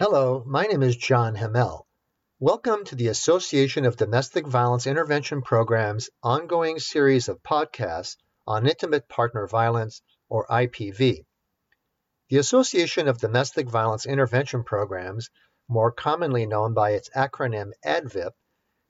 Hello, 0.00 0.44
my 0.46 0.62
name 0.62 0.84
is 0.84 0.94
John 0.94 1.34
Hamel. 1.34 1.84
Welcome 2.38 2.84
to 2.84 2.94
the 2.94 3.08
Association 3.08 3.84
of 3.84 3.96
Domestic 3.96 4.46
Violence 4.46 4.86
Intervention 4.86 5.42
Programs 5.42 6.08
ongoing 6.22 6.78
series 6.78 7.28
of 7.28 7.42
podcasts 7.42 8.14
on 8.46 8.68
intimate 8.68 9.08
partner 9.08 9.48
violence, 9.48 10.00
or 10.28 10.46
IPV. 10.46 11.24
The 12.28 12.36
Association 12.36 13.08
of 13.08 13.18
Domestic 13.18 13.68
Violence 13.68 14.06
Intervention 14.06 14.62
Programs, 14.62 15.30
more 15.68 15.90
commonly 15.90 16.46
known 16.46 16.74
by 16.74 16.92
its 16.92 17.10
acronym 17.16 17.72
ADVIP, 17.84 18.30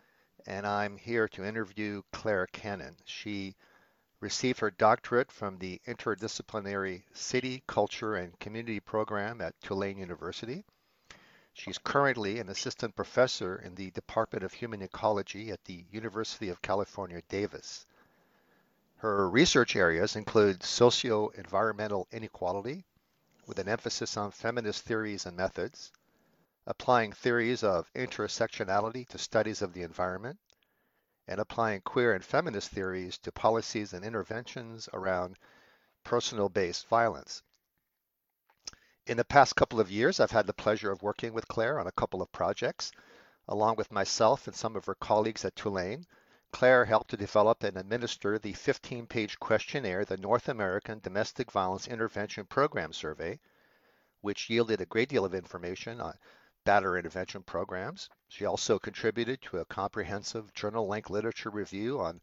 and 0.48 0.66
I'm 0.66 0.96
here 0.96 1.28
to 1.28 1.44
interview 1.44 2.02
Claire 2.14 2.48
Cannon. 2.48 2.96
She 3.04 3.56
received 4.22 4.62
her 4.62 4.72
doctorate 4.72 5.30
from 5.34 5.58
the 5.58 5.82
Interdisciplinary 5.86 7.04
City, 7.12 7.62
Culture, 7.68 8.16
and 8.16 8.40
Community 8.40 8.80
program 8.80 9.42
at 9.42 9.60
Tulane 9.60 9.98
University. 9.98 10.64
She's 11.52 11.78
currently 11.78 12.40
an 12.40 12.48
assistant 12.48 12.96
professor 12.96 13.58
in 13.58 13.76
the 13.76 13.92
Department 13.92 14.46
of 14.46 14.54
Human 14.54 14.82
Ecology 14.82 15.52
at 15.52 15.66
the 15.66 15.84
University 15.92 16.48
of 16.48 16.62
California, 16.62 17.22
Davis. 17.28 17.86
Her 19.00 19.30
research 19.30 19.76
areas 19.76 20.16
include 20.16 20.64
socio-environmental 20.64 22.08
inequality, 22.14 22.86
with 23.46 23.60
an 23.60 23.68
emphasis 23.68 24.16
on 24.16 24.32
feminist 24.32 24.86
theories 24.86 25.26
and 25.26 25.36
methods, 25.36 25.92
applying 26.68 27.12
theories 27.12 27.64
of 27.64 27.92
intersectionality 27.94 29.08
to 29.08 29.18
studies 29.18 29.62
of 29.62 29.74
the 29.74 29.82
environment, 29.82 30.38
and 31.28 31.40
applying 31.40 31.82
queer 31.82 32.14
and 32.14 32.24
feminist 32.24 32.70
theories 32.70 33.18
to 33.18 33.32
policies 33.32 33.94
and 33.94 34.06
interventions 34.06 34.88
around 34.94 35.38
personal-based 36.04 36.88
violence. 36.88 37.42
In 39.08 39.18
the 39.18 39.26
past 39.26 39.56
couple 39.56 39.80
of 39.80 39.90
years, 39.90 40.20
I've 40.20 40.32
had 40.32 40.46
the 40.46 40.54
pleasure 40.54 40.92
of 40.92 41.02
working 41.02 41.34
with 41.34 41.48
Claire 41.48 41.80
on 41.80 41.88
a 41.88 41.92
couple 41.92 42.22
of 42.22 42.32
projects, 42.32 42.92
along 43.48 43.76
with 43.76 43.92
myself 43.92 44.46
and 44.48 44.56
some 44.56 44.76
of 44.76 44.86
her 44.86 44.96
colleagues 44.96 45.44
at 45.44 45.56
Tulane, 45.56 46.06
Claire 46.52 46.86
helped 46.86 47.10
to 47.10 47.18
develop 47.18 47.64
and 47.64 47.78
administer 47.78 48.38
the 48.38 48.54
15-page 48.54 49.40
questionnaire, 49.40 50.06
the 50.06 50.18
North 50.18 50.50
American 50.50 51.00
Domestic 51.00 51.50
Violence 51.52 51.88
Intervention 51.88 52.46
Program 52.46 52.94
Survey, 52.94 53.40
which 54.20 54.50
yielded 54.50 54.82
a 54.82 54.86
great 54.86 55.10
deal 55.10 55.26
of 55.26 55.34
information 55.34 56.00
on 56.00 56.14
batterer 56.66 56.98
intervention 56.98 57.44
programs. 57.44 58.10
She 58.28 58.46
also 58.46 58.80
contributed 58.80 59.42
to 59.44 59.58
a 59.58 59.66
comprehensive 59.66 60.54
journal-length 60.54 61.10
literature 61.10 61.50
review 61.50 62.00
on 62.00 62.22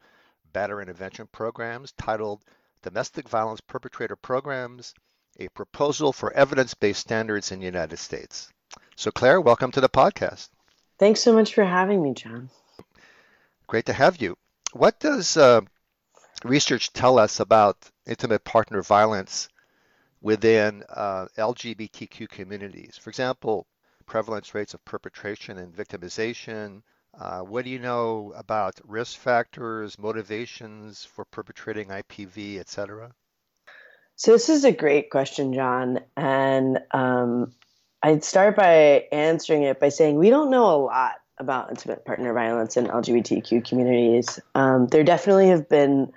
batterer 0.53 0.83
intervention 0.83 1.27
programs 1.33 1.93
titled 1.93 2.45
Domestic 2.83 3.29
Violence 3.29 3.61
Perpetrator 3.61 4.17
Programs, 4.17 4.95
a 5.39 5.49
proposal 5.49 6.13
for 6.13 6.33
evidence-based 6.33 7.01
standards 7.01 7.53
in 7.53 7.59
the 7.59 7.67
United 7.67 7.99
States. 7.99 8.49
So 8.97 9.11
Claire, 9.11 9.41
welcome 9.41 9.71
to 9.73 9.81
the 9.81 9.89
podcast. 9.89 10.49
Thanks 10.99 11.21
so 11.21 11.33
much 11.33 11.55
for 11.55 11.65
having 11.65 12.03
me, 12.03 12.15
John. 12.15 12.51
Great 13.67 13.87
to 13.87 13.93
have 13.93 14.21
you. 14.21 14.37
What 14.73 14.99
does 15.01 15.37
uh, 15.37 15.61
research 16.45 16.93
tell 16.93 17.19
us 17.19 17.41
about 17.41 17.77
intimate 18.07 18.45
partner 18.45 18.83
violence 18.83 19.49
within 20.21 20.85
uh, 20.89 21.27
LGBTQ 21.37 22.29
communities? 22.29 22.97
For 22.97 23.11
example, 23.11 23.67
prevalence 24.09 24.55
rates 24.55 24.75
of 24.75 24.85
perpetration 24.85 25.59
and 25.59 25.73
victimization. 25.73 26.83
Uh, 27.19 27.41
what 27.41 27.65
do 27.65 27.71
you 27.71 27.79
know 27.79 28.33
about 28.37 28.81
risk 28.85 29.19
factors, 29.19 29.99
motivations 29.99 31.05
for 31.05 31.25
perpetrating 31.27 31.89
IPV, 31.89 32.59
et 32.59 32.69
cetera? 32.69 33.13
So 34.17 34.33
this 34.33 34.49
is 34.49 34.65
a 34.65 34.73
great 34.73 35.11
question, 35.11 35.55
John, 35.55 36.01
and 36.17 36.81
um, 36.91 37.53
I'd 38.03 38.25
start 38.25 38.57
by 38.57 39.05
answering 39.13 39.63
it 39.63 39.79
by 39.79 39.91
saying 39.91 40.17
we 40.17 40.31
don't 40.31 40.51
know 40.51 40.65
a 40.65 40.79
lot 40.83 41.15
about 41.39 41.71
intimate 41.71 42.05
partner 42.05 42.33
violence 42.33 42.77
in 42.77 42.87
LGBTQ 42.87 43.65
communities. 43.65 44.41
Um, 44.57 44.89
there 44.89 45.05
definitely 45.05 45.49
have 45.49 45.69
been 45.69 46.11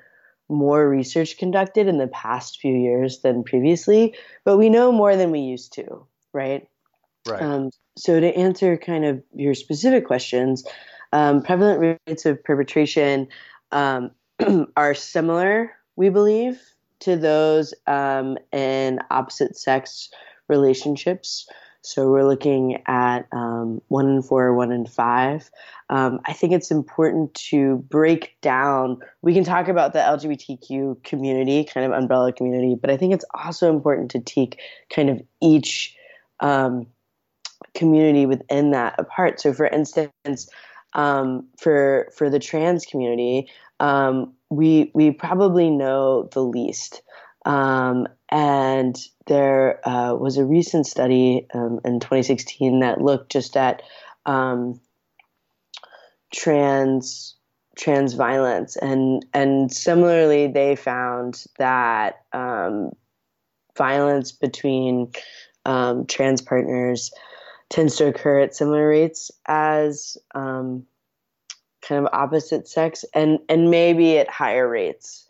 more 0.49 0.87
research 0.87 1.37
conducted 1.37 1.87
in 1.87 1.97
the 1.97 2.07
past 2.07 2.59
few 2.59 2.73
years 2.73 3.19
than 3.19 3.43
previously, 3.43 4.15
but 4.43 4.57
we 4.57 4.69
know 4.69 4.91
more 4.91 5.15
than 5.15 5.29
we 5.29 5.41
used 5.41 5.73
to, 5.73 6.07
right? 6.33 6.67
Right. 7.27 7.41
Um, 7.41 7.69
so 7.97 8.19
to 8.19 8.35
answer 8.35 8.77
kind 8.77 9.05
of 9.05 9.21
your 9.33 9.53
specific 9.53 10.05
questions, 10.05 10.63
um, 11.13 11.41
prevalent 11.41 11.99
rates 12.07 12.25
of 12.25 12.43
perpetration 12.43 13.27
um, 13.71 14.11
are 14.77 14.93
similar, 14.93 15.71
we 15.95 16.09
believe, 16.09 16.59
to 17.01 17.15
those 17.15 17.73
um, 17.87 18.37
in 18.51 18.99
opposite 19.09 19.57
sex 19.57 20.09
relationships. 20.47 21.47
So 21.83 22.11
we're 22.11 22.27
looking 22.27 22.81
at 22.85 23.27
um, 23.31 23.81
one 23.87 24.07
in 24.07 24.21
four, 24.21 24.53
one 24.53 24.71
in 24.71 24.85
five. 24.85 25.49
Um, 25.89 26.19
I 26.25 26.33
think 26.33 26.53
it's 26.53 26.69
important 26.69 27.33
to 27.49 27.77
break 27.89 28.37
down. 28.41 28.99
We 29.23 29.33
can 29.33 29.43
talk 29.43 29.67
about 29.67 29.93
the 29.93 29.99
LGBTQ 29.99 31.03
community, 31.03 31.63
kind 31.63 31.85
of 31.85 31.91
umbrella 31.91 32.33
community, 32.33 32.75
but 32.79 32.91
I 32.91 32.97
think 32.97 33.13
it's 33.15 33.25
also 33.33 33.69
important 33.69 34.11
to 34.11 34.19
take 34.19 34.59
kind 34.93 35.09
of 35.09 35.21
each 35.41 35.95
um, 36.39 36.85
community 37.73 38.25
within 38.25 38.71
that 38.71 38.95
apart. 38.97 39.39
So, 39.39 39.53
for 39.53 39.67
instance, 39.67 40.49
um, 40.93 41.47
for 41.57 42.11
for 42.15 42.29
the 42.29 42.39
trans 42.39 42.85
community, 42.85 43.49
um, 43.79 44.33
we 44.49 44.91
we 44.93 45.11
probably 45.11 45.69
know 45.69 46.29
the 46.33 46.43
least. 46.43 47.01
Um, 47.45 48.07
and 48.29 48.95
there 49.25 49.87
uh, 49.87 50.13
was 50.13 50.37
a 50.37 50.45
recent 50.45 50.85
study 50.85 51.47
um, 51.53 51.79
in 51.83 51.99
2016 51.99 52.79
that 52.81 53.01
looked 53.01 53.31
just 53.31 53.57
at 53.57 53.81
um, 54.25 54.79
trans 56.33 57.35
trans 57.77 58.13
violence, 58.13 58.75
and 58.75 59.25
and 59.33 59.73
similarly, 59.73 60.47
they 60.47 60.75
found 60.75 61.45
that 61.57 62.23
um, 62.33 62.91
violence 63.77 64.31
between 64.31 65.11
trans 66.07 66.41
partners 66.41 67.11
tends 67.71 67.95
to 67.95 68.07
occur 68.07 68.41
at 68.41 68.53
similar 68.53 68.87
rates 68.87 69.31
as 69.47 70.17
um, 70.35 70.85
kind 71.81 72.05
of 72.05 72.13
opposite 72.13 72.67
sex, 72.67 73.03
and 73.15 73.39
and 73.49 73.71
maybe 73.71 74.19
at 74.19 74.29
higher 74.29 74.69
rates. 74.69 75.25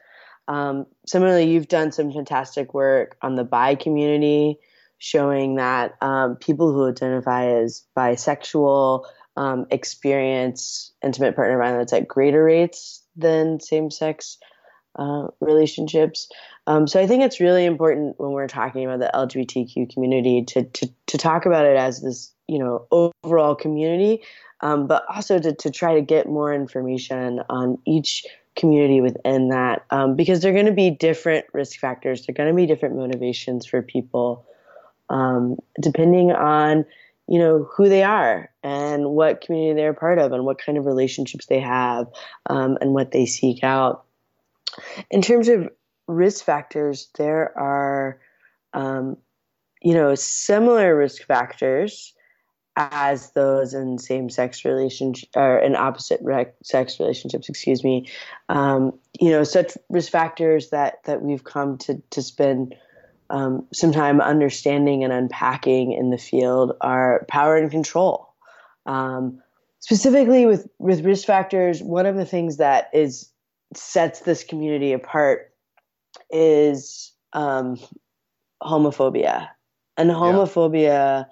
Um, 0.48 0.88
similarly, 1.06 1.50
you've 1.50 1.70
done 1.70 1.94
some 1.94 2.12
fantastic 2.12 2.74
work 2.74 3.16
on 3.22 3.36
the 3.36 3.46
bi 3.46 3.76
community, 3.76 4.58
showing 4.98 5.56
that 5.56 5.94
um, 6.02 6.36
people 6.36 6.74
who 6.74 6.90
identify 6.90 7.46
as 7.46 7.86
bisexual 7.98 9.06
um, 9.38 9.66
experience 9.72 10.92
intimate 11.02 11.36
partner 11.36 11.58
violence 11.58 11.94
at 11.94 12.08
greater 12.08 12.44
rates 12.44 13.02
than 13.16 13.60
same 13.60 13.90
sex 13.90 14.38
uh, 14.98 15.28
relationships. 15.40 16.28
Um, 16.72 16.88
so 16.88 17.02
I 17.02 17.08
think 17.08 17.24
it's 17.24 17.40
really 17.40 17.66
important 17.66 18.20
when 18.20 18.32
we're 18.32 18.48
talking 18.48 18.86
about 18.86 19.00
the 19.00 19.12
LGBTQ 19.14 19.94
community 19.94 20.44
to, 20.46 20.64
to, 20.64 20.90
to 21.08 21.18
talk 21.18 21.46
about 21.46 21.66
it 21.66 21.76
as 21.76 22.02
this, 22.02 22.32
you 22.48 22.60
know, 22.60 22.88
overall 22.92 23.56
community 23.56 24.22
um, 24.62 24.88
but 24.88 25.04
also 25.14 25.40
to, 25.40 25.54
to 25.54 25.72
try 25.72 25.96
to 25.96 26.02
get 26.02 26.28
more 26.28 26.54
information 26.54 27.42
on 27.50 27.78
each 27.86 28.26
community 28.56 29.02
within 29.02 29.50
that 29.50 29.86
um, 29.90 30.16
because 30.16 30.42
they're 30.42 30.54
going 30.54 30.66
to 30.66 30.72
be 30.72 30.90
different 30.90 31.46
risk 31.54 31.80
factors. 31.80 32.26
They're 32.26 32.36
going 32.36 32.50
to 32.50 32.56
be 32.56 32.66
different 32.66 32.96
motivations 32.96 33.66
for 33.66 33.82
people 33.82 34.46
um, 35.10 35.58
depending 35.82 36.32
on 36.32 36.86
you 37.28 37.40
know 37.40 37.68
who 37.76 37.88
they 37.88 38.04
are 38.04 38.50
and 38.64 39.12
what 39.12 39.42
community 39.42 39.80
they're 39.80 39.94
part 39.94 40.20
of 40.20 40.32
and 40.32 40.46
what 40.46 40.60
kind 40.60 40.78
of 40.78 40.86
relationships 40.86 41.46
they 41.46 41.60
have 41.60 42.08
um, 42.48 42.78
and 42.82 42.94
what 42.94 43.12
they 43.12 43.26
seek 43.26 43.64
out. 43.64 44.04
In 45.10 45.22
terms 45.22 45.48
of 45.48 45.70
risk 46.12 46.46
factors, 46.46 47.10
there 47.18 47.58
are 47.58 48.20
um, 48.74 49.18
you 49.82 49.94
know 49.94 50.16
similar 50.16 50.96
risk 50.96 51.24
factors 51.24 52.14
as 52.78 53.32
those 53.32 53.74
in 53.74 53.98
same-sex 53.98 54.64
relationship 54.64 55.30
or 55.36 55.60
in 55.60 55.76
opposite 55.76 56.22
sex 56.64 57.00
relationships 57.00 57.50
excuse 57.50 57.84
me. 57.84 58.08
Um, 58.50 58.94
you 59.20 59.30
know 59.30 59.44
such 59.44 59.78
risk 59.90 60.12
factors 60.12 60.70
that 60.70 61.04
that 61.06 61.22
we've 61.22 61.44
come 61.44 61.78
to 61.80 62.02
to 62.12 62.22
spend 62.22 62.76
um, 63.30 63.66
some 63.74 63.92
time 63.92 64.20
understanding 64.22 65.04
and 65.04 65.14
unpacking 65.14 65.94
in 65.94 66.10
the 66.10 66.18
field 66.18 66.74
are 66.82 67.26
power 67.30 67.56
and 67.56 67.72
control. 67.72 68.34
Um, 68.86 69.42
specifically 69.80 70.46
with 70.46 70.68
with 70.80 71.04
risk 71.04 71.26
factors 71.26 71.82
one 71.82 72.06
of 72.06 72.16
the 72.16 72.26
things 72.26 72.58
that 72.58 72.90
is 72.94 73.30
sets 73.74 74.22
this 74.22 74.44
community 74.44 74.94
apart 74.94 75.51
is 76.30 77.12
um, 77.34 77.78
homophobia 78.62 79.50
and 79.98 80.10
homophobia 80.12 80.82
yeah 80.82 81.24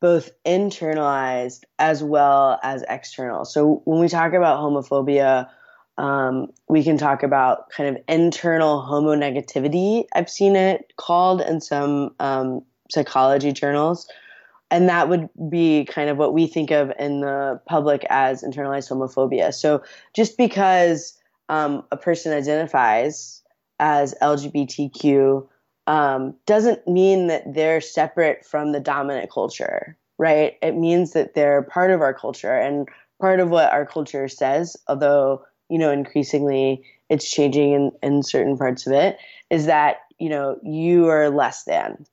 both 0.00 0.30
internalized 0.44 1.64
as 1.78 2.02
well 2.02 2.58
as 2.62 2.84
external. 2.88 3.44
So 3.44 3.82
when 3.84 4.00
we 4.00 4.08
talk 4.08 4.32
about 4.32 4.60
homophobia, 4.60 5.48
um, 5.96 6.48
we 6.68 6.84
can 6.84 6.96
talk 6.96 7.22
about 7.22 7.70
kind 7.70 7.96
of 7.96 8.02
internal 8.08 8.80
homonegativity. 8.80 10.04
I've 10.14 10.30
seen 10.30 10.54
it 10.54 10.92
called 10.96 11.40
in 11.40 11.60
some 11.60 12.14
um, 12.20 12.64
psychology 12.90 13.52
journals. 13.52 14.08
And 14.70 14.88
that 14.88 15.08
would 15.08 15.28
be 15.50 15.86
kind 15.86 16.10
of 16.10 16.18
what 16.18 16.34
we 16.34 16.46
think 16.46 16.70
of 16.70 16.92
in 16.98 17.20
the 17.20 17.60
public 17.66 18.04
as 18.10 18.42
internalized 18.42 18.90
homophobia. 18.90 19.52
So 19.52 19.82
just 20.14 20.36
because 20.36 21.18
um, 21.48 21.84
a 21.90 21.96
person 21.96 22.32
identifies 22.32 23.42
as 23.78 24.14
LGBTQ 24.20 25.46
um, 25.86 26.34
doesn't 26.46 26.86
mean 26.86 27.28
that 27.28 27.54
they're 27.54 27.80
separate 27.80 28.44
from 28.44 28.72
the 28.72 28.80
dominant 28.80 29.30
culture, 29.30 29.96
right? 30.18 30.56
It 30.60 30.76
means 30.76 31.12
that 31.12 31.34
they're 31.34 31.62
part 31.62 31.90
of 31.90 32.00
our 32.00 32.12
culture 32.12 32.54
and 32.54 32.88
part 33.20 33.40
of 33.40 33.50
what 33.50 33.72
our 33.72 33.86
culture 33.86 34.28
says, 34.28 34.76
although, 34.86 35.44
you 35.68 35.78
know, 35.78 35.90
increasingly 35.90 36.84
it's 37.08 37.30
changing 37.30 37.72
in, 37.72 37.92
in 38.02 38.22
certain 38.22 38.58
parts 38.58 38.86
of 38.86 38.92
it, 38.92 39.18
is 39.50 39.66
that, 39.66 39.98
you 40.18 40.28
know, 40.28 40.58
you 40.62 41.08
are 41.08 41.30
less 41.30 41.64
than. 41.64 42.04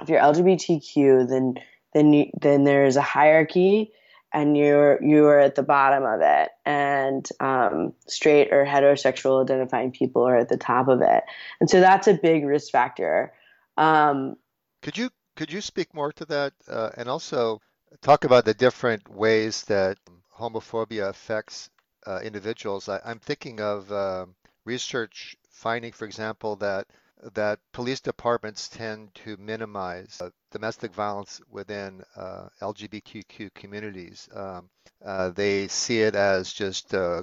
If 0.00 0.08
you're 0.08 0.20
LGBTQ, 0.20 1.28
then 1.28 1.54
then 1.94 2.12
you, 2.12 2.30
then 2.40 2.64
there's 2.64 2.96
a 2.96 3.02
hierarchy 3.02 3.90
and 4.32 4.56
you're 4.56 5.02
you 5.02 5.26
are 5.26 5.38
at 5.38 5.54
the 5.54 5.62
bottom 5.62 6.04
of 6.04 6.20
it. 6.22 6.50
And 6.64 7.26
um, 7.40 7.94
straight 8.06 8.52
or 8.52 8.64
heterosexual 8.64 9.42
identifying 9.42 9.92
people 9.92 10.26
are 10.26 10.36
at 10.36 10.48
the 10.48 10.56
top 10.56 10.88
of 10.88 11.00
it. 11.00 11.24
And 11.60 11.68
so 11.68 11.80
that's 11.80 12.06
a 12.06 12.14
big 12.14 12.44
risk 12.44 12.70
factor. 12.70 13.32
Um, 13.76 14.36
could 14.82 14.98
you 14.98 15.10
could 15.36 15.52
you 15.52 15.60
speak 15.60 15.94
more 15.94 16.12
to 16.12 16.24
that? 16.26 16.52
Uh, 16.68 16.90
and 16.96 17.08
also 17.08 17.60
talk 18.02 18.24
about 18.24 18.44
the 18.44 18.54
different 18.54 19.08
ways 19.08 19.64
that 19.64 19.98
homophobia 20.36 21.08
affects 21.08 21.70
uh, 22.06 22.20
individuals. 22.22 22.88
I, 22.88 23.00
am 23.04 23.18
thinking 23.18 23.60
of 23.60 23.90
uh, 23.90 24.26
research 24.64 25.36
finding 25.50 25.92
for 25.92 26.04
example 26.04 26.56
that 26.56 26.86
that 27.34 27.58
police 27.72 28.00
departments 28.00 28.68
tend 28.68 29.14
to 29.14 29.36
minimize 29.38 30.18
uh, 30.20 30.30
domestic 30.52 30.92
violence 30.92 31.40
within 31.50 32.02
uh, 32.16 32.48
LGBTQ 32.60 33.52
communities. 33.54 34.28
Um, 34.32 34.68
uh, 35.04 35.30
they 35.30 35.68
see 35.68 36.00
it 36.00 36.14
as 36.14 36.52
just 36.52 36.94
uh, 36.94 37.22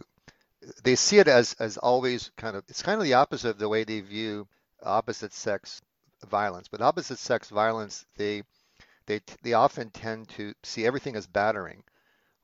they 0.83 0.95
see 0.95 1.19
it 1.19 1.27
as 1.27 1.55
as 1.59 1.77
always 1.77 2.31
kind 2.37 2.55
of 2.55 2.63
it's 2.67 2.81
kind 2.81 2.99
of 2.99 3.05
the 3.05 3.13
opposite 3.13 3.49
of 3.51 3.57
the 3.57 3.69
way 3.69 3.83
they 3.83 4.01
view 4.01 4.47
opposite 4.83 5.33
sex 5.33 5.81
violence. 6.27 6.67
But 6.67 6.81
opposite 6.81 7.19
sex 7.19 7.49
violence, 7.49 8.05
they 8.17 8.43
they 9.07 9.21
they 9.43 9.53
often 9.53 9.89
tend 9.89 10.29
to 10.29 10.53
see 10.63 10.85
everything 10.85 11.15
as 11.15 11.27
battering, 11.27 11.83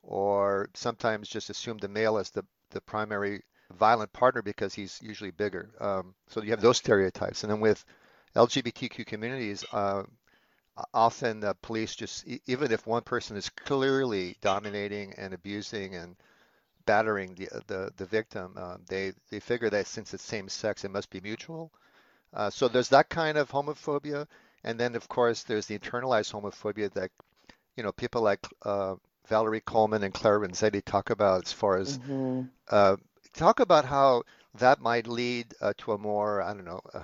or 0.04 0.70
sometimes 0.74 1.30
just 1.30 1.50
assume 1.50 1.78
the 1.78 1.88
male 1.88 2.18
as 2.18 2.30
the 2.32 2.44
the 2.72 2.82
primary 2.82 3.44
violent 3.72 4.12
partner 4.14 4.42
because 4.42 4.74
he's 4.74 5.00
usually 5.02 5.32
bigger. 5.32 5.70
Um, 5.80 6.14
so 6.28 6.42
you 6.42 6.52
have 6.52 6.62
those 6.62 6.78
stereotypes. 6.78 7.44
And 7.44 7.52
then 7.52 7.60
with 7.60 7.84
LGBTQ 8.36 9.06
communities, 9.06 9.66
uh, 9.72 10.04
often 10.94 11.40
the 11.40 11.56
police 11.62 11.96
just, 11.96 12.26
even 12.48 12.72
if 12.72 12.88
one 12.88 13.04
person 13.04 13.38
is 13.38 13.50
clearly 13.50 14.38
dominating 14.42 15.14
and 15.18 15.34
abusing 15.34 15.96
and 15.96 16.16
battering 16.86 17.36
the 17.36 17.48
the, 17.68 17.92
the 17.98 18.06
victim, 18.06 18.54
uh, 18.58 18.78
they 18.88 19.14
they 19.30 19.40
figure 19.40 19.70
that 19.70 19.88
since 19.88 20.14
it's 20.14 20.24
same 20.24 20.50
sex, 20.50 20.84
it 20.84 20.92
must 20.92 21.10
be 21.10 21.22
mutual. 21.22 21.72
Uh, 22.34 22.50
so 22.50 22.68
there's 22.68 22.90
that 22.90 23.10
kind 23.10 23.38
of 23.38 23.52
homophobia, 23.52 24.28
and 24.64 24.80
then 24.80 24.96
of 24.96 25.08
course 25.08 25.44
there's 25.44 25.66
the 25.66 25.78
internalized 25.78 26.32
homophobia 26.32 26.92
that 26.94 27.12
you 27.76 27.84
know 27.84 27.92
people 27.92 28.22
like 28.22 28.40
uh, 28.64 28.96
Valerie 29.28 29.62
Coleman 29.62 30.04
and 30.04 30.14
Claire 30.14 30.40
Renzetti 30.40 30.84
talk 30.84 31.10
about 31.10 31.46
as 31.46 31.54
far 31.54 31.78
as 31.78 31.98
mm-hmm. 31.98 32.42
Talk 33.34 33.60
about 33.60 33.86
how 33.86 34.24
that 34.56 34.82
might 34.82 35.08
lead 35.08 35.54
uh, 35.62 35.74
to 35.78 35.94
a 35.94 35.98
more, 35.98 36.42
I 36.42 36.54
don't 36.54 36.66
know, 36.66 36.82
uh, 36.94 37.04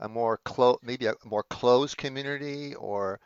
a 0.00 0.08
more 0.08 0.38
close, 0.38 0.78
maybe 0.82 1.06
a 1.06 1.14
more 1.24 1.42
closed 1.44 1.96
community 1.96 2.74
or 2.74 3.18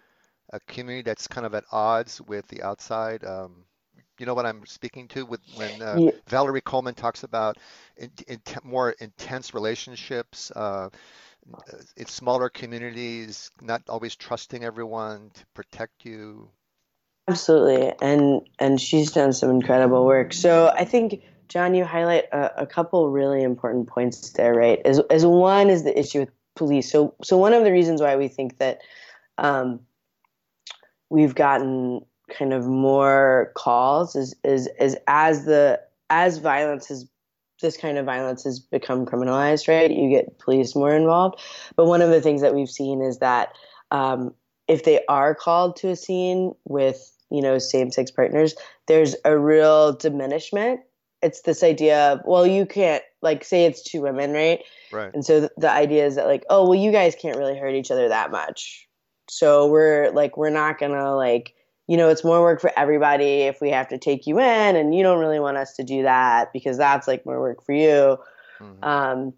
a 0.53 0.61
community 0.61 1.03
that's 1.03 1.27
kind 1.27 1.47
of 1.47 1.55
at 1.55 1.65
odds 1.73 2.21
with 2.21 2.47
the 2.49 2.63
outside. 2.63 3.25
Um, 3.25 3.65
you 4.19 4.27
know 4.27 4.35
what 4.35 4.47
I'm 4.47 4.67
speaking 4.67 5.09
to 5.09 5.25
with 5.25 5.41
when 5.55 5.81
uh, 5.81 5.97
yeah. 5.99 6.11
Valerie 6.29 6.61
Coleman 6.61 6.95
talks 6.95 7.23
about 7.23 7.57
in, 7.97 8.11
in 8.29 8.41
more 8.63 8.91
intense 8.91 9.55
relationships. 9.55 10.51
Uh, 10.55 10.91
in 11.97 12.07
smaller 12.07 12.51
communities, 12.51 13.51
not 13.63 13.83
always 13.89 14.15
trusting 14.15 14.63
everyone 14.63 15.31
to 15.33 15.47
protect 15.55 16.05
you. 16.05 16.51
Absolutely, 17.27 17.95
and 18.03 18.43
and 18.59 18.81
she's 18.81 19.13
done 19.13 19.33
some 19.33 19.51
incredible 19.51 20.05
work. 20.05 20.33
So 20.33 20.69
I 20.69 20.85
think 20.85 21.23
John, 21.51 21.75
you 21.75 21.85
highlight 21.85 22.25
a, 22.33 22.63
a, 22.63 22.67
couple 22.67 23.11
really 23.11 23.43
important 23.43 23.89
points 23.89 24.31
there, 24.31 24.55
right? 24.55 24.81
As, 24.85 25.01
as 25.11 25.27
one 25.27 25.69
is 25.69 25.83
the 25.83 25.99
issue 25.99 26.21
with 26.21 26.31
police. 26.55 26.91
So, 26.91 27.15
so 27.25 27.37
one 27.37 27.53
of 27.53 27.65
the 27.65 27.73
reasons 27.73 28.01
why 28.01 28.15
we 28.15 28.29
think 28.29 28.59
that 28.59 28.81
um, 29.37 29.81
we've 31.11 31.35
gotten 31.35 32.03
kind 32.31 32.53
of 32.53 32.67
more 32.67 33.51
calls 33.57 34.15
is, 34.15 34.33
is, 34.45 34.69
is 34.79 34.97
as 35.09 35.45
the 35.45 35.81
as 36.09 36.39
violence 36.39 36.87
has 36.87 37.07
this 37.61 37.77
kind 37.77 37.99
of 37.99 38.07
violence 38.07 38.45
has 38.45 38.59
become 38.59 39.05
criminalized, 39.05 39.69
right? 39.69 39.91
You 39.91 40.09
get 40.09 40.39
police 40.39 40.75
more 40.75 40.95
involved. 40.95 41.41
But 41.77 41.87
one 41.87 42.01
of 42.01 42.11
the 42.11 42.21
things 42.21 42.41
that 42.41 42.55
we've 42.55 42.71
seen 42.71 43.03
is 43.03 43.19
that 43.19 43.53
um, 43.91 44.35
if 44.67 44.85
they 44.85 45.05
are 45.09 45.35
called 45.35 45.77
to 45.77 45.91
a 45.91 45.97
scene 45.97 46.53
with 46.65 47.13
you 47.29 47.43
know 47.43 47.59
same-sex 47.59 48.13
partners, 48.13 48.55
there's 48.87 49.17
a 49.25 49.37
real 49.37 49.93
diminishment 49.93 50.81
it's 51.23 51.43
this 51.43 51.63
idea 51.63 52.13
of 52.13 52.21
well 52.25 52.47
you 52.47 52.67
can't 52.67 53.03
like 53.23 53.45
say 53.45 53.65
it's 53.65 53.83
two 53.83 54.03
women 54.03 54.33
right? 54.33 54.63
Right. 54.93 55.13
And 55.15 55.25
so 55.25 55.43
the, 55.43 55.51
the 55.57 55.71
idea 55.71 56.07
is 56.07 56.17
that 56.17 56.27
like 56.27 56.45
oh 56.51 56.69
well 56.69 56.79
you 56.79 56.93
guys 56.93 57.15
can't 57.15 57.37
really 57.37 57.59
hurt 57.59 57.75
each 57.75 57.91
other 57.91 58.09
that 58.09 58.31
much. 58.31 58.87
So 59.29 59.69
we're 59.69 60.11
like 60.11 60.37
we're 60.37 60.51
not 60.51 60.79
gonna 60.79 61.15
like 61.15 61.55
you 61.87 61.97
know 61.97 62.09
it's 62.09 62.25
more 62.25 62.41
work 62.41 62.61
for 62.61 62.73
everybody 62.77 63.43
if 63.43 63.61
we 63.61 63.71
have 63.71 63.89
to 63.89 63.99
take 63.99 64.27
you 64.27 64.39
in 64.39 64.77
and 64.77 64.95
you 64.95 65.03
don't 65.03 65.21
really 65.21 65.41
want 65.41 65.57
us 65.57 65.75
to 65.77 65.85
do 65.85 66.03
that 66.03 66.53
because 66.53 66.79
that's 66.79 67.07
like 67.07 67.27
more 67.27 67.41
work 67.41 67.65
for 67.65 67.73
you. 67.73 68.19
Mm-hmm. 68.61 68.85
um, 68.85 69.33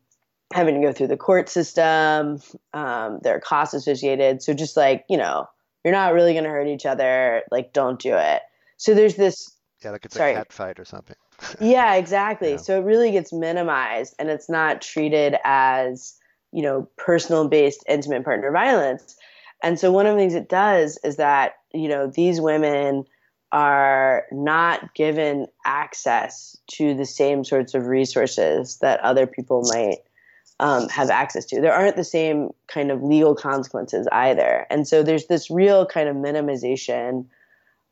having 0.53 0.75
to 0.75 0.81
go 0.81 0.93
through 0.93 1.07
the 1.07 1.17
court 1.17 1.49
system 1.49 2.41
um, 2.75 3.21
there 3.23 3.37
are 3.37 3.41
costs 3.41 3.75
associated. 3.75 4.43
So 4.43 4.53
just 4.55 4.77
like 4.77 5.05
you 5.09 5.17
know 5.17 5.49
you're 5.85 5.93
not 5.93 6.15
really 6.15 6.33
going 6.33 6.45
to 6.45 6.51
hurt 6.51 6.69
each 6.69 6.87
other. 6.87 7.43
Like 7.51 7.73
don't 7.73 7.99
do 7.99 8.15
it. 8.17 8.43
So 8.77 8.95
there's 8.95 9.17
this 9.17 9.51
yeah 9.85 9.91
like 9.91 10.05
it's 10.05 10.17
sorry. 10.17 10.33
a 10.33 10.37
cat 10.37 10.53
fight 10.53 10.79
or 10.79 10.85
something 10.85 11.17
yeah, 11.61 11.95
exactly. 11.95 12.53
Yeah. 12.53 12.57
So 12.57 12.79
it 12.79 12.85
really 12.85 13.11
gets 13.11 13.33
minimized 13.33 14.15
and 14.19 14.29
it's 14.29 14.49
not 14.49 14.83
treated 14.83 15.37
as, 15.45 16.15
you 16.53 16.63
know, 16.63 16.89
personal 16.97 17.49
based 17.49 17.85
intimate 17.89 18.25
partner 18.25 18.51
violence. 18.51 19.17
And 19.63 19.79
so 19.79 19.93
one 19.93 20.07
of 20.07 20.15
the 20.15 20.21
things 20.21 20.35
it 20.35 20.49
does 20.49 20.99
is 21.05 21.17
that, 21.17 21.55
you 21.73 21.89
know, 21.89 22.09
these 22.09 22.41
women 22.41 23.05
are 23.53 24.25
not 24.33 24.95
given 24.95 25.47
access 25.65 26.57
to 26.67 26.95
the 26.95 27.05
same 27.05 27.45
sorts 27.45 27.75
of 27.75 27.87
resources 27.87 28.79
that 28.79 28.99
other 29.01 29.27
people 29.27 29.63
might 29.73 29.99
um, 30.59 30.89
have 30.89 31.11
access 31.11 31.45
to. 31.47 31.61
There 31.61 31.73
aren't 31.73 31.97
the 31.97 32.05
same 32.05 32.51
kind 32.67 32.91
of 32.91 33.03
legal 33.03 33.35
consequences 33.35 34.09
either. 34.11 34.67
And 34.71 34.89
so 34.89 35.03
there's 35.03 35.27
this 35.27 35.51
real 35.51 35.87
kind 35.87 36.09
of 36.09 36.17
minimization 36.17 37.27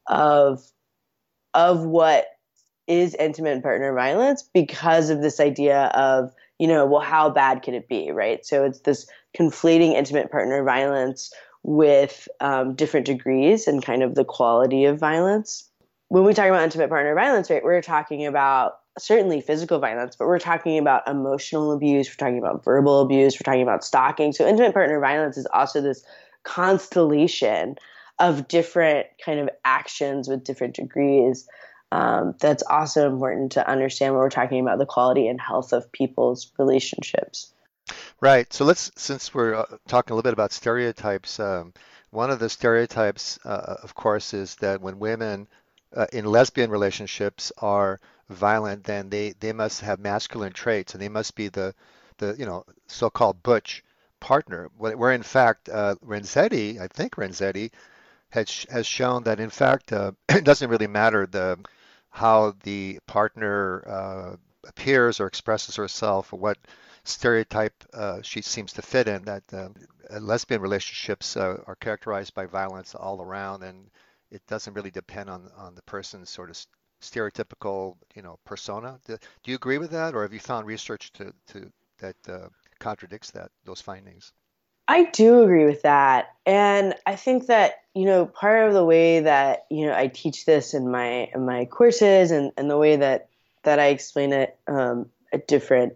of 0.06 0.62
of 1.54 1.84
what 1.84 2.26
is 2.86 3.14
intimate 3.14 3.62
partner 3.62 3.94
violence 3.94 4.42
because 4.54 5.10
of 5.10 5.22
this 5.22 5.40
idea 5.40 5.84
of 5.94 6.32
you 6.58 6.66
know 6.66 6.84
well 6.86 7.00
how 7.00 7.30
bad 7.30 7.62
could 7.62 7.74
it 7.74 7.88
be 7.88 8.10
right 8.10 8.44
so 8.44 8.64
it's 8.64 8.80
this 8.80 9.06
conflating 9.38 9.92
intimate 9.92 10.30
partner 10.30 10.62
violence 10.64 11.32
with 11.62 12.26
um, 12.40 12.74
different 12.74 13.06
degrees 13.06 13.68
and 13.68 13.84
kind 13.84 14.02
of 14.02 14.14
the 14.14 14.24
quality 14.24 14.84
of 14.84 14.98
violence 14.98 15.68
when 16.08 16.24
we 16.24 16.34
talk 16.34 16.48
about 16.48 16.62
intimate 16.62 16.88
partner 16.88 17.14
violence 17.14 17.48
right 17.48 17.62
we're 17.62 17.82
talking 17.82 18.26
about 18.26 18.80
certainly 18.98 19.40
physical 19.40 19.78
violence, 19.78 20.16
but 20.16 20.26
we're 20.26 20.38
talking 20.38 20.78
about 20.78 21.06
emotional 21.08 21.72
abuse, 21.72 22.08
we're 22.08 22.24
talking 22.24 22.38
about 22.38 22.64
verbal 22.64 23.00
abuse, 23.00 23.34
we're 23.34 23.50
talking 23.50 23.62
about 23.62 23.84
stalking. 23.84 24.32
So 24.32 24.46
intimate 24.46 24.74
partner 24.74 25.00
violence 25.00 25.36
is 25.36 25.46
also 25.52 25.80
this 25.80 26.04
constellation 26.42 27.76
of 28.20 28.46
different 28.46 29.06
kind 29.24 29.40
of 29.40 29.50
actions 29.64 30.28
with 30.28 30.44
different 30.44 30.76
degrees. 30.76 31.48
Um, 31.90 32.36
that's 32.38 32.62
also 32.62 33.10
important 33.10 33.52
to 33.52 33.68
understand 33.68 34.14
when 34.14 34.20
we're 34.20 34.30
talking 34.30 34.60
about 34.60 34.78
the 34.78 34.86
quality 34.86 35.26
and 35.26 35.40
health 35.40 35.72
of 35.72 35.90
people's 35.90 36.52
relationships. 36.58 37.52
Right. 38.20 38.52
So 38.52 38.64
let's, 38.64 38.92
since 38.96 39.34
we're 39.34 39.54
uh, 39.54 39.64
talking 39.88 40.12
a 40.12 40.14
little 40.14 40.28
bit 40.28 40.34
about 40.34 40.52
stereotypes, 40.52 41.40
um, 41.40 41.72
one 42.10 42.30
of 42.30 42.38
the 42.38 42.48
stereotypes, 42.48 43.40
uh, 43.44 43.76
of 43.82 43.94
course, 43.94 44.34
is 44.34 44.54
that 44.56 44.80
when 44.80 44.98
women 44.98 45.48
uh, 45.96 46.06
in 46.12 46.24
lesbian 46.24 46.70
relationships 46.70 47.50
are 47.58 47.98
violent, 48.28 48.84
then 48.84 49.08
they, 49.08 49.34
they 49.40 49.52
must 49.52 49.80
have 49.80 49.98
masculine 49.98 50.52
traits 50.52 50.92
and 50.92 51.02
they 51.02 51.08
must 51.08 51.34
be 51.34 51.48
the, 51.48 51.74
the 52.18 52.36
you 52.38 52.46
know, 52.46 52.64
so-called 52.86 53.42
butch 53.42 53.82
partner. 54.20 54.70
Where 54.76 55.12
in 55.12 55.22
fact, 55.22 55.68
uh, 55.68 55.96
Renzetti, 56.06 56.80
I 56.80 56.86
think 56.86 57.16
Renzetti, 57.16 57.70
has, 58.30 58.66
has 58.70 58.86
shown 58.86 59.24
that 59.24 59.40
in 59.40 59.50
fact 59.50 59.92
uh, 59.92 60.12
it 60.28 60.44
doesn't 60.44 60.70
really 60.70 60.86
matter 60.86 61.26
the 61.26 61.58
how 62.10 62.54
the 62.64 62.98
partner 63.06 63.84
uh, 63.86 64.36
appears 64.66 65.20
or 65.20 65.26
expresses 65.26 65.76
herself 65.76 66.32
or 66.32 66.38
what 66.38 66.58
stereotype 67.04 67.84
uh, 67.94 68.20
she 68.22 68.42
seems 68.42 68.72
to 68.72 68.82
fit 68.82 69.08
in 69.08 69.22
that 69.24 69.42
uh, 69.52 69.68
lesbian 70.20 70.60
relationships 70.60 71.36
uh, 71.36 71.56
are 71.66 71.76
characterized 71.76 72.34
by 72.34 72.46
violence 72.46 72.94
all 72.94 73.22
around 73.22 73.62
and 73.62 73.90
it 74.30 74.46
doesn't 74.46 74.74
really 74.74 74.90
depend 74.90 75.28
on 75.28 75.50
on 75.56 75.74
the 75.74 75.82
person's 75.82 76.30
sort 76.30 76.50
of 76.50 76.56
stereotypical, 77.00 77.96
you 78.14 78.22
know, 78.22 78.38
persona. 78.44 78.98
Do, 79.06 79.16
do 79.42 79.50
you 79.50 79.56
agree 79.56 79.78
with 79.78 79.90
that, 79.90 80.14
or 80.14 80.22
have 80.22 80.32
you 80.32 80.40
found 80.40 80.66
research 80.66 81.12
to, 81.14 81.32
to 81.48 81.72
that 81.98 82.16
uh, 82.28 82.48
contradicts 82.78 83.30
that 83.32 83.50
those 83.64 83.80
findings? 83.80 84.32
I 84.90 85.04
do 85.04 85.44
agree 85.44 85.66
with 85.66 85.82
that, 85.82 86.34
and 86.44 86.96
I 87.06 87.14
think 87.14 87.46
that 87.46 87.82
you 87.94 88.06
know 88.06 88.26
part 88.26 88.66
of 88.66 88.74
the 88.74 88.84
way 88.84 89.20
that 89.20 89.66
you 89.70 89.86
know 89.86 89.94
I 89.94 90.08
teach 90.08 90.46
this 90.46 90.74
in 90.74 90.90
my 90.90 91.30
in 91.32 91.46
my 91.46 91.66
courses 91.66 92.32
and, 92.32 92.50
and 92.56 92.68
the 92.68 92.76
way 92.76 92.96
that 92.96 93.28
that 93.62 93.78
I 93.78 93.86
explain 93.86 94.32
it 94.32 94.58
um, 94.66 95.08
at 95.32 95.46
different 95.46 95.94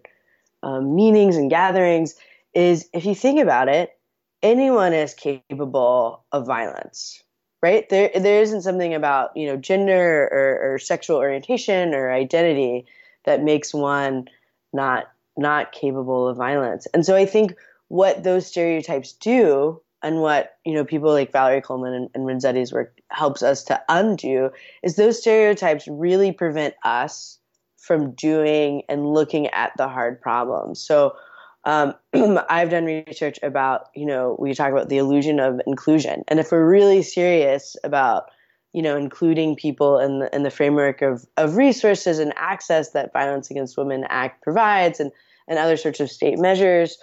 um, 0.63 0.95
meetings 0.95 1.37
and 1.37 1.51
gatherings 1.51 2.15
is 2.55 2.89
if 2.93 3.05
you 3.05 3.17
think 3.17 3.41
about 3.41 3.69
it, 3.69 3.99
anyone 4.45 4.93
is 4.93 5.13
capable 5.13 6.23
of 6.31 6.47
violence 6.47 7.21
right? 7.63 7.89
There 7.89 8.11
there 8.15 8.43
isn't 8.43 8.63
something 8.63 8.95
about 8.95 9.37
you 9.37 9.49
know 9.49 9.57
gender 9.57 10.29
or, 10.31 10.75
or 10.75 10.79
sexual 10.79 11.17
orientation 11.17 11.95
or 11.95 12.13
identity 12.13 12.87
that 13.25 13.43
makes 13.43 13.75
one 13.75 14.29
not 14.73 15.11
not 15.37 15.73
capable 15.73 16.29
of 16.29 16.37
violence. 16.37 16.87
And 16.95 17.05
so 17.05 17.17
I 17.17 17.27
think 17.27 17.57
what 17.88 18.23
those 18.23 18.47
stereotypes 18.47 19.12
do 19.12 19.81
and 20.03 20.21
what 20.21 20.59
you 20.64 20.75
know 20.75 20.85
people 20.85 21.11
like 21.11 21.33
Valerie 21.33 21.61
Coleman 21.61 21.95
and, 21.95 22.11
and 22.14 22.25
Renzetti's 22.25 22.73
work 22.73 22.99
helps 23.11 23.43
us 23.43 23.64
to 23.64 23.81
undo 23.88 24.50
is 24.83 24.97
those 24.97 25.21
stereotypes 25.21 25.88
really 25.88 26.33
prevent 26.33 26.75
us 26.85 27.38
from 27.76 28.12
doing 28.12 28.83
and 28.88 29.12
looking 29.12 29.49
at 29.49 29.73
the 29.76 29.88
hard 29.88 30.21
problems. 30.21 30.81
So 30.81 31.14
um, 31.64 31.95
I've 32.49 32.71
done 32.71 32.85
research 32.85 33.38
about, 33.43 33.88
you 33.95 34.07
know, 34.07 34.37
we 34.38 34.55
talk 34.55 34.73
about 34.73 34.88
the 34.88 34.99
illusion 34.99 35.38
of 35.38 35.61
inclusion. 35.67 36.25
And 36.29 36.41
if 36.41 36.50
we're 36.50 36.69
really 36.69 37.03
serious 37.03 37.76
about, 37.85 38.31
you 38.73 38.83
know, 38.83 38.97
including 38.97 39.57
people 39.57 39.99
in 39.99 40.21
the, 40.21 40.35
in 40.35 40.43
the 40.43 40.50
framework 40.50 41.03
of, 41.03 41.26
of 41.37 41.57
resources 41.57 42.19
and 42.19 42.33
access 42.37 42.91
that 42.91 43.12
Violence 43.12 43.50
Against 43.50 43.76
Women 43.76 44.05
Act 44.09 44.43
provides 44.43 44.99
and, 44.99 45.12
and 45.47 45.59
other 45.59 45.76
sorts 45.76 46.00
of 46.00 46.11
state 46.11 46.38
measures, 46.38 46.99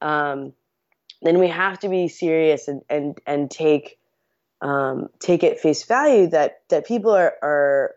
um, 0.00 0.52
then 1.22 1.38
we 1.38 1.48
have 1.48 1.78
to 1.80 1.88
be 1.88 2.08
serious 2.08 2.68
and, 2.68 2.82
and, 2.88 3.18
and 3.26 3.50
take, 3.50 3.98
um, 4.60 5.08
take 5.18 5.44
at 5.44 5.60
face 5.60 5.84
value 5.84 6.28
that, 6.28 6.60
that 6.68 6.86
people 6.86 7.10
are, 7.10 7.34
are, 7.42 7.94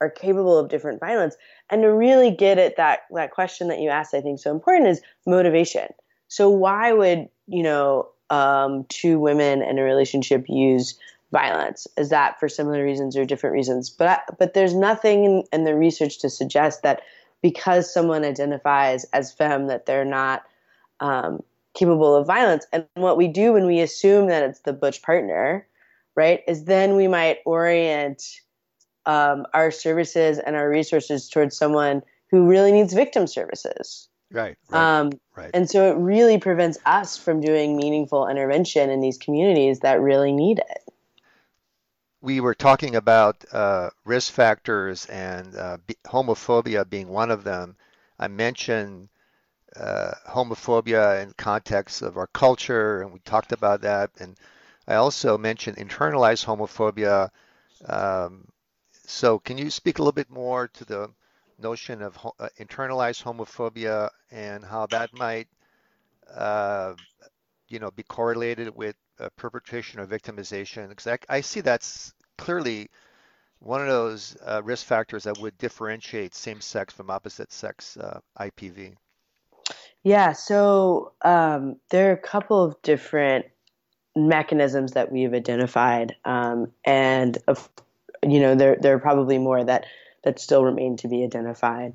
are 0.00 0.10
capable 0.10 0.58
of 0.58 0.68
different 0.68 1.00
violence. 1.00 1.36
And 1.68 1.82
to 1.82 1.92
really 1.92 2.30
get 2.30 2.58
at 2.58 2.76
that 2.76 3.00
that 3.12 3.30
question 3.30 3.68
that 3.68 3.80
you 3.80 3.90
asked 3.90 4.14
i 4.14 4.20
think 4.20 4.40
so 4.40 4.50
important 4.50 4.88
is 4.88 5.00
motivation. 5.26 5.88
So 6.28 6.48
why 6.48 6.92
would 6.92 7.28
you 7.46 7.62
know 7.62 8.08
um, 8.30 8.84
two 8.88 9.18
women 9.18 9.62
in 9.62 9.78
a 9.78 9.82
relationship 9.82 10.46
use 10.48 10.98
violence? 11.32 11.86
Is 11.96 12.10
that 12.10 12.40
for 12.40 12.48
similar 12.48 12.84
reasons 12.84 13.16
or 13.16 13.24
different 13.24 13.54
reasons? 13.54 13.90
But 13.90 14.22
but 14.38 14.54
there's 14.54 14.74
nothing 14.74 15.24
in, 15.24 15.44
in 15.52 15.64
the 15.64 15.74
research 15.74 16.18
to 16.20 16.30
suggest 16.30 16.82
that 16.82 17.02
because 17.42 17.92
someone 17.92 18.24
identifies 18.24 19.04
as 19.12 19.32
femme 19.32 19.66
that 19.68 19.86
they're 19.86 20.04
not 20.04 20.42
um, 21.00 21.42
capable 21.74 22.14
of 22.14 22.26
violence 22.26 22.66
and 22.72 22.86
what 22.94 23.16
we 23.16 23.28
do 23.28 23.52
when 23.52 23.66
we 23.66 23.80
assume 23.80 24.28
that 24.28 24.42
it's 24.42 24.60
the 24.60 24.72
butch 24.72 25.02
partner 25.02 25.66
right 26.16 26.42
is 26.48 26.64
then 26.64 26.96
we 26.96 27.06
might 27.08 27.38
orient 27.46 28.22
um, 29.06 29.46
our 29.54 29.70
services 29.70 30.38
and 30.38 30.56
our 30.56 30.68
resources 30.68 31.28
towards 31.28 31.56
someone 31.56 32.02
who 32.30 32.46
really 32.46 32.72
needs 32.72 32.92
victim 32.92 33.26
services. 33.26 34.08
Right. 34.30 34.56
Right, 34.68 34.98
um, 35.00 35.12
right. 35.34 35.50
And 35.52 35.68
so 35.68 35.90
it 35.90 35.96
really 35.96 36.38
prevents 36.38 36.78
us 36.86 37.16
from 37.16 37.40
doing 37.40 37.76
meaningful 37.76 38.28
intervention 38.28 38.90
in 38.90 39.00
these 39.00 39.18
communities 39.18 39.80
that 39.80 40.00
really 40.00 40.32
need 40.32 40.58
it. 40.58 40.92
We 42.22 42.40
were 42.40 42.54
talking 42.54 42.94
about 42.94 43.44
uh, 43.50 43.90
risk 44.04 44.32
factors 44.32 45.06
and 45.06 45.56
uh, 45.56 45.78
homophobia 46.06 46.88
being 46.88 47.08
one 47.08 47.30
of 47.30 47.44
them. 47.44 47.76
I 48.18 48.28
mentioned 48.28 49.08
uh, 49.76 50.12
homophobia 50.28 51.22
in 51.22 51.32
context 51.36 52.02
of 52.02 52.16
our 52.16 52.26
culture, 52.28 53.02
and 53.02 53.12
we 53.12 53.20
talked 53.20 53.52
about 53.52 53.82
that. 53.82 54.10
And 54.20 54.36
I 54.88 54.96
also 54.96 55.38
mentioned 55.38 55.76
internalized 55.76 56.44
homophobia 56.44 57.30
um, 57.86 58.46
so 59.06 59.38
can 59.38 59.58
you 59.58 59.70
speak 59.70 59.98
a 59.98 60.02
little 60.02 60.12
bit 60.12 60.30
more 60.30 60.68
to 60.68 60.84
the 60.84 61.10
notion 61.58 62.02
of 62.02 62.16
uh, 62.38 62.48
internalized 62.58 63.22
homophobia 63.22 64.08
and 64.30 64.64
how 64.64 64.86
that 64.86 65.12
might, 65.12 65.48
uh, 66.32 66.94
you 67.68 67.78
know, 67.78 67.90
be 67.90 68.02
correlated 68.04 68.74
with 68.74 68.96
uh, 69.18 69.28
perpetration 69.36 70.00
or 70.00 70.06
victimization? 70.06 70.88
Because 70.88 71.06
I, 71.06 71.18
I, 71.28 71.40
see 71.40 71.60
that's 71.60 72.14
clearly 72.38 72.88
one 73.58 73.80
of 73.80 73.88
those 73.88 74.36
uh, 74.46 74.62
risk 74.62 74.86
factors 74.86 75.24
that 75.24 75.38
would 75.38 75.58
differentiate 75.58 76.34
same-sex 76.34 76.94
from 76.94 77.10
opposite-sex 77.10 77.96
uh, 77.96 78.20
IPV. 78.38 78.94
Yeah, 80.02 80.32
so 80.32 81.12
um, 81.22 81.76
there 81.90 82.10
are 82.10 82.14
a 82.14 82.16
couple 82.16 82.62
of 82.62 82.80
different 82.82 83.46
mechanisms 84.16 84.92
that 84.92 85.12
we've 85.12 85.34
identified, 85.34 86.16
um, 86.24 86.72
and 86.84 87.36
of 87.46 87.68
you 88.26 88.40
know, 88.40 88.54
there 88.54 88.76
there 88.80 88.94
are 88.94 88.98
probably 88.98 89.38
more 89.38 89.62
that 89.62 89.86
that 90.24 90.38
still 90.38 90.64
remain 90.64 90.96
to 90.98 91.08
be 91.08 91.24
identified 91.24 91.94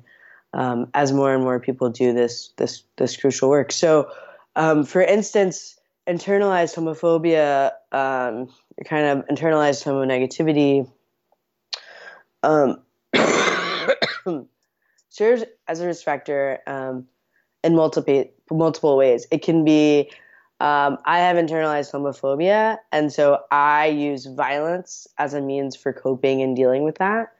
um, 0.52 0.88
as 0.94 1.12
more 1.12 1.32
and 1.34 1.42
more 1.42 1.60
people 1.60 1.90
do 1.90 2.12
this 2.12 2.52
this 2.56 2.82
this 2.96 3.16
crucial 3.16 3.48
work. 3.48 3.72
So, 3.72 4.10
um, 4.54 4.84
for 4.84 5.02
instance, 5.02 5.78
internalized 6.06 6.76
homophobia, 6.76 7.72
um, 7.92 8.48
kind 8.84 9.06
of 9.06 9.26
internalized 9.26 9.84
homonegativity, 9.84 10.88
um, 12.42 12.82
serves 15.08 15.44
as 15.68 15.80
a 15.80 15.86
risk 15.86 16.04
factor 16.04 16.60
in 17.66 17.74
multiple 17.74 18.24
multiple 18.50 18.96
ways. 18.96 19.26
It 19.30 19.42
can 19.42 19.64
be 19.64 20.10
um, 20.60 20.96
I 21.04 21.18
have 21.18 21.36
internalized 21.36 21.92
homophobia, 21.92 22.78
and 22.92 23.12
so 23.12 23.40
I 23.50 23.86
use 23.86 24.26
violence 24.26 25.06
as 25.18 25.34
a 25.34 25.40
means 25.40 25.76
for 25.76 25.92
coping 25.92 26.40
and 26.40 26.56
dealing 26.56 26.84
with 26.84 26.96
that. 26.98 27.32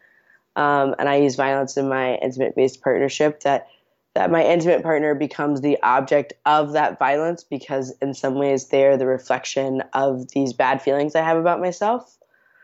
Um, 0.56 0.94
and 0.98 1.08
I 1.08 1.16
use 1.16 1.36
violence 1.36 1.76
in 1.76 1.88
my 1.88 2.16
intimate 2.16 2.56
based 2.56 2.82
partnership 2.82 3.40
that 3.40 3.68
that 4.14 4.30
my 4.30 4.42
intimate 4.42 4.82
partner 4.82 5.14
becomes 5.14 5.60
the 5.60 5.78
object 5.82 6.32
of 6.46 6.72
that 6.72 6.98
violence 6.98 7.44
because 7.44 7.94
in 8.00 8.14
some 8.14 8.34
ways 8.36 8.68
they're 8.68 8.96
the 8.96 9.06
reflection 9.06 9.82
of 9.92 10.30
these 10.32 10.54
bad 10.54 10.80
feelings 10.80 11.14
I 11.14 11.22
have 11.22 11.36
about 11.36 11.60
myself. 11.60 12.16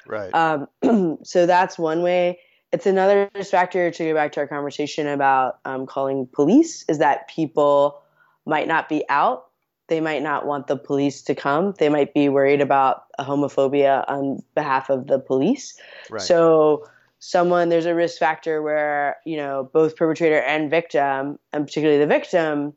Right. 0.07 0.35
Um, 0.35 1.19
so 1.23 1.45
that's 1.45 1.79
one 1.79 2.03
way. 2.03 2.41
It's 2.73 2.87
another 2.87 3.29
risk 3.35 3.51
factor 3.51 3.91
to 3.91 4.05
go 4.05 4.15
back 4.15 4.33
to 4.33 4.41
our 4.41 4.47
conversation 4.47 5.07
about 5.07 5.59
um, 5.65 5.87
calling 5.87 6.27
police 6.33 6.85
is 6.89 6.99
that 6.99 7.29
people 7.29 8.01
might 8.47 8.67
not 8.67 8.89
be 8.89 9.05
out 9.09 9.47
they 9.93 10.01
might 10.01 10.23
not 10.23 10.47
want 10.47 10.69
the 10.69 10.77
police 10.77 11.21
to 11.21 11.35
come. 11.35 11.75
They 11.79 11.91
might 11.91 12.15
be 12.15 12.31
worried 12.31 12.63
about 12.63 13.05
homophobia 13.21 14.05
on 14.09 14.43
behalf 14.55 14.89
of 14.89 15.07
the 15.07 15.19
police. 15.19 15.79
Right. 16.09 16.23
So 16.23 16.89
someone 17.19 17.69
there's 17.69 17.85
a 17.85 17.95
risk 17.95 18.19
factor 18.19 18.63
where 18.63 19.17
you 19.27 19.37
know 19.37 19.69
both 19.73 19.95
perpetrator 19.95 20.41
and 20.41 20.71
victim 20.71 21.39
and 21.53 21.67
particularly 21.67 22.01
the 22.01 22.07
victim 22.07 22.73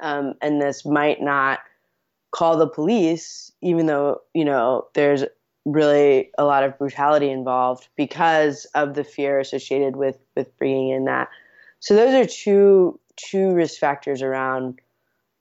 um, 0.00 0.34
and 0.40 0.62
this 0.62 0.86
might 0.86 1.20
not 1.20 1.58
call 2.30 2.56
the 2.56 2.68
police 2.68 3.52
even 3.60 3.86
though 3.86 4.20
you 4.32 4.44
know 4.44 4.86
there's 4.94 5.24
really 5.72 6.30
a 6.38 6.44
lot 6.44 6.64
of 6.64 6.78
brutality 6.78 7.30
involved 7.30 7.88
because 7.96 8.66
of 8.74 8.94
the 8.94 9.04
fear 9.04 9.38
associated 9.38 9.96
with 9.96 10.18
with 10.34 10.56
bringing 10.58 10.90
in 10.90 11.04
that 11.04 11.28
so 11.80 11.94
those 11.94 12.14
are 12.14 12.26
two 12.26 12.98
two 13.16 13.52
risk 13.52 13.78
factors 13.78 14.22
around 14.22 14.80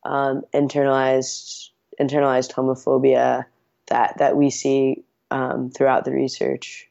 um, 0.04 0.44
internalized 0.54 1.70
internalized 2.00 2.54
homophobia 2.54 3.46
that 3.88 4.18
that 4.18 4.36
we 4.36 4.50
see 4.50 5.04
um, 5.32 5.70
throughout 5.70 6.06
the 6.06 6.12
research. 6.12 6.90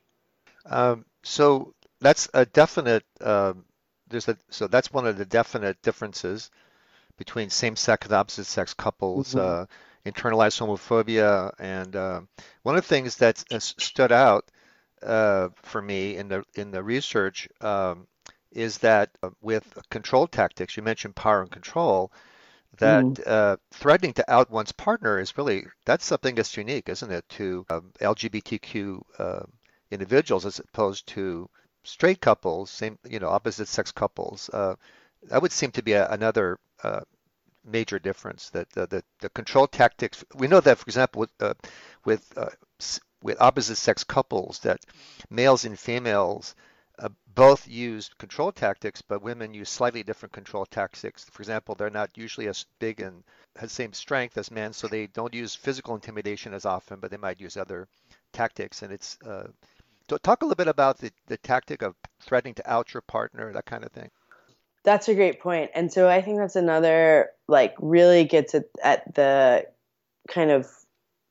Um, 0.65 1.05
so 1.23 1.75
that's 2.01 2.29
a 2.35 2.45
definite. 2.47 3.05
Um, 3.21 3.65
there's 4.09 4.29
a 4.29 4.37
so 4.51 4.67
that's 4.67 4.93
one 4.93 5.07
of 5.07 5.17
the 5.17 5.25
definite 5.25 5.81
differences 5.83 6.51
between 7.17 7.49
same-sex 7.49 8.07
and 8.07 8.15
opposite-sex 8.15 8.75
couples. 8.75 9.35
Mm-hmm. 9.35 9.63
Uh, 9.63 9.67
internalized 10.07 10.61
homophobia, 10.61 11.53
and 11.59 11.95
uh, 11.97 12.21
one 12.63 12.77
of 12.77 12.83
the 12.83 12.89
things 12.89 13.17
that 13.17 13.45
stood 13.61 14.13
out 14.13 14.49
uh, 15.03 15.49
for 15.63 15.83
me 15.83 16.17
in 16.17 16.29
the 16.29 16.45
in 16.55 16.71
the 16.71 16.83
research 16.83 17.49
um, 17.61 18.07
is 18.53 18.79
that 18.79 19.11
uh, 19.23 19.31
with 19.43 19.79
control 19.91 20.27
tactics, 20.27 20.77
you 20.77 20.83
mentioned 20.83 21.15
power 21.17 21.43
and 21.43 21.51
control 21.51 22.13
that 22.79 23.05
mm. 23.05 23.27
uh, 23.27 23.57
threatening 23.71 24.13
to 24.13 24.33
out 24.33 24.51
one's 24.51 24.73
partner 24.73 25.19
is 25.19 25.37
really 25.37 25.67
that's 25.85 26.05
something 26.05 26.35
that's 26.35 26.57
unique, 26.57 26.89
isn't 26.89 27.11
it, 27.11 27.29
to 27.29 27.67
um, 27.71 27.93
LGBTQ 28.01 29.01
uh, 29.19 29.43
individuals 29.91 30.47
as 30.47 30.59
opposed 30.59 31.07
to 31.09 31.49
straight 31.85 32.21
couples, 32.21 32.71
same 32.71 32.99
you 33.09 33.19
know 33.19 33.29
opposite 33.29 33.69
sex 33.69 33.93
couples. 33.93 34.51
Uh, 34.53 34.75
that 35.25 35.43
would 35.43 35.53
seem 35.53 35.71
to 35.73 35.83
be 35.83 35.93
a, 35.93 36.09
another 36.09 36.59
uh, 36.83 37.01
major 37.67 37.99
difference. 37.99 38.51
That 38.51 38.71
the, 38.71 39.03
the 39.21 39.29
control 39.31 39.67
tactics 39.67 40.25
we 40.35 40.47
know 40.49 40.61
that, 40.61 40.79
for 40.79 40.85
example, 40.85 41.21
with 41.21 41.33
uh, 41.41 41.55
with 42.05 42.33
uh, 42.37 42.51
with 43.23 43.41
opposite 43.41 43.77
sex 43.77 44.05
couples, 44.05 44.61
that 44.61 44.81
males 45.31 45.65
and 45.65 45.79
females 45.79 46.55
uh, 46.99 47.09
both 47.35 47.69
use 47.69 48.11
control 48.19 48.53
tactics, 48.53 49.03
but 49.03 49.23
women 49.23 49.53
use 49.53 49.69
slightly 49.69 50.03
different 50.03 50.33
control 50.33 50.65
tactics. 50.65 51.25
For 51.31 51.43
example, 51.43 51.75
they're 51.75 51.91
not 51.91 52.17
usually 52.17 52.49
as 52.49 52.65
big 52.79 53.01
and 53.01 53.23
has 53.57 53.73
same 53.73 53.93
strength 53.93 54.39
as 54.39 54.51
men, 54.51 54.73
so 54.73 54.89
they 54.89 55.07
don't 55.09 55.35
use 55.35 55.55
physical 55.55 55.95
intimidation 55.95 56.55
as 56.55 56.65
often, 56.65 57.01
but 57.01 57.11
they 57.11 57.17
might 57.19 57.41
use 57.41 57.57
other 57.57 57.89
tactics. 58.33 58.83
And 58.83 58.93
it's 58.93 59.19
uh, 59.27 59.49
talk 60.23 60.43
a 60.43 60.45
little 60.45 60.57
bit 60.57 60.69
about 60.69 60.99
the, 60.99 61.11
the 61.27 61.37
tactic 61.37 61.83
of 61.83 61.95
threatening 62.21 62.55
to 62.55 62.71
out 62.71 62.95
your 62.95 63.03
partner, 63.03 63.53
that 63.53 63.67
kind 63.67 63.85
of 63.85 63.93
thing. 63.93 64.11
That's 64.87 65.09
a 65.09 65.15
great 65.15 65.41
point. 65.41 65.71
And 65.75 65.93
so 65.93 66.09
I 66.09 66.23
think 66.23 66.39
that's 66.39 66.57
another 66.57 67.31
like 67.49 67.75
really 67.81 68.25
gets 68.25 68.55
at, 68.55 68.65
at 68.83 69.15
the 69.15 69.67
kind 70.29 70.51
of 70.51 70.67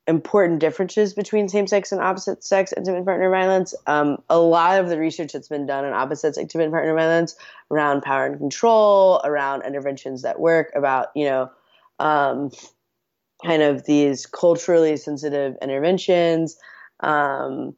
important 0.08 0.60
differences 0.60 1.14
between 1.14 1.50
same-sex 1.50 1.92
and 1.92 2.00
opposite-sex 2.00 2.74
intimate 2.78 3.06
partner 3.06 3.30
violence. 3.32 3.74
Um, 3.88 4.18
a 4.30 4.38
lot 4.38 4.80
of 4.80 4.90
the 4.90 5.00
research 5.00 5.34
that's 5.34 5.48
been 5.48 5.66
done 5.66 5.86
on 5.86 5.94
opposite-sex 5.94 6.38
intimate 6.38 6.70
partner 6.70 6.94
violence 6.94 7.36
around 7.72 8.04
power 8.04 8.28
and 8.28 8.38
control, 8.38 9.22
around 9.24 9.64
interventions 9.64 10.22
that 10.22 10.40
work, 10.40 10.72
about 10.76 11.08
you 11.16 11.26
know, 11.26 11.50
um, 11.98 12.52
kind 13.44 13.64
of 13.64 13.86
these 13.86 14.26
culturally 14.26 14.98
sensitive 14.98 15.56
interventions. 15.62 16.58
Um, 17.00 17.76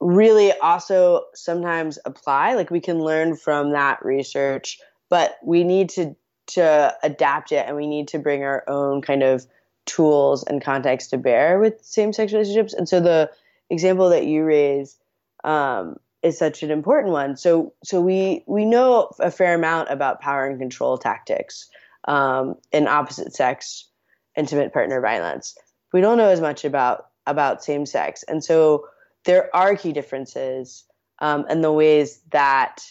really, 0.00 0.52
also 0.52 1.24
sometimes 1.34 1.98
apply. 2.04 2.54
Like 2.54 2.70
we 2.70 2.80
can 2.80 2.98
learn 2.98 3.36
from 3.36 3.72
that 3.72 4.04
research, 4.04 4.78
but 5.08 5.36
we 5.44 5.64
need 5.64 5.88
to 5.90 6.16
to 6.46 6.94
adapt 7.02 7.52
it, 7.52 7.64
and 7.66 7.76
we 7.76 7.86
need 7.86 8.08
to 8.08 8.18
bring 8.18 8.42
our 8.42 8.64
own 8.68 9.00
kind 9.00 9.22
of 9.22 9.46
tools 9.86 10.44
and 10.44 10.62
context 10.62 11.10
to 11.10 11.18
bear 11.18 11.58
with 11.58 11.82
same-sex 11.82 12.32
relationships. 12.32 12.74
And 12.74 12.88
so 12.88 13.00
the 13.00 13.30
example 13.70 14.10
that 14.10 14.26
you 14.26 14.44
raise 14.44 14.98
um, 15.42 15.96
is 16.22 16.38
such 16.38 16.62
an 16.62 16.70
important 16.70 17.12
one. 17.12 17.36
So 17.36 17.74
so 17.82 18.00
we 18.00 18.44
we 18.46 18.64
know 18.64 19.10
a 19.20 19.30
fair 19.30 19.54
amount 19.54 19.90
about 19.90 20.20
power 20.20 20.46
and 20.46 20.58
control 20.58 20.98
tactics 20.98 21.68
um, 22.08 22.56
in 22.72 22.88
opposite 22.88 23.34
sex 23.34 23.88
intimate 24.36 24.72
partner 24.72 25.00
violence. 25.00 25.54
We 25.92 26.00
don't 26.00 26.18
know 26.18 26.28
as 26.28 26.40
much 26.40 26.64
about 26.64 27.06
about 27.26 27.64
same 27.64 27.86
sex, 27.86 28.22
and 28.24 28.42
so 28.44 28.86
there 29.24 29.54
are 29.54 29.76
key 29.76 29.92
differences 29.92 30.84
um, 31.20 31.46
in 31.48 31.60
the 31.60 31.72
ways 31.72 32.20
that 32.30 32.82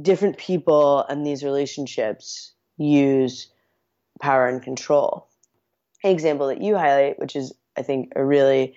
different 0.00 0.36
people 0.38 1.04
and 1.08 1.26
these 1.26 1.44
relationships 1.44 2.52
use 2.76 3.50
power 4.20 4.48
and 4.48 4.62
control 4.62 5.28
An 6.02 6.10
example 6.10 6.48
that 6.48 6.60
you 6.60 6.76
highlight, 6.76 7.18
which 7.18 7.36
is, 7.36 7.52
I 7.76 7.82
think, 7.82 8.12
a 8.16 8.24
really 8.24 8.76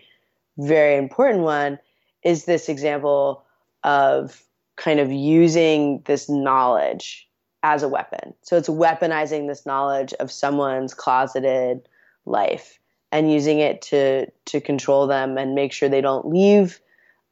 very 0.57 0.97
important 0.97 1.43
one, 1.43 1.79
is 2.23 2.45
this 2.45 2.69
example 2.69 3.43
of 3.83 4.43
kind 4.75 4.99
of 4.99 5.11
using 5.11 6.01
this 6.05 6.29
knowledge 6.29 7.27
as 7.63 7.83
a 7.83 7.87
weapon. 7.87 8.33
So 8.43 8.57
it's 8.57 8.69
weaponizing 8.69 9.47
this 9.47 9.65
knowledge 9.65 10.13
of 10.13 10.31
someone's 10.31 10.93
closeted 10.93 11.87
life 12.25 12.79
and 13.11 13.31
using 13.31 13.59
it 13.59 13.81
to 13.81 14.27
to 14.45 14.61
control 14.61 15.07
them 15.07 15.37
and 15.37 15.55
make 15.55 15.71
sure 15.73 15.89
they 15.89 16.01
don't 16.01 16.27
leave 16.27 16.79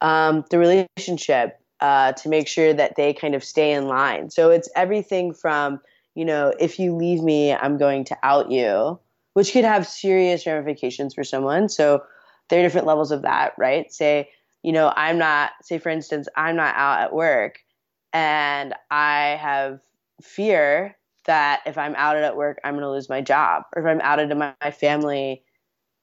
um, 0.00 0.44
the 0.50 0.58
relationship 0.58 1.60
uh, 1.80 2.12
to 2.12 2.28
make 2.28 2.48
sure 2.48 2.72
that 2.72 2.96
they 2.96 3.12
kind 3.12 3.34
of 3.34 3.44
stay 3.44 3.72
in 3.72 3.86
line. 3.86 4.30
So 4.30 4.50
it's 4.50 4.68
everything 4.74 5.34
from 5.34 5.80
you 6.14 6.24
know 6.24 6.52
if 6.58 6.78
you 6.78 6.94
leave 6.94 7.22
me, 7.22 7.52
I'm 7.54 7.78
going 7.78 8.04
to 8.06 8.16
out 8.22 8.50
you 8.50 8.98
which 9.36 9.52
could 9.52 9.66
have 9.66 9.86
serious 9.86 10.46
ramifications 10.46 11.12
for 11.12 11.22
someone. 11.22 11.68
So 11.68 12.02
there 12.48 12.58
are 12.58 12.62
different 12.62 12.86
levels 12.86 13.12
of 13.12 13.20
that, 13.20 13.52
right? 13.58 13.92
Say, 13.92 14.30
you 14.62 14.72
know, 14.72 14.94
I'm 14.96 15.18
not, 15.18 15.50
say 15.60 15.76
for 15.76 15.90
instance, 15.90 16.26
I'm 16.36 16.56
not 16.56 16.74
out 16.74 17.00
at 17.00 17.12
work 17.12 17.58
and 18.14 18.74
I 18.90 19.38
have 19.38 19.80
fear 20.22 20.96
that 21.26 21.60
if 21.66 21.76
I'm 21.76 21.94
outed 21.98 22.24
at 22.24 22.38
work, 22.38 22.60
I'm 22.64 22.76
going 22.76 22.84
to 22.84 22.90
lose 22.90 23.10
my 23.10 23.20
job. 23.20 23.64
Or 23.74 23.82
if 23.82 23.86
I'm 23.86 24.00
outed 24.00 24.30
to 24.30 24.36
my, 24.36 24.54
my 24.64 24.70
family, 24.70 25.42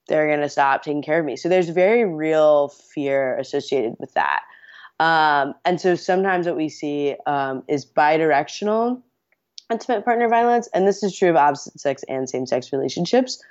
they're 0.07 0.27
going 0.27 0.41
to 0.41 0.49
stop 0.49 0.83
taking 0.83 1.01
care 1.01 1.19
of 1.19 1.25
me. 1.25 1.35
So 1.35 1.49
there's 1.49 1.69
very 1.69 2.05
real 2.05 2.69
fear 2.69 3.37
associated 3.37 3.95
with 3.99 4.13
that. 4.13 4.41
Um, 4.99 5.53
and 5.65 5.79
so 5.79 5.95
sometimes 5.95 6.45
what 6.45 6.55
we 6.55 6.69
see 6.69 7.15
um, 7.25 7.63
is 7.67 7.85
bidirectional 7.85 9.01
intimate 9.71 10.05
partner 10.05 10.29
violence, 10.29 10.69
and 10.73 10.87
this 10.87 11.03
is 11.03 11.17
true 11.17 11.29
of 11.29 11.35
opposite 11.35 11.79
sex 11.79 12.03
and 12.07 12.29
same 12.29 12.45
sex 12.45 12.71
relationships. 12.71 13.41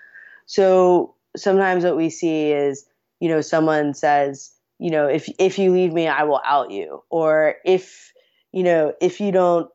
So 0.46 1.14
sometimes 1.36 1.84
what 1.84 1.96
we 1.96 2.10
see 2.10 2.52
is, 2.52 2.86
you 3.20 3.28
know, 3.28 3.40
someone 3.40 3.94
says, 3.94 4.52
you 4.78 4.90
know, 4.90 5.06
if 5.06 5.28
if 5.38 5.58
you 5.58 5.72
leave 5.72 5.92
me, 5.92 6.08
I 6.08 6.24
will 6.24 6.40
out 6.44 6.70
you, 6.70 7.02
or 7.10 7.56
if 7.64 8.12
you 8.52 8.62
know, 8.62 8.94
if 9.00 9.20
you 9.20 9.32
don't 9.32 9.68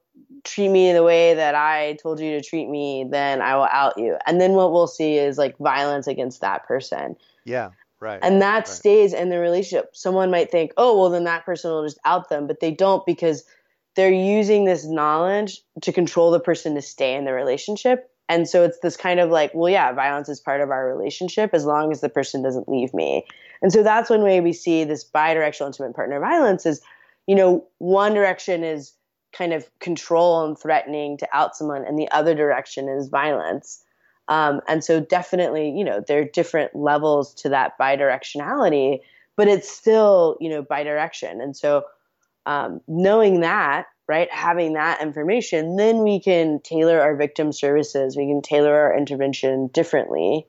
treat 0.48 0.70
me 0.70 0.94
the 0.94 1.04
way 1.04 1.34
that 1.34 1.56
I 1.56 1.98
told 2.02 2.20
you 2.20 2.32
to 2.32 2.42
treat 2.42 2.70
me, 2.70 3.06
then 3.10 3.42
I 3.42 3.56
will 3.56 3.68
out 3.72 3.98
you. 3.98 4.18
And 4.26 4.42
then 4.42 4.54
what 4.54 4.72
we'll 4.72 4.88
see 4.88 5.18
is 5.18 5.38
like 5.38 5.58
violence 5.58 6.08
against 6.08 6.42
that 6.42 6.66
person. 6.66 7.16
Yeah. 7.46 7.70
Right. 8.00 8.20
And 8.22 8.42
that 8.42 8.56
right. 8.56 8.68
stays 8.68 9.14
in 9.14 9.30
the 9.30 9.40
relationship. 9.40 9.96
Someone 9.96 10.30
might 10.30 10.52
think, 10.52 10.72
oh, 10.78 11.00
well, 11.00 11.10
then 11.10 11.24
that 11.24 11.46
person 11.46 11.72
will 11.72 11.84
just 11.84 12.00
out 12.06 12.30
them, 12.30 12.48
but 12.48 12.60
they 12.60 12.72
don't 12.72 13.06
because 13.06 13.44
they're 13.96 14.12
using 14.12 14.66
this 14.66 14.86
knowledge 14.86 15.62
to 15.82 15.92
control 15.92 16.30
the 16.30 16.40
person 16.40 16.76
to 16.76 16.82
stay 16.82 17.16
in 17.16 17.26
the 17.26 17.34
relationship. 17.34 18.12
And 18.30 18.48
so 18.48 18.64
it's 18.64 18.80
this 18.80 18.98
kind 18.98 19.20
of 19.20 19.30
like, 19.30 19.52
well, 19.54 19.70
yeah, 19.72 19.92
violence 19.94 20.30
is 20.30 20.40
part 20.40 20.62
of 20.62 20.70
our 20.70 20.88
relationship 20.88 21.52
as 21.54 21.66
long 21.66 21.92
as 21.92 22.02
the 22.02 22.10
person 22.10 22.44
doesn't 22.44 22.70
leave 22.70 22.94
me. 22.94 23.26
And 23.62 23.72
so 23.74 23.82
that's 23.82 24.10
one 24.10 24.22
way 24.22 24.40
we 24.42 24.54
see 24.54 24.84
this 24.84 25.04
bidirectional 25.04 25.68
intimate 25.68 25.96
partner 25.96 26.20
violence 26.20 26.66
is, 26.66 26.82
you 27.26 27.36
know, 27.36 27.66
one 27.80 28.14
direction 28.14 28.64
is 28.64 28.94
kind 29.38 29.54
of 29.54 29.70
control 29.80 30.46
and 30.46 30.58
threatening 30.58 31.18
to 31.18 31.28
out 31.32 31.56
someone, 31.56 31.86
and 31.86 31.98
the 31.98 32.10
other 32.12 32.34
direction 32.34 32.90
is 32.90 33.10
violence. 33.10 33.84
Um, 34.30 34.62
and 34.68 34.84
so 34.84 35.00
definitely, 35.00 35.70
you 35.70 35.86
know, 35.86 36.04
there 36.06 36.22
are 36.22 36.26
different 36.26 36.76
levels 36.76 37.34
to 37.36 37.50
that 37.50 37.78
bidirectionality, 37.80 39.00
but 39.36 39.48
it's 39.48 39.70
still, 39.70 40.38
you 40.42 40.50
know, 40.50 40.62
bidirection. 40.62 41.40
And 41.40 41.56
so 41.56 41.84
um, 42.46 42.82
knowing 42.88 43.42
that, 43.42 43.86
right, 44.08 44.32
having 44.32 44.74
that 44.74 45.02
information, 45.02 45.78
then 45.78 46.04
we 46.04 46.20
can 46.20 46.60
tailor 46.62 47.00
our 47.00 47.16
victim 47.16 47.52
services. 47.52 48.18
We 48.18 48.26
can 48.26 48.42
tailor 48.42 48.76
our 48.76 48.98
intervention 48.98 49.68
differently 49.68 50.48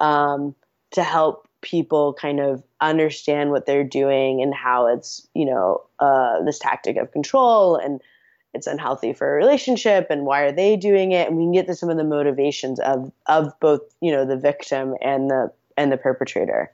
um, 0.00 0.54
to 0.92 1.02
help 1.02 1.46
people 1.60 2.14
kind 2.14 2.40
of 2.40 2.62
understand 2.80 3.50
what 3.50 3.66
they're 3.66 3.84
doing 3.84 4.42
and 4.42 4.54
how 4.54 4.86
it's, 4.86 5.26
you 5.34 5.46
know, 5.46 5.82
uh, 5.98 6.42
this 6.44 6.58
tactic 6.58 6.96
of 6.96 7.12
control 7.12 7.76
and 7.76 8.00
it's 8.54 8.66
unhealthy 8.66 9.12
for 9.12 9.32
a 9.32 9.36
relationship 9.36 10.06
and 10.10 10.24
why 10.24 10.42
are 10.42 10.52
they 10.52 10.76
doing 10.76 11.12
it 11.12 11.28
and 11.28 11.36
we 11.36 11.44
can 11.44 11.52
get 11.52 11.66
to 11.66 11.74
some 11.74 11.90
of 11.90 11.96
the 11.96 12.04
motivations 12.04 12.80
of 12.80 13.12
of 13.26 13.58
both 13.60 13.80
you 14.00 14.12
know 14.12 14.24
the 14.24 14.36
victim 14.36 14.94
and 15.00 15.30
the 15.30 15.52
and 15.76 15.90
the 15.92 15.96
perpetrator 15.96 16.70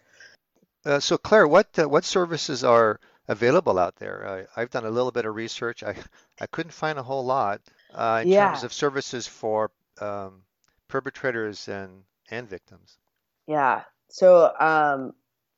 uh, 0.85 1.01
so 1.01 1.19
claire 1.19 1.47
what 1.47 1.79
uh, 1.79 1.88
what 1.88 2.05
services 2.05 2.64
are 2.64 2.99
available 3.29 3.79
out 3.79 3.97
there. 3.97 4.27
Uh, 4.27 4.45
I've 4.57 4.71
done 4.71 4.85
a 4.85 4.90
little 4.90 5.12
bit 5.12 5.25
of 5.25 5.35
research. 5.35 5.83
I 5.83 5.95
I 6.40 6.47
couldn't 6.47 6.73
find 6.73 6.99
a 6.99 7.03
whole 7.03 7.25
lot 7.25 7.61
uh, 7.95 8.21
in 8.23 8.29
Yeah, 8.29 8.51
terms 8.51 8.64
of 8.64 8.73
services 8.73 9.27
for 9.27 9.71
um, 10.01 10.43
perpetrators 10.88 11.69
and 11.69 12.05
and 12.31 12.49
victims. 12.49 12.99
yeah. 13.47 13.83
So 14.09 14.53
um, 14.59 15.12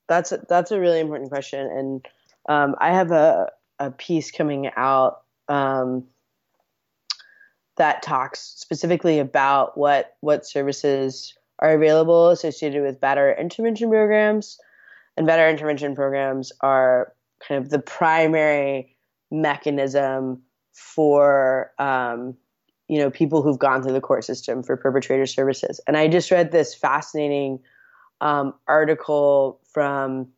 that's 0.09 0.33
a, 0.33 0.45
that's 0.49 0.71
a 0.71 0.81
really 0.81 1.01
important 1.01 1.31
question, 1.31 1.67
and 1.67 2.07
um, 2.49 2.77
I 2.79 2.93
have 2.93 3.11
a 3.11 3.51
a 3.79 3.91
piece 3.91 4.31
coming 4.31 4.71
out 4.77 5.23
um, 5.49 6.05
that 7.77 8.03
talks 8.03 8.41
specifically 8.41 9.19
about 9.19 9.77
what 9.77 10.17
what 10.21 10.47
services 10.47 11.35
are 11.59 11.75
available 11.75 12.31
associated 12.31 12.83
with 12.83 13.01
batterer 13.01 13.39
intervention 13.39 13.89
programs, 13.89 14.59
and 15.17 15.27
batterer 15.27 15.51
intervention 15.51 15.95
programs 15.95 16.53
are 16.61 17.13
kind 17.47 17.63
of 17.63 17.71
the 17.71 17.79
primary 17.79 18.97
mechanism 19.31 20.43
for 20.73 21.73
um, 21.79 22.35
you 22.89 22.99
know 22.99 23.11
people 23.11 23.43
who've 23.43 23.59
gone 23.59 23.83
through 23.83 23.93
the 23.93 24.01
court 24.01 24.25
system 24.25 24.63
for 24.63 24.77
perpetrator 24.77 25.27
services. 25.27 25.81
And 25.87 25.97
I 25.97 26.09
just 26.09 26.31
read 26.31 26.53
this 26.53 26.75
fascinating 26.75 27.59
um, 28.21 28.55
article 28.69 29.61
from 29.73 30.29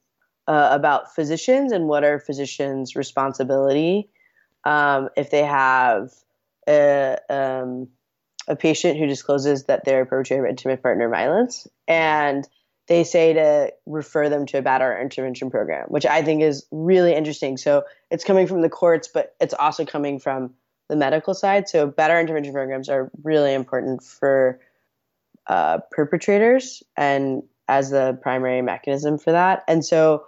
uh, 0.47 0.68
about 0.73 1.14
physicians 1.14 1.73
and 1.73 1.88
what 1.88 2.05
are 2.05 2.18
physicians' 2.18 2.94
responsibility 2.94 4.09
um, 4.64 5.09
if 5.16 5.31
they 5.31 5.42
have 5.42 6.12
a, 6.68 7.18
um, 7.31 7.88
a 8.48 8.57
patient 8.57 8.98
who 8.98 9.07
discloses 9.07 9.64
that 9.64 9.85
they're 9.85 10.03
a 10.03 10.07
perpetrator 10.07 10.44
of 10.44 10.50
intimate 10.50 10.83
partner 10.83 11.09
violence, 11.09 11.66
and 11.88 12.46
they 12.87 13.05
say 13.05 13.33
to 13.33 13.72
refer 13.87 14.29
them 14.29 14.44
to 14.46 14.59
a 14.59 14.62
batterer 14.62 15.00
intervention 15.00 15.50
program, 15.50 15.87
which 15.88 16.05
I 16.05 16.22
think 16.22 16.42
is 16.42 16.66
really 16.70 17.14
interesting. 17.14 17.57
So 17.57 17.85
it's 18.11 18.24
coming 18.24 18.46
from 18.46 18.61
the 18.61 18.68
courts, 18.68 19.09
but 19.09 19.35
it's 19.40 19.55
also 19.55 19.87
coming 19.87 20.18
from 20.18 20.55
the 20.88 20.96
medical 20.96 21.33
side. 21.33 21.68
So 21.68 21.90
batterer 21.90 22.20
intervention 22.20 22.53
programs 22.53 22.88
are 22.90 23.11
really 23.22 23.55
important 23.55 24.03
for 24.03 24.61
uh, 25.46 25.79
perpetrators 25.90 26.83
and 26.96 27.42
as 27.68 27.90
the 27.90 28.18
primary 28.22 28.61
mechanism 28.61 29.16
for 29.18 29.33
that. 29.33 29.64
And 29.66 29.85
so 29.85 30.24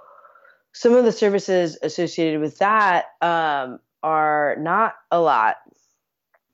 some 0.72 0.94
of 0.94 1.04
the 1.04 1.12
services 1.12 1.78
associated 1.82 2.40
with 2.40 2.58
that 2.58 3.06
um, 3.20 3.80
are 4.02 4.56
not 4.58 4.94
a 5.10 5.20
lot. 5.20 5.56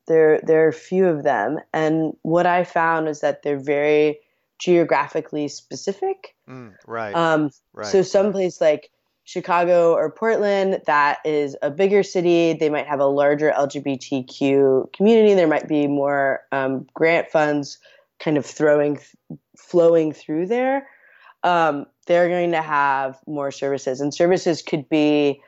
There, 0.09 0.41
there 0.43 0.65
are 0.65 0.69
a 0.69 0.73
few 0.73 1.07
of 1.07 1.23
them, 1.23 1.59
and 1.73 2.17
what 2.23 2.47
I 2.47 2.65
found 2.65 3.09
is 3.09 3.21
that 3.21 3.43
they're 3.43 3.59
very 3.59 4.19
geographically 4.59 5.49
specific. 5.49 6.35
Mm, 6.49 6.75
right, 6.87 7.15
Um, 7.15 7.51
right. 7.73 7.87
so 7.87 8.03
some 8.03 8.33
place 8.33 8.61
like 8.61 8.91
Chicago 9.25 9.93
or 9.93 10.11
Portland, 10.11 10.83
that 10.87 11.19
is 11.25 11.57
a 11.63 11.71
bigger 11.71 12.03
city. 12.03 12.55
They 12.55 12.69
might 12.71 12.87
have 12.87 13.01
a 13.01 13.07
larger 13.07 13.53
LGBTQ 13.53 14.93
community. 14.93 15.35
There 15.35 15.47
might 15.47 15.69
be 15.69 15.87
more 15.87 16.43
um, 16.51 16.87
grant 16.95 17.31
funds 17.31 17.79
kind 18.19 18.37
of 18.37 18.45
throwing, 18.47 18.99
flowing 19.57 20.13
through 20.13 20.47
there. 20.47 20.89
Um, 21.45 21.87
they're 22.07 22.29
going 22.29 22.53
to 22.53 22.63
have 22.63 23.19
more 23.27 23.51
services, 23.51 24.01
and 24.01 24.13
services 24.13 24.63
could 24.63 24.89
be, 24.89 25.41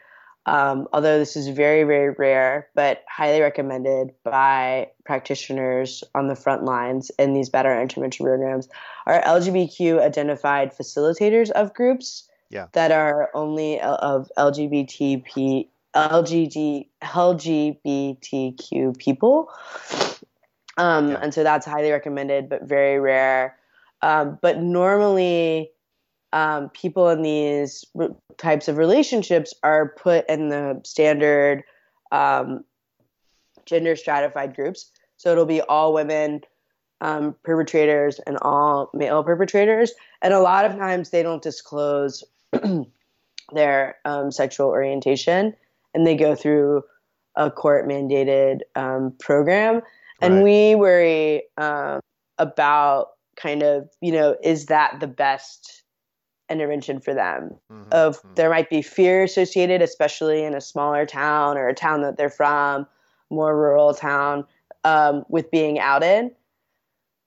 um, 0.47 0.87
although 0.93 1.19
this 1.19 1.37
is 1.37 1.49
very, 1.49 1.85
very 1.85 2.11
rare, 2.11 2.69
but 2.75 3.03
highly 3.09 3.41
recommended 3.41 4.11
by 4.25 4.91
practitioners 5.05 6.05
on 6.15 6.29
the 6.29 6.37
front 6.37 6.65
lines 6.65 7.11
in 7.19 7.33
these 7.33 7.49
batterer 7.49 7.81
intervention 7.81 8.27
programs, 8.27 8.69
are 9.07 9.23
LGBTQ 9.23 10.01
identified 10.01 10.77
facilitators 10.77 11.51
of 11.51 11.73
groups 11.75 12.29
Yeah. 12.51 12.67
that 12.73 12.93
are 12.93 13.31
only 13.35 13.81
of 13.81 14.31
LGBTP 14.37 15.69
LGD, 15.95 16.89
LGBTQ 17.03 18.99
people. 18.99 19.49
Um, 20.77 21.11
Yeah. 21.11 21.21
And 21.23 21.33
so 21.33 21.45
that's 21.45 21.65
highly 21.65 21.93
recommended, 21.93 22.49
but 22.49 22.65
very 22.65 22.99
rare. 22.99 23.57
Um, 24.03 24.39
but 24.43 24.59
normally, 24.61 25.71
um, 26.35 26.69
people 26.71 27.09
in 27.09 27.23
these 27.23 27.85
r- 27.99 28.11
types 28.37 28.67
of 28.67 28.77
relationships 28.77 29.55
are 29.63 29.95
put 29.97 30.29
in 30.29 30.49
the 30.49 30.81
standard 30.85 31.63
um, 32.11 32.65
gender 33.65 33.95
stratified 33.95 34.55
groups. 34.55 34.91
So 35.17 35.31
it'll 35.31 35.47
be 35.47 35.63
all 35.63 35.95
women 35.95 36.41
um, 37.01 37.37
perpetrators 37.45 38.19
and 38.27 38.37
all 38.43 38.91
male 38.93 39.23
perpetrators. 39.23 39.93
And 40.23 40.35
a 40.35 40.41
lot 40.41 40.65
of 40.65 40.73
times 40.77 41.11
they 41.11 41.23
don't 41.23 41.41
disclose 41.43 42.25
their 43.53 43.97
um, 44.05 44.33
sexual 44.33 44.67
orientation 44.67 45.55
and 45.95 46.05
they 46.05 46.17
go 46.17 46.35
through 46.35 46.83
a 47.37 47.49
court 47.49 47.87
mandated 47.87 48.61
um, 48.75 49.15
program. 49.21 49.83
And 50.21 50.35
Right. 50.35 50.43
we 50.43 50.75
worry 50.75 51.45
um, 51.59 52.01
about 52.39 53.11
kind 53.37 53.63
of, 53.63 53.89
you 54.01 54.11
know, 54.11 54.37
is 54.43 54.67
that 54.67 54.99
the 54.99 55.07
best 55.07 55.84
intervention 56.55 57.01
for 57.01 57.13
them? 57.13 57.57
Mhm, 57.71 57.93
Of 57.93 58.23
mhm. 58.23 58.35
there 58.37 58.51
might 58.51 58.71
be 58.71 58.81
fear 58.81 59.25
associated, 59.25 59.83
especially 59.83 60.45
in 60.45 60.55
a 60.55 60.61
smaller 60.61 61.05
town 61.05 61.59
or 61.59 61.69
a 61.69 61.75
town 61.75 62.03
that 62.03 62.17
they're 62.17 62.31
from, 62.31 62.87
more 63.31 63.55
rural 63.57 63.93
town, 63.93 64.47
um, 64.85 65.25
with 65.29 65.51
being 65.51 65.79
outed. 65.79 66.31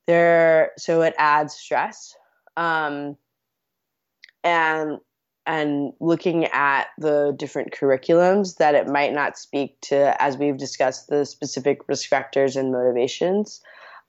There, 0.08 0.72
so 0.78 1.02
it 1.02 1.13
adds 1.18 1.54
stress. 1.54 2.16
Um, 2.56 3.18
and 4.44 5.00
and 5.46 5.94
looking 6.02 6.46
at 6.46 6.88
the 6.98 7.34
different 7.38 7.72
curriculums 7.72 8.58
that 8.58 8.76
it 8.76 8.88
might 8.88 9.13
not 9.13 9.38
speak 9.38 9.80
to, 9.80 10.22
as 10.22 10.38
we've 10.38 10.58
discussed, 10.58 11.08
the 11.08 11.26
specific 11.26 11.88
risk 11.88 12.10
factors 12.10 12.58
and 12.58 12.72
motivations. 12.72 13.62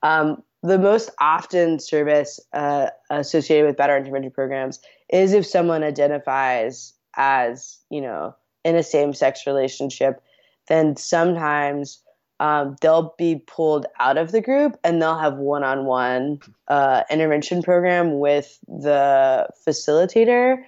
Um, 0.03 0.43
the 0.63 0.77
most 0.77 1.09
often 1.21 1.79
service 1.79 2.41
uh, 2.51 2.89
associated 3.09 3.65
with 3.67 3.77
batterer 3.77 3.97
intervention 3.99 4.31
programs 4.31 4.81
is 5.09 5.33
if 5.33 5.45
someone 5.45 5.83
identifies 5.83 6.93
as, 7.15 7.79
you 7.89 8.01
know, 8.01 8.35
in 8.63 8.75
a 8.75 8.83
same 8.83 9.13
sex 9.13 9.47
relationship, 9.47 10.21
then 10.67 10.95
sometimes 10.95 12.01
um, 12.39 12.75
they'll 12.81 13.13
be 13.17 13.43
pulled 13.47 13.85
out 13.99 14.17
of 14.17 14.31
the 14.31 14.41
group 14.41 14.77
and 14.83 15.01
they'll 15.01 15.17
have 15.17 15.37
one 15.37 15.63
on 15.63 15.85
one 15.85 16.39
intervention 17.11 17.61
program 17.61 18.19
with 18.19 18.59
the 18.67 19.47
facilitator. 19.67 20.63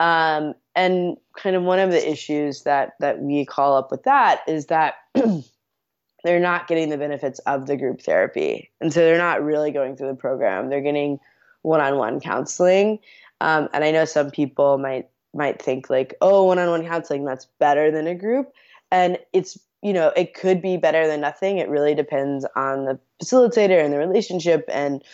Um, 0.00 0.54
and 0.74 1.16
kind 1.38 1.54
of 1.54 1.62
one 1.62 1.78
of 1.78 1.92
the 1.92 2.10
issues 2.10 2.62
that, 2.64 2.94
that 2.98 3.20
we 3.20 3.44
call 3.44 3.76
up 3.76 3.92
with 3.92 4.02
that 4.04 4.40
is 4.48 4.66
that 4.66 4.94
they're 6.24 6.40
not 6.40 6.66
getting 6.66 6.88
the 6.88 6.98
benefits 6.98 7.38
of 7.40 7.66
the 7.66 7.76
group 7.76 8.00
therapy. 8.00 8.70
And 8.80 8.92
so 8.92 9.00
they're 9.00 9.18
not 9.18 9.44
really 9.44 9.70
going 9.70 9.96
through 9.96 10.08
the 10.08 10.14
program. 10.14 10.68
They're 10.68 10.80
getting 10.80 11.20
one 11.62 11.80
on 11.80 11.96
one 11.96 12.18
counseling. 12.18 12.98
Um, 13.40 13.68
and 13.72 13.84
I 13.84 13.90
know 13.90 14.04
some 14.04 14.30
people 14.30 14.78
might 14.78 15.08
might 15.34 15.60
think 15.60 15.90
like, 15.90 16.14
oh, 16.20 16.44
one 16.44 16.58
on 16.58 16.70
one 16.70 16.86
counseling, 16.86 17.24
that's 17.24 17.48
better 17.58 17.90
than 17.90 18.06
a 18.06 18.14
group. 18.14 18.52
And 18.90 19.18
it's 19.32 19.58
you 19.82 19.92
know, 19.92 20.12
it 20.16 20.32
could 20.32 20.62
be 20.62 20.78
better 20.78 21.06
than 21.06 21.20
nothing. 21.20 21.58
It 21.58 21.68
really 21.68 21.94
depends 21.94 22.46
on 22.56 22.86
the 22.86 22.98
facilitator 23.22 23.84
and 23.84 23.92
the 23.92 23.98
relationship 23.98 24.64
and 24.72 25.04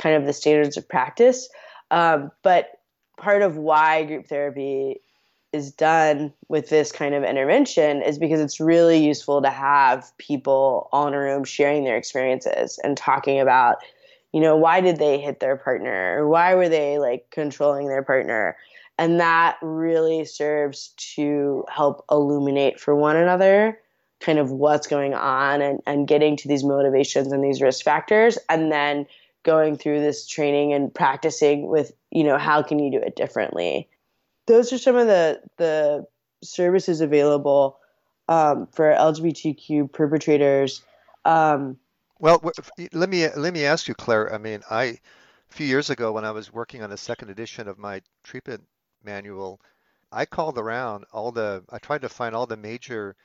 kind 0.00 0.14
of 0.14 0.26
the 0.26 0.32
standards 0.32 0.76
of 0.76 0.88
practice. 0.88 1.48
Um, 1.90 2.30
but 2.44 2.70
part 3.18 3.42
of 3.42 3.56
why 3.56 4.04
group 4.04 4.28
therapy 4.28 5.00
is 5.52 5.72
done 5.72 6.32
with 6.48 6.68
this 6.70 6.92
kind 6.92 7.14
of 7.14 7.24
intervention 7.24 8.00
is 8.00 8.16
because 8.16 8.40
it's 8.40 8.60
really 8.60 9.04
useful 9.04 9.42
to 9.42 9.50
have 9.50 10.16
people 10.18 10.88
all 10.92 11.08
in 11.08 11.14
a 11.14 11.18
room 11.18 11.44
sharing 11.44 11.84
their 11.84 11.96
experiences 11.96 12.78
and 12.82 12.96
talking 12.96 13.40
about, 13.40 13.78
you 14.32 14.40
know, 14.40 14.56
why 14.56 14.80
did 14.80 14.98
they 14.98 15.20
hit 15.20 15.40
their 15.40 15.56
partner? 15.56 16.18
Or 16.18 16.28
why 16.28 16.54
were 16.54 16.68
they 16.68 16.98
like 16.98 17.30
controlling 17.30 17.88
their 17.88 18.02
partner? 18.02 18.56
And 18.98 19.20
that 19.20 19.58
really 19.62 20.24
serves 20.24 20.94
to 21.14 21.64
help 21.68 22.04
illuminate 22.10 22.80
for 22.80 22.94
one 22.94 23.16
another 23.16 23.78
kind 24.22 24.38
of 24.38 24.50
what's 24.50 24.86
going 24.86 25.14
on 25.14 25.60
and, 25.60 25.80
and 25.86 26.06
getting 26.06 26.36
to 26.36 26.48
these 26.48 26.64
motivations 26.64 27.32
and 27.32 27.44
these 27.44 27.60
risk 27.60 27.84
factors 27.84 28.38
and 28.48 28.70
then 28.70 29.06
going 29.42 29.76
through 29.76 30.00
this 30.00 30.26
training 30.26 30.72
and 30.72 30.94
practicing 30.94 31.66
with 31.66 31.92
you 32.10 32.22
know 32.22 32.38
how 32.38 32.62
can 32.62 32.78
you 32.78 32.90
do 32.90 32.98
it 32.98 33.16
differently 33.16 33.88
those 34.46 34.72
are 34.72 34.78
some 34.78 34.96
of 34.96 35.08
the 35.08 35.40
the 35.58 36.06
services 36.42 37.00
available 37.00 37.78
um, 38.28 38.68
for 38.72 38.94
lgbtq 38.94 39.92
perpetrators 39.92 40.82
um, 41.24 41.76
Well, 42.22 42.40
let 42.92 43.10
me 43.10 43.28
let 43.30 43.52
me 43.52 43.64
ask 43.66 43.88
you, 43.88 43.94
Claire. 43.94 44.32
I 44.32 44.38
mean, 44.38 44.62
I 44.70 44.84
a 44.84 44.98
few 45.50 45.66
years 45.66 45.90
ago 45.90 46.12
when 46.12 46.24
I 46.24 46.30
was 46.30 46.52
working 46.52 46.82
on 46.82 46.92
a 46.92 46.96
second 46.96 47.30
edition 47.30 47.66
of 47.66 47.78
my 47.78 48.00
treatment 48.22 48.64
manual, 49.02 49.60
I 50.12 50.24
called 50.26 50.56
around 50.56 51.04
all 51.12 51.32
the 51.32 51.64
I 51.68 51.78
tried 51.78 52.02
to 52.02 52.08
find 52.08 52.34
all 52.36 52.46
the 52.46 52.56
major 52.56 53.16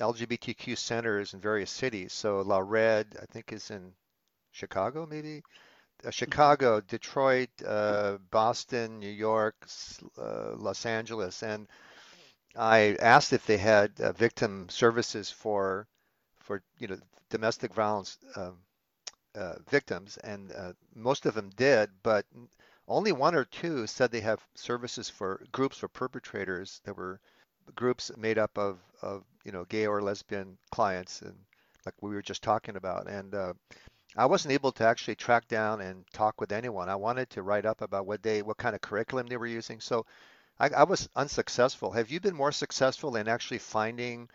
LGBTQ 0.00 0.76
centers 0.76 1.32
in 1.32 1.40
various 1.40 1.70
cities. 1.70 2.12
So 2.12 2.40
La 2.40 2.58
Red, 2.58 3.16
I 3.22 3.26
think, 3.26 3.52
is 3.52 3.70
in 3.70 3.92
Chicago, 4.50 5.06
maybe. 5.06 5.42
Uh, 6.04 6.10
Chicago, 6.10 6.80
Detroit, 6.80 7.50
uh, 7.64 8.18
Boston, 8.32 8.98
New 8.98 9.10
York, 9.10 9.54
uh, 10.18 10.56
Los 10.56 10.86
Angeles, 10.86 11.44
and 11.44 11.68
I 12.56 12.96
asked 13.00 13.32
if 13.32 13.46
they 13.46 13.58
had 13.58 13.92
uh, 14.00 14.12
victim 14.12 14.68
services 14.70 15.30
for 15.30 15.86
for 16.40 16.62
you 16.78 16.88
know 16.88 16.98
domestic 17.30 17.74
violence 17.74 18.18
um, 18.36 18.58
uh, 19.34 19.54
victims, 19.68 20.18
and 20.18 20.52
uh, 20.52 20.72
most 20.94 21.26
of 21.26 21.34
them 21.34 21.50
did, 21.56 21.90
but 22.02 22.26
only 22.88 23.12
one 23.12 23.34
or 23.34 23.44
two 23.44 23.86
said 23.86 24.10
they 24.10 24.20
have 24.20 24.44
services 24.54 25.08
for 25.08 25.42
groups 25.52 25.78
for 25.78 25.88
perpetrators 25.88 26.80
that 26.84 26.96
were 26.96 27.20
groups 27.76 28.10
made 28.16 28.38
up 28.38 28.58
of, 28.58 28.78
of 29.02 29.22
you 29.44 29.52
know 29.52 29.64
gay 29.64 29.86
or 29.86 30.02
lesbian 30.02 30.58
clients 30.72 31.22
and 31.22 31.36
like 31.86 31.94
we 32.00 32.10
were 32.10 32.22
just 32.22 32.42
talking 32.42 32.76
about 32.76 33.06
and 33.06 33.34
uh, 33.34 33.52
I 34.16 34.26
wasn't 34.26 34.54
able 34.54 34.72
to 34.72 34.84
actually 34.84 35.14
track 35.14 35.46
down 35.46 35.80
and 35.80 36.04
talk 36.12 36.40
with 36.40 36.50
anyone. 36.50 36.88
I 36.88 36.96
wanted 36.96 37.30
to 37.30 37.42
write 37.42 37.64
up 37.64 37.80
about 37.80 38.06
what 38.06 38.22
they 38.22 38.42
what 38.42 38.56
kind 38.56 38.74
of 38.74 38.80
curriculum 38.80 39.28
they 39.28 39.36
were 39.36 39.46
using. 39.46 39.80
So 39.80 40.04
I, 40.58 40.68
I 40.70 40.82
was 40.84 41.08
unsuccessful. 41.14 41.92
Have 41.92 42.10
you 42.10 42.18
been 42.20 42.34
more 42.34 42.52
successful 42.52 43.14
in 43.16 43.28
actually 43.28 43.58
finding 43.58 44.28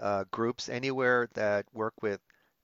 uh, 0.00 0.24
groups 0.30 0.68
anywhere 0.68 1.28
that 1.34 1.66
work 1.72 1.94
with 2.02 2.20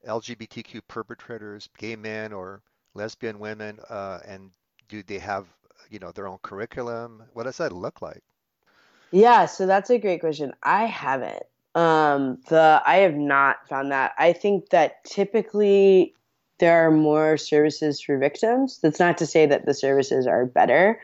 LGBTQ 0.06 0.80
perpetrators, 0.88 1.68
gay 1.78 1.96
men 1.96 2.32
or 2.32 2.62
lesbian 2.94 3.38
women, 3.38 3.78
uh, 3.88 4.20
and 4.26 4.50
do 4.88 5.02
they 5.02 5.18
have 5.18 5.46
you 5.90 5.98
know 5.98 6.12
their 6.12 6.26
own 6.26 6.38
curriculum? 6.42 7.22
What 7.32 7.44
does 7.44 7.58
that 7.58 7.72
look 7.72 8.02
like? 8.02 8.22
Yeah, 9.10 9.46
so 9.46 9.66
that's 9.66 9.90
a 9.90 9.98
great 9.98 10.20
question. 10.20 10.52
I 10.62 10.86
haven't. 10.86 11.44
Um, 11.74 12.38
the 12.48 12.82
I 12.86 12.96
have 12.96 13.14
not 13.14 13.68
found 13.68 13.90
that. 13.92 14.12
I 14.18 14.32
think 14.32 14.70
that 14.70 15.04
typically 15.04 16.14
there 16.58 16.86
are 16.86 16.90
more 16.90 17.36
services 17.36 18.00
for 18.00 18.18
victims. 18.18 18.78
That's 18.82 19.00
not 19.00 19.18
to 19.18 19.26
say 19.26 19.46
that 19.46 19.66
the 19.66 19.74
services 19.74 20.26
are 20.26 20.46
better, 20.46 21.00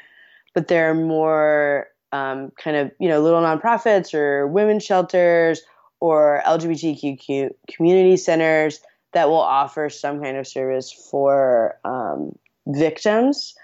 but 0.54 0.68
there 0.68 0.90
are 0.90 0.94
more 0.94 1.88
um, 2.12 2.50
kind 2.56 2.76
of 2.76 2.92
you 2.98 3.08
know 3.08 3.20
little 3.20 3.42
nonprofits 3.42 4.14
or 4.14 4.46
women's 4.46 4.84
shelters 4.84 5.62
or 6.00 6.42
LGBTQ 6.46 7.50
community 7.68 8.16
centers 8.16 8.80
that 9.12 9.28
will 9.28 9.36
offer 9.36 9.88
some 9.90 10.22
kind 10.22 10.36
of 10.36 10.46
service 10.46 10.92
for 10.92 11.78
um, 11.84 12.32
victims. 12.66 13.54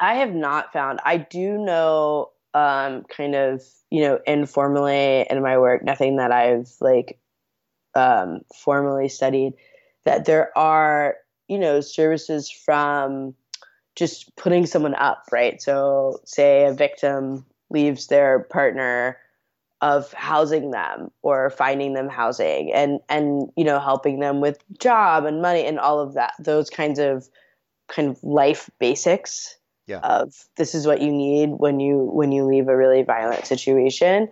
I 0.00 0.14
have 0.14 0.34
not 0.34 0.72
found. 0.72 1.00
I 1.04 1.18
do 1.18 1.58
know, 1.58 2.30
um, 2.54 3.04
kind 3.04 3.34
of, 3.34 3.62
you 3.90 4.02
know, 4.02 4.20
informally 4.26 5.26
in 5.28 5.42
my 5.42 5.58
work, 5.58 5.84
nothing 5.84 6.16
that 6.16 6.32
I've 6.32 6.70
like 6.80 7.18
um, 7.94 8.40
formally 8.54 9.08
studied, 9.08 9.54
that 10.04 10.24
there 10.24 10.56
are, 10.56 11.16
you 11.48 11.58
know, 11.58 11.80
services 11.80 12.50
from 12.50 13.34
just 13.96 14.34
putting 14.36 14.66
someone 14.66 14.94
up, 14.94 15.24
right? 15.32 15.60
So, 15.60 16.20
say 16.24 16.64
a 16.66 16.72
victim 16.72 17.44
leaves 17.70 18.06
their 18.06 18.40
partner 18.40 19.18
of 19.80 20.12
housing 20.12 20.70
them 20.70 21.10
or 21.22 21.50
finding 21.50 21.94
them 21.94 22.08
housing 22.08 22.72
and 22.72 22.98
and 23.08 23.48
you 23.56 23.64
know 23.64 23.78
helping 23.78 24.18
them 24.18 24.40
with 24.40 24.58
job 24.78 25.24
and 25.24 25.40
money 25.40 25.64
and 25.64 25.78
all 25.78 26.00
of 26.00 26.14
that 26.14 26.32
those 26.40 26.68
kinds 26.68 26.98
of 26.98 27.28
kind 27.86 28.08
of 28.08 28.22
life 28.24 28.68
basics 28.80 29.56
yeah. 29.86 30.00
of 30.00 30.34
this 30.56 30.74
is 30.74 30.86
what 30.86 31.00
you 31.00 31.12
need 31.12 31.50
when 31.58 31.78
you 31.78 32.10
when 32.12 32.32
you 32.32 32.44
leave 32.44 32.68
a 32.68 32.76
really 32.76 33.02
violent 33.02 33.46
situation 33.46 34.28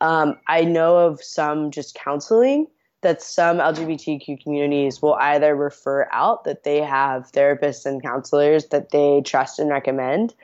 um, 0.00 0.36
i 0.48 0.62
know 0.64 0.98
of 0.98 1.22
some 1.22 1.70
just 1.70 1.94
counseling 1.94 2.66
that 3.02 3.22
some 3.22 3.58
lgbtq 3.58 4.42
communities 4.42 5.00
will 5.00 5.14
either 5.14 5.54
refer 5.54 6.08
out 6.10 6.42
that 6.42 6.64
they 6.64 6.78
have 6.78 7.30
therapists 7.30 7.86
and 7.86 8.02
counselors 8.02 8.66
that 8.66 8.90
they 8.90 9.22
trust 9.24 9.60
and 9.60 9.70
recommend 9.70 10.34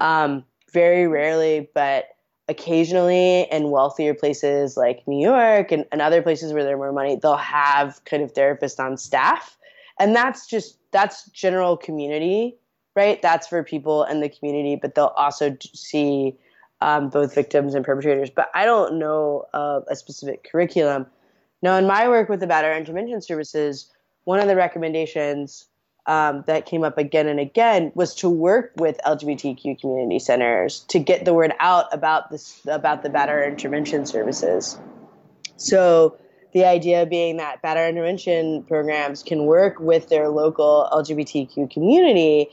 um, 0.00 0.44
very 0.72 1.06
rarely 1.06 1.70
but 1.72 2.06
occasionally 2.48 3.46
in 3.50 3.70
wealthier 3.70 4.14
places 4.14 4.76
like 4.76 5.06
New 5.06 5.22
York 5.22 5.70
and, 5.70 5.84
and 5.92 6.02
other 6.02 6.22
places 6.22 6.52
where 6.52 6.64
there's 6.64 6.76
more 6.76 6.92
money, 6.92 7.16
they'll 7.16 7.36
have 7.36 8.04
kind 8.04 8.22
of 8.22 8.34
therapists 8.34 8.78
on 8.78 8.96
staff. 8.96 9.56
And 9.98 10.14
that's 10.14 10.46
just, 10.46 10.78
that's 10.90 11.26
general 11.30 11.76
community, 11.76 12.56
right? 12.96 13.22
That's 13.22 13.46
for 13.46 13.62
people 13.62 14.04
in 14.04 14.20
the 14.20 14.28
community, 14.28 14.76
but 14.76 14.94
they'll 14.94 15.14
also 15.16 15.56
see 15.72 16.36
um, 16.80 17.08
both 17.10 17.34
victims 17.34 17.74
and 17.74 17.84
perpetrators. 17.84 18.30
But 18.30 18.50
I 18.54 18.64
don't 18.64 18.98
know 18.98 19.44
of 19.54 19.84
a 19.88 19.94
specific 19.94 20.44
curriculum. 20.50 21.06
Now, 21.62 21.76
in 21.76 21.86
my 21.86 22.08
work 22.08 22.28
with 22.28 22.40
the 22.40 22.46
Batterer 22.46 22.76
Intervention 22.76 23.22
Services, 23.22 23.88
one 24.24 24.40
of 24.40 24.48
the 24.48 24.56
recommendations 24.56 25.66
um, 26.06 26.42
that 26.46 26.66
came 26.66 26.82
up 26.82 26.98
again 26.98 27.28
and 27.28 27.38
again 27.38 27.92
was 27.94 28.14
to 28.16 28.28
work 28.28 28.72
with 28.76 28.98
LGBTQ 29.06 29.80
community 29.80 30.18
centers 30.18 30.80
to 30.88 30.98
get 30.98 31.24
the 31.24 31.32
word 31.32 31.52
out 31.60 31.86
about 31.92 32.30
this 32.30 32.60
about 32.66 33.02
the 33.02 33.08
batterer 33.08 33.46
intervention 33.46 34.04
services. 34.06 34.78
So 35.56 36.16
the 36.52 36.64
idea 36.64 37.06
being 37.06 37.36
that 37.36 37.62
batterer 37.62 37.88
intervention 37.88 38.64
programs 38.64 39.22
can 39.22 39.46
work 39.46 39.78
with 39.78 40.08
their 40.08 40.28
local 40.28 40.88
LGBTQ 40.92 41.70
community. 41.70 42.48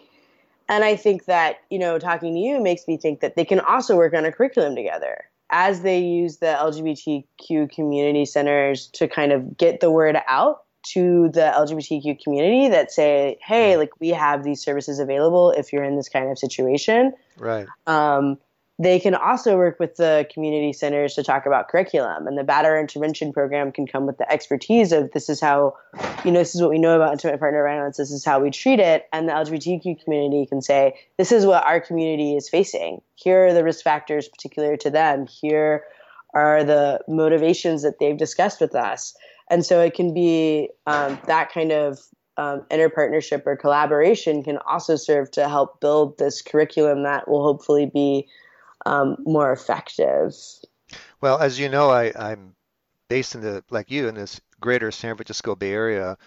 And 0.69 0.83
I 0.83 0.95
think 0.95 1.25
that, 1.25 1.57
you 1.69 1.79
know, 1.79 1.97
talking 1.97 2.35
to 2.35 2.39
you 2.39 2.61
makes 2.61 2.87
me 2.87 2.97
think 2.97 3.21
that 3.21 3.35
they 3.35 3.43
can 3.43 3.59
also 3.59 3.97
work 3.97 4.13
on 4.13 4.25
a 4.25 4.31
curriculum 4.31 4.75
together 4.75 5.25
as 5.49 5.81
they 5.81 5.99
use 5.99 6.37
the 6.37 6.45
LGBTQ 6.45 7.71
community 7.71 8.25
centers 8.25 8.87
to 8.93 9.07
kind 9.07 9.31
of 9.31 9.57
get 9.57 9.79
the 9.79 9.89
word 9.89 10.17
out 10.27 10.63
to 10.83 11.29
the 11.29 11.51
LGBTQ 11.55 12.23
community 12.23 12.69
that 12.69 12.91
say, 12.91 13.37
hey, 13.41 13.77
like 13.77 13.91
we 13.99 14.09
have 14.09 14.43
these 14.43 14.61
services 14.61 14.99
available 14.99 15.51
if 15.51 15.73
you're 15.73 15.83
in 15.83 15.95
this 15.95 16.09
kind 16.09 16.31
of 16.31 16.39
situation. 16.39 17.13
Right. 17.37 17.67
Um, 17.87 18.37
they 18.81 18.97
can 18.97 19.13
also 19.13 19.57
work 19.57 19.77
with 19.77 19.97
the 19.97 20.25
community 20.33 20.71
centers 20.71 21.13
to 21.15 21.23
talk 21.23 21.45
about 21.45 21.67
curriculum, 21.67 22.27
and 22.27 22.37
the 22.37 22.43
Batterer 22.43 22.79
Intervention 22.79 23.33
Program 23.33 23.73
can 23.73 23.85
come 23.85 24.05
with 24.05 24.17
the 24.17 24.31
expertise 24.31 24.93
of 24.93 25.11
this 25.11 25.27
is 25.27 25.41
how, 25.41 25.75
you 26.23 26.31
know, 26.31 26.39
this 26.39 26.55
is 26.55 26.61
what 26.61 26.69
we 26.69 26.79
know 26.79 26.95
about 26.95 27.11
intimate 27.11 27.39
partner 27.39 27.61
violence. 27.61 27.97
This 27.97 28.09
is 28.09 28.23
how 28.23 28.39
we 28.39 28.51
treat 28.51 28.79
it, 28.79 29.09
and 29.11 29.27
the 29.27 29.33
LGBTQ 29.33 30.01
community 30.01 30.45
can 30.45 30.61
say 30.61 30.97
this 31.17 31.33
is 31.33 31.45
what 31.45 31.65
our 31.65 31.81
community 31.81 32.37
is 32.37 32.47
facing. 32.47 33.01
Here 33.15 33.47
are 33.47 33.53
the 33.53 33.65
risk 33.65 33.83
factors 33.83 34.29
particular 34.29 34.77
to 34.77 34.89
them. 34.89 35.27
Here 35.27 35.83
are 36.33 36.63
the 36.63 37.01
motivations 37.05 37.83
that 37.83 37.99
they've 37.99 38.17
discussed 38.17 38.61
with 38.61 38.75
us 38.75 39.13
and 39.49 39.65
so 39.65 39.81
it 39.81 39.93
can 39.93 40.13
be 40.13 40.69
um, 40.85 41.19
that 41.25 41.51
kind 41.51 41.71
of 41.71 41.99
um, 42.37 42.65
interpartnership 42.71 43.45
or 43.45 43.57
collaboration 43.57 44.43
can 44.43 44.57
also 44.59 44.95
serve 44.95 45.29
to 45.31 45.49
help 45.49 45.81
build 45.81 46.17
this 46.17 46.41
curriculum 46.41 47.03
that 47.03 47.27
will 47.27 47.43
hopefully 47.43 47.85
be 47.85 48.27
um, 48.85 49.17
more 49.25 49.51
effective. 49.51 50.33
Well, 51.19 51.39
as 51.39 51.59
you 51.59 51.67
know, 51.67 51.89
I, 51.89 52.13
I'm 52.15 52.55
based 53.09 53.35
in 53.35 53.41
the 53.41 53.63
like 53.69 53.91
you 53.91 54.07
in 54.07 54.15
this 54.15 54.39
greater 54.61 54.91
San 54.91 55.15
Francisco 55.15 55.55
Bay 55.55 55.73
Area. 55.73 56.17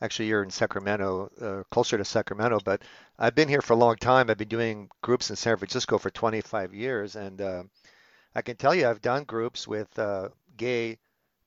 Actually, 0.00 0.26
you're 0.26 0.42
in 0.42 0.50
Sacramento, 0.50 1.30
uh, 1.40 1.62
closer 1.70 1.96
to 1.96 2.04
Sacramento, 2.04 2.58
but 2.64 2.82
I've 3.16 3.36
been 3.36 3.48
here 3.48 3.62
for 3.62 3.74
a 3.74 3.76
long 3.76 3.94
time. 3.94 4.28
I've 4.28 4.38
been 4.38 4.48
doing 4.48 4.88
groups 5.00 5.30
in 5.30 5.36
San 5.36 5.56
Francisco 5.58 5.96
for 5.96 6.10
25 6.10 6.74
years, 6.74 7.14
and 7.14 7.40
uh, 7.40 7.62
I 8.34 8.42
can 8.42 8.56
tell 8.56 8.74
you 8.74 8.88
I've 8.88 9.00
done 9.00 9.22
groups 9.22 9.68
with 9.68 9.96
uh, 9.96 10.30
gay 10.56 10.98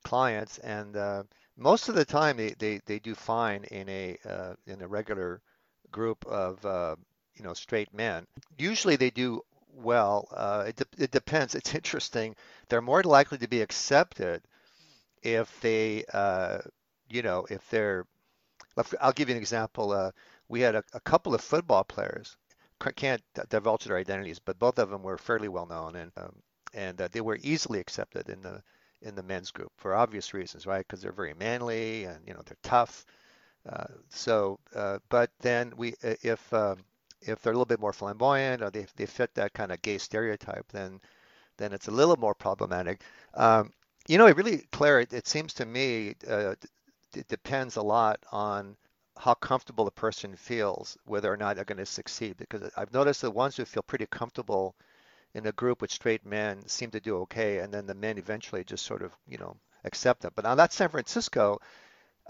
clients, 0.06 0.58
and 0.58 0.96
uh, 0.96 1.22
most 1.56 1.88
of 1.88 1.96
the 1.96 2.04
time 2.04 2.36
they, 2.36 2.50
they, 2.58 2.80
they 2.86 2.98
do 3.00 3.14
fine 3.14 3.64
in 3.64 3.88
a 3.88 4.16
uh, 4.24 4.54
in 4.66 4.80
a 4.80 4.86
regular 4.86 5.40
group 5.90 6.24
of 6.26 6.64
uh, 6.64 6.94
you 7.34 7.42
know 7.44 7.54
straight 7.54 7.92
men. 7.92 8.24
Usually 8.56 8.94
they 8.96 9.10
do 9.10 9.42
well. 9.74 10.28
Uh, 10.30 10.64
it, 10.68 10.76
de- 10.76 11.04
it 11.04 11.10
depends. 11.10 11.54
It's 11.56 11.74
interesting. 11.74 12.36
They're 12.68 12.82
more 12.92 13.02
likely 13.02 13.38
to 13.38 13.48
be 13.48 13.62
accepted 13.62 14.42
if 15.22 15.60
they 15.60 16.04
uh, 16.12 16.58
you 17.10 17.22
know 17.22 17.46
if 17.50 17.68
they're. 17.70 18.06
I'll 19.00 19.12
give 19.12 19.28
you 19.28 19.34
an 19.34 19.40
example. 19.40 19.90
Uh, 19.90 20.12
we 20.48 20.60
had 20.60 20.76
a, 20.76 20.84
a 20.92 21.00
couple 21.00 21.34
of 21.34 21.40
football 21.40 21.82
players. 21.82 22.36
Can't 22.94 23.22
divulge 23.48 23.84
their 23.84 23.96
identities, 23.96 24.38
but 24.38 24.58
both 24.58 24.78
of 24.78 24.90
them 24.90 25.02
were 25.02 25.18
fairly 25.18 25.48
well 25.48 25.66
known, 25.66 25.96
and 25.96 26.12
um, 26.16 26.34
and 26.74 26.98
they 26.98 27.22
were 27.22 27.38
easily 27.42 27.80
accepted 27.80 28.28
in 28.28 28.42
the 28.42 28.62
in 29.06 29.14
the 29.14 29.22
men's 29.22 29.50
group 29.50 29.72
for 29.76 29.94
obvious 29.94 30.34
reasons, 30.34 30.66
right? 30.66 30.86
Because 30.86 31.00
they're 31.02 31.12
very 31.12 31.34
manly 31.34 32.04
and 32.04 32.18
you 32.26 32.34
know 32.34 32.42
they're 32.44 32.56
tough. 32.62 33.06
Uh, 33.68 33.86
so, 34.10 34.58
uh, 34.74 34.98
but 35.08 35.30
then 35.40 35.72
we, 35.76 35.94
if 36.02 36.52
um, 36.52 36.78
if 37.22 37.42
they're 37.42 37.52
a 37.52 37.56
little 37.56 37.64
bit 37.66 37.80
more 37.80 37.92
flamboyant 37.92 38.62
or 38.62 38.70
they 38.70 38.86
they 38.96 39.06
fit 39.06 39.34
that 39.34 39.52
kind 39.52 39.72
of 39.72 39.82
gay 39.82 39.98
stereotype, 39.98 40.66
then 40.72 41.00
then 41.58 41.72
it's 41.72 41.88
a 41.88 41.92
little 41.92 42.16
more 42.16 42.34
problematic. 42.34 43.02
Um, 43.34 43.72
you 44.08 44.18
know, 44.18 44.26
it 44.26 44.36
really, 44.36 44.64
Claire, 44.72 45.00
it, 45.00 45.12
it 45.12 45.26
seems 45.26 45.54
to 45.54 45.66
me 45.66 46.14
uh, 46.28 46.54
it 47.14 47.28
depends 47.28 47.76
a 47.76 47.82
lot 47.82 48.20
on 48.32 48.76
how 49.18 49.34
comfortable 49.34 49.84
the 49.84 49.90
person 49.90 50.36
feels, 50.36 50.96
whether 51.06 51.32
or 51.32 51.36
not 51.36 51.56
they're 51.56 51.64
going 51.64 51.78
to 51.78 51.86
succeed. 51.86 52.36
Because 52.36 52.70
I've 52.76 52.92
noticed 52.92 53.22
the 53.22 53.30
ones 53.30 53.56
who 53.56 53.64
feel 53.64 53.82
pretty 53.82 54.06
comfortable 54.06 54.74
in 55.36 55.46
a 55.46 55.52
group 55.52 55.82
with 55.82 55.90
straight 55.90 56.24
men 56.24 56.66
seem 56.66 56.90
to 56.90 57.00
do 57.00 57.18
okay, 57.18 57.58
and 57.58 57.72
then 57.72 57.86
the 57.86 57.94
men 57.94 58.16
eventually 58.16 58.64
just 58.64 58.86
sort 58.86 59.02
of, 59.02 59.12
you 59.28 59.36
know, 59.36 59.54
accept 59.84 60.22
them. 60.22 60.32
But 60.34 60.44
now 60.44 60.54
that's 60.54 60.74
San 60.74 60.88
Francisco. 60.88 61.60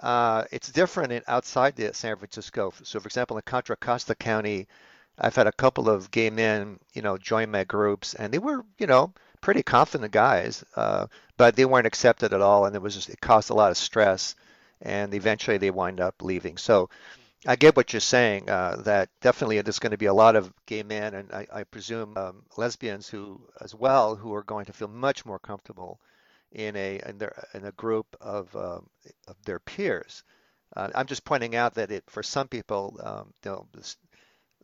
Uh, 0.03 0.45
it's 0.51 0.73
different 0.73 1.13
in, 1.13 1.23
outside 1.29 1.77
the 1.77 1.95
San 1.95 2.17
Francisco. 2.17 2.73
So, 2.83 2.99
for 2.99 3.07
example, 3.07 3.37
in 3.37 3.43
Contra 3.45 3.77
Costa 3.77 4.17
County, 4.17 4.67
I've 5.19 5.37
had 5.37 5.47
a 5.47 5.53
couple 5.53 5.89
of 5.89 6.11
gay 6.11 6.31
men, 6.31 6.81
you 6.95 7.03
know, 7.03 7.17
join 7.17 7.51
my 7.51 7.63
groups, 7.63 8.15
and 8.15 8.35
they 8.35 8.39
were, 8.39 8.65
you 8.77 8.89
know, 8.89 9.13
pretty 9.41 9.63
confident 9.63 10.13
guys, 10.13 10.65
uh, 10.75 11.07
but 11.37 11.55
they 11.55 11.65
weren't 11.65 11.87
accepted 11.87 12.35
at 12.35 12.43
all, 12.43 12.67
and 12.67 12.75
it 12.75 12.83
was 12.83 12.97
just 12.97 13.09
it 13.09 13.21
caused 13.21 13.51
a 13.51 13.55
lot 13.55 13.71
of 13.71 13.77
stress, 13.77 14.35
and 14.83 15.15
eventually 15.15 15.59
they 15.59 15.71
wind 15.71 16.01
up 16.01 16.23
leaving. 16.23 16.57
So 16.57 16.91
I 17.45 17.57
get 17.57 17.77
what 17.77 17.93
you're 17.93 18.01
saying. 18.01 18.49
Uh, 18.49 18.77
that 18.85 19.11
definitely 19.21 19.61
there's 19.61 19.79
going 19.79 19.91
to 19.93 19.99
be 19.99 20.07
a 20.07 20.15
lot 20.15 20.37
of 20.37 20.53
gay 20.67 20.83
men, 20.83 21.15
and 21.15 21.33
I, 21.33 21.47
I 21.53 21.65
presume 21.65 22.17
um, 22.17 22.45
lesbians 22.57 23.09
who 23.09 23.41
as 23.61 23.75
well, 23.75 24.15
who 24.17 24.35
are 24.35 24.43
going 24.43 24.67
to 24.67 24.73
feel 24.73 24.89
much 24.89 25.27
more 25.27 25.39
comfortable 25.39 26.01
in 26.53 26.77
a 26.77 27.01
in, 27.07 27.19
their, 27.19 27.47
in 27.55 27.65
a 27.65 27.73
group 27.73 28.07
of 28.21 28.55
um, 28.57 28.89
of 29.29 29.37
their 29.45 29.59
peers. 29.59 30.25
Uh, 30.77 30.89
I'm 30.95 31.07
just 31.07 31.25
pointing 31.25 31.57
out 31.57 31.75
that 31.75 31.91
it 31.91 32.05
for 32.09 32.23
some 32.23 32.49
people, 32.49 32.99
um, 33.03 33.33
you 33.45 33.51
know, 33.51 33.67
this, 33.75 33.97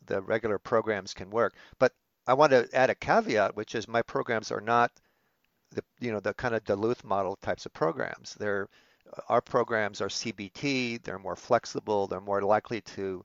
the 0.07 0.21
regular 0.23 0.59
programs 0.59 1.15
can 1.15 1.31
work, 1.31 1.55
but 1.79 1.93
I 2.27 2.35
want 2.35 2.53
to 2.53 2.69
add 2.73 2.91
a 2.91 2.95
caveat, 2.95 3.57
which 3.57 3.75
is 3.75 3.89
my 3.89 4.03
programs 4.03 4.51
are 4.53 4.61
not 4.61 4.93
the 5.73 5.83
you 6.01 6.13
know 6.13 6.21
the 6.21 6.35
kind 6.35 6.55
of 6.55 6.65
Duluth 6.65 7.05
model 7.05 7.37
types 7.37 7.67
of 7.67 7.73
programs. 7.73 8.35
They're 8.35 8.69
our 9.29 9.41
programs 9.41 10.01
are 10.01 10.09
CBT. 10.09 11.03
They're 11.03 11.19
more 11.19 11.37
flexible. 11.37 12.07
They're 12.07 12.21
more 12.21 12.43
likely 12.43 12.81
to. 12.97 13.25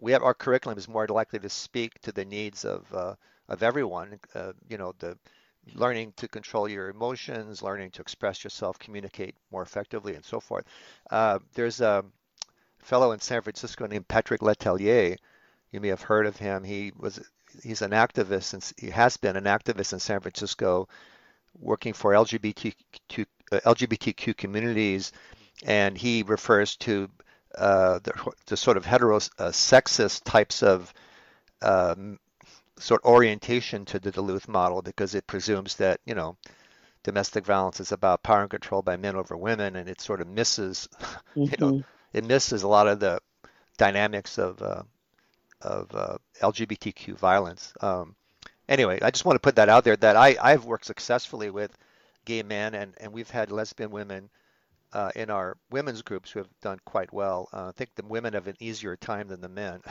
We 0.00 0.12
have 0.12 0.22
our 0.22 0.34
curriculum 0.34 0.78
is 0.78 0.88
more 0.88 1.06
likely 1.06 1.38
to 1.40 1.48
speak 1.48 2.00
to 2.00 2.12
the 2.12 2.24
needs 2.24 2.64
of 2.64 2.92
uh, 2.94 3.14
of 3.48 3.62
everyone. 3.62 4.18
Uh, 4.34 4.52
you 4.68 4.78
know 4.78 4.94
the 4.98 5.16
learning 5.74 6.12
to 6.16 6.28
control 6.28 6.68
your 6.68 6.88
emotions, 6.88 7.62
learning 7.62 7.90
to 7.92 8.02
express 8.02 8.42
yourself, 8.42 8.78
communicate 8.78 9.36
more 9.50 9.62
effectively, 9.62 10.14
and 10.14 10.24
so 10.24 10.40
forth. 10.40 10.64
Uh, 11.10 11.38
there's 11.54 11.80
a 11.80 12.04
fellow 12.80 13.12
in 13.12 13.20
San 13.20 13.42
Francisco 13.42 13.86
named 13.86 14.08
Patrick 14.08 14.40
Letellier. 14.40 15.16
You 15.70 15.80
may 15.80 15.88
have 15.88 16.02
heard 16.02 16.26
of 16.26 16.36
him. 16.36 16.64
He 16.64 16.92
was 16.96 17.20
he's 17.62 17.82
an 17.82 17.90
activist 17.92 18.54
and 18.54 18.72
he 18.78 18.90
has 18.90 19.16
been 19.16 19.36
an 19.36 19.44
activist 19.44 19.92
in 19.92 20.00
San 20.00 20.20
Francisco 20.20 20.88
working 21.58 21.92
for 21.92 22.12
LGBTQ, 22.12 23.26
uh, 23.52 23.60
LGBTQ 23.60 24.36
communities, 24.36 25.12
and 25.64 25.96
he 25.96 26.22
refers 26.22 26.76
to 26.76 27.08
uh, 27.56 27.98
the, 28.02 28.32
the, 28.46 28.56
sort 28.56 28.76
of 28.76 28.84
heterosexist 28.84 30.20
uh, 30.20 30.30
types 30.30 30.62
of 30.62 30.92
um, 31.60 32.18
sort 32.78 33.02
of 33.04 33.10
orientation 33.10 33.84
to 33.84 33.98
the 33.98 34.10
Duluth 34.10 34.48
model 34.48 34.80
because 34.80 35.14
it 35.14 35.26
presumes 35.26 35.76
that 35.76 36.00
you 36.06 36.14
know 36.14 36.36
domestic 37.02 37.44
violence 37.44 37.80
is 37.80 37.92
about 37.92 38.22
power 38.22 38.42
and 38.42 38.50
control 38.50 38.82
by 38.82 38.96
men 38.96 39.16
over 39.16 39.36
women, 39.36 39.76
and 39.76 39.88
it 39.88 40.00
sort 40.00 40.20
of 40.20 40.28
misses 40.28 40.88
mm-hmm. 41.36 41.42
you 41.42 41.56
know 41.58 41.72
mm-hmm. 41.72 42.16
it 42.16 42.24
misses 42.24 42.62
a 42.62 42.68
lot 42.68 42.88
of 42.88 43.00
the 43.00 43.20
dynamics 43.76 44.38
of 44.38 44.62
uh, 44.62 44.82
of 45.60 45.94
uh, 45.94 46.16
LGBTQ 46.40 47.16
violence. 47.16 47.72
Um, 47.80 48.16
anyway, 48.68 48.98
I 49.02 49.10
just 49.10 49.24
want 49.24 49.36
to 49.36 49.40
put 49.40 49.56
that 49.56 49.68
out 49.68 49.84
there 49.84 49.96
that 49.96 50.16
I, 50.16 50.36
I've 50.40 50.64
worked 50.64 50.86
successfully 50.86 51.50
with 51.50 51.76
gay 52.24 52.42
men 52.42 52.74
and, 52.74 52.94
and 52.98 53.12
we've 53.12 53.30
had 53.30 53.50
lesbian 53.50 53.90
women 53.90 54.28
uh, 54.92 55.10
in 55.16 55.30
our 55.30 55.56
women's 55.70 56.02
groups 56.02 56.30
who 56.30 56.38
have 56.38 56.48
done 56.60 56.78
quite 56.84 57.12
well. 57.12 57.48
Uh, 57.52 57.68
I 57.68 57.72
think 57.72 57.94
the 57.94 58.04
women 58.04 58.34
have 58.34 58.46
an 58.46 58.56
easier 58.60 58.96
time 58.96 59.28
than 59.28 59.40
the 59.40 59.48
men. 59.48 59.80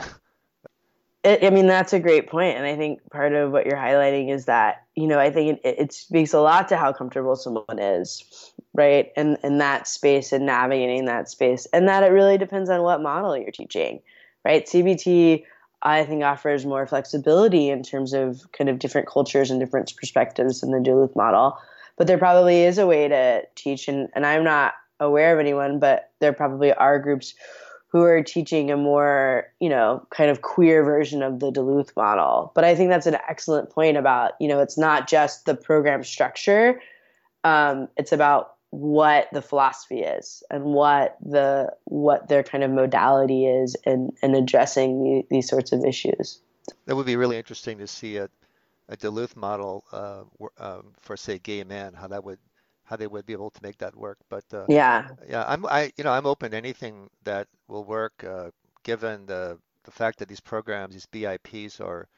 I 1.24 1.50
mean, 1.50 1.68
that's 1.68 1.92
a 1.92 2.00
great 2.00 2.28
point. 2.28 2.56
And 2.56 2.66
I 2.66 2.76
think 2.76 2.98
part 3.10 3.32
of 3.32 3.52
what 3.52 3.64
you're 3.64 3.76
highlighting 3.76 4.32
is 4.32 4.46
that, 4.46 4.82
you 4.96 5.06
know, 5.06 5.20
I 5.20 5.30
think 5.30 5.60
it, 5.64 5.78
it 5.78 5.92
speaks 5.92 6.32
a 6.32 6.40
lot 6.40 6.68
to 6.68 6.76
how 6.76 6.92
comfortable 6.92 7.36
someone 7.36 7.78
is, 7.78 8.52
right? 8.74 9.12
And 9.16 9.38
in 9.44 9.58
that 9.58 9.86
space 9.86 10.32
and 10.32 10.46
navigating 10.46 11.04
that 11.04 11.28
space. 11.28 11.66
And 11.72 11.86
that 11.86 12.02
it 12.02 12.08
really 12.08 12.38
depends 12.38 12.68
on 12.70 12.82
what 12.82 13.00
model 13.00 13.36
you're 13.36 13.52
teaching, 13.52 14.00
right? 14.44 14.66
CBT 14.66 15.44
I 15.82 16.04
think 16.04 16.22
offers 16.22 16.64
more 16.64 16.86
flexibility 16.86 17.68
in 17.68 17.82
terms 17.82 18.12
of 18.12 18.50
kind 18.52 18.70
of 18.70 18.78
different 18.78 19.08
cultures 19.08 19.50
and 19.50 19.58
different 19.58 19.92
perspectives 19.96 20.60
than 20.60 20.70
the 20.70 20.80
Duluth 20.80 21.16
model. 21.16 21.58
But 21.96 22.06
there 22.06 22.18
probably 22.18 22.62
is 22.62 22.78
a 22.78 22.86
way 22.86 23.08
to 23.08 23.42
teach, 23.54 23.88
and, 23.88 24.08
and 24.14 24.24
I'm 24.24 24.44
not 24.44 24.74
aware 24.98 25.32
of 25.32 25.40
anyone, 25.40 25.78
but 25.78 26.10
there 26.20 26.32
probably 26.32 26.72
are 26.72 26.98
groups 26.98 27.34
who 27.88 28.02
are 28.02 28.22
teaching 28.22 28.70
a 28.70 28.76
more, 28.76 29.48
you 29.60 29.68
know, 29.68 30.06
kind 30.10 30.30
of 30.30 30.40
queer 30.40 30.82
version 30.82 31.22
of 31.22 31.40
the 31.40 31.50
Duluth 31.50 31.94
model. 31.94 32.50
But 32.54 32.64
I 32.64 32.74
think 32.74 32.88
that's 32.88 33.06
an 33.06 33.18
excellent 33.28 33.68
point 33.68 33.98
about, 33.98 34.32
you 34.40 34.48
know, 34.48 34.60
it's 34.60 34.78
not 34.78 35.06
just 35.06 35.44
the 35.44 35.54
program 35.54 36.02
structure. 36.02 36.80
Um, 37.44 37.88
it's 37.98 38.12
about 38.12 38.54
what 38.70 39.28
the 39.34 39.42
philosophy 39.42 40.00
is 40.00 40.42
and 40.50 40.64
what 40.64 41.18
the 41.20 41.70
what 41.84 42.28
their 42.28 42.42
kind 42.42 42.64
of 42.64 42.70
modality 42.70 43.44
is 43.44 43.76
in, 43.84 44.10
in 44.22 44.34
addressing 44.34 45.02
the, 45.02 45.26
these 45.28 45.46
sorts 45.46 45.72
of 45.72 45.84
issues. 45.84 46.40
That 46.86 46.96
would 46.96 47.04
be 47.04 47.16
really 47.16 47.36
interesting 47.36 47.76
to 47.78 47.86
see 47.86 48.16
a, 48.16 48.30
a 48.92 48.96
Duluth 48.96 49.36
model 49.36 49.84
uh, 49.92 50.24
um, 50.58 50.94
for 51.00 51.16
say 51.16 51.38
gay 51.38 51.64
men, 51.64 51.94
how 51.94 52.08
that 52.08 52.24
would 52.24 52.38
how 52.84 52.96
they 52.96 53.08
would 53.08 53.26
be 53.26 53.32
able 53.34 53.50
to 53.50 53.62
make 53.62 53.78
that 53.78 53.96
work. 53.96 54.18
But 54.28 54.44
uh, 54.54 54.68
yeah, 54.68 55.08
yeah, 55.28 55.44
I'm 55.48 55.66
I 55.66 55.92
you 55.96 56.04
know 56.04 56.12
I'm 56.12 56.26
open 56.26 56.52
to 56.52 56.56
anything 56.56 57.10
that 57.24 57.48
will 57.68 57.84
work, 57.84 58.24
uh, 58.24 58.50
given 58.84 59.26
the 59.26 59.58
the 59.84 59.92
fact 59.92 60.18
that 60.20 60.28
these 60.28 60.40
programs, 60.40 60.94
these 60.94 61.06
BIPs, 61.06 61.80
are 61.80 62.08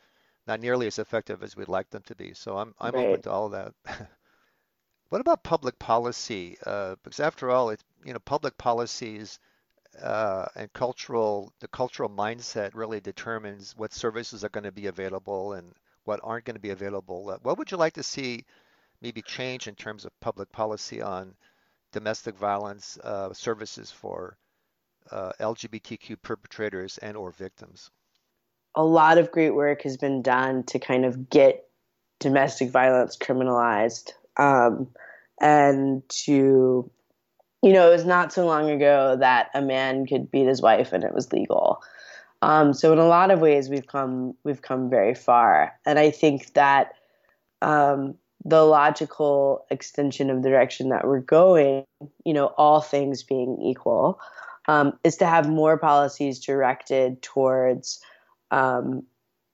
not 0.46 0.60
nearly 0.60 0.86
as 0.88 0.98
effective 0.98 1.42
as 1.42 1.56
we'd 1.56 1.68
like 1.68 1.90
them 1.90 2.02
to 2.04 2.16
be. 2.16 2.34
So 2.34 2.58
I'm 2.58 2.74
I'm 2.80 2.96
right. 2.96 3.06
open 3.08 3.22
to 3.22 3.30
all 3.32 3.46
of 3.46 3.52
that. 3.52 3.74
What 5.10 5.20
about 5.20 5.42
public 5.44 5.78
policy? 5.78 6.58
Uh, 6.66 6.96
because 7.02 7.20
after 7.20 7.50
all, 7.50 7.70
it's 7.70 7.84
you 8.04 8.12
know 8.12 8.18
public 8.20 8.56
policies 8.58 9.38
uh, 10.02 10.46
and 10.56 10.72
cultural 10.72 11.52
the 11.60 11.68
cultural 11.68 12.08
mindset 12.10 12.74
really 12.74 13.00
determines 13.00 13.76
what 13.76 13.92
services 13.92 14.44
are 14.44 14.50
going 14.50 14.64
to 14.64 14.72
be 14.72 14.86
available 14.86 15.52
and 15.54 15.74
what 16.04 16.20
aren't 16.22 16.44
going 16.44 16.56
to 16.56 16.60
be 16.60 16.70
available. 16.70 17.30
Uh, 17.30 17.38
what 17.42 17.58
would 17.58 17.70
you 17.70 17.76
like 17.76 17.94
to 17.94 18.02
see 18.02 18.44
maybe 19.00 19.22
change 19.22 19.68
in 19.68 19.74
terms 19.74 20.04
of 20.04 20.20
public 20.20 20.50
policy 20.52 21.02
on 21.02 21.34
domestic 21.92 22.36
violence 22.36 22.98
uh, 23.02 23.32
services 23.32 23.90
for 23.90 24.36
uh, 25.10 25.32
LGBTQ 25.40 26.16
perpetrators 26.22 26.98
and 26.98 27.16
or 27.16 27.30
victims? 27.30 27.90
A 28.74 28.84
lot 28.84 29.18
of 29.18 29.30
great 29.30 29.54
work 29.54 29.82
has 29.82 29.96
been 29.96 30.22
done 30.22 30.64
to 30.64 30.78
kind 30.78 31.04
of 31.04 31.30
get 31.30 31.68
domestic 32.18 32.70
violence 32.70 33.16
criminalized. 33.16 34.12
Um, 34.36 34.88
and 35.40 36.02
to 36.08 36.90
you 37.64 37.72
know, 37.72 37.88
it 37.88 37.92
was 37.92 38.04
not 38.04 38.30
so 38.30 38.44
long 38.44 38.68
ago 38.68 39.16
that 39.18 39.48
a 39.54 39.62
man 39.62 40.04
could 40.04 40.30
beat 40.30 40.46
his 40.46 40.60
wife 40.60 40.92
and 40.92 41.02
it 41.02 41.14
was 41.14 41.32
legal. 41.32 41.82
Um, 42.44 42.74
so 42.74 42.92
in 42.92 42.98
a 42.98 43.06
lot 43.06 43.30
of 43.30 43.40
ways, 43.40 43.70
we've 43.70 43.86
come 43.86 44.34
we've 44.44 44.60
come 44.60 44.90
very 44.90 45.14
far, 45.14 45.72
and 45.86 45.98
I 45.98 46.10
think 46.10 46.52
that 46.52 46.92
um, 47.62 48.16
the 48.44 48.62
logical 48.64 49.64
extension 49.70 50.28
of 50.28 50.42
the 50.42 50.50
direction 50.50 50.90
that 50.90 51.06
we're 51.06 51.20
going, 51.20 51.86
you 52.26 52.34
know, 52.34 52.48
all 52.58 52.82
things 52.82 53.22
being 53.22 53.62
equal, 53.62 54.20
um, 54.68 54.92
is 55.02 55.16
to 55.16 55.26
have 55.26 55.48
more 55.48 55.78
policies 55.78 56.38
directed 56.38 57.22
towards 57.22 57.98
um, 58.50 59.04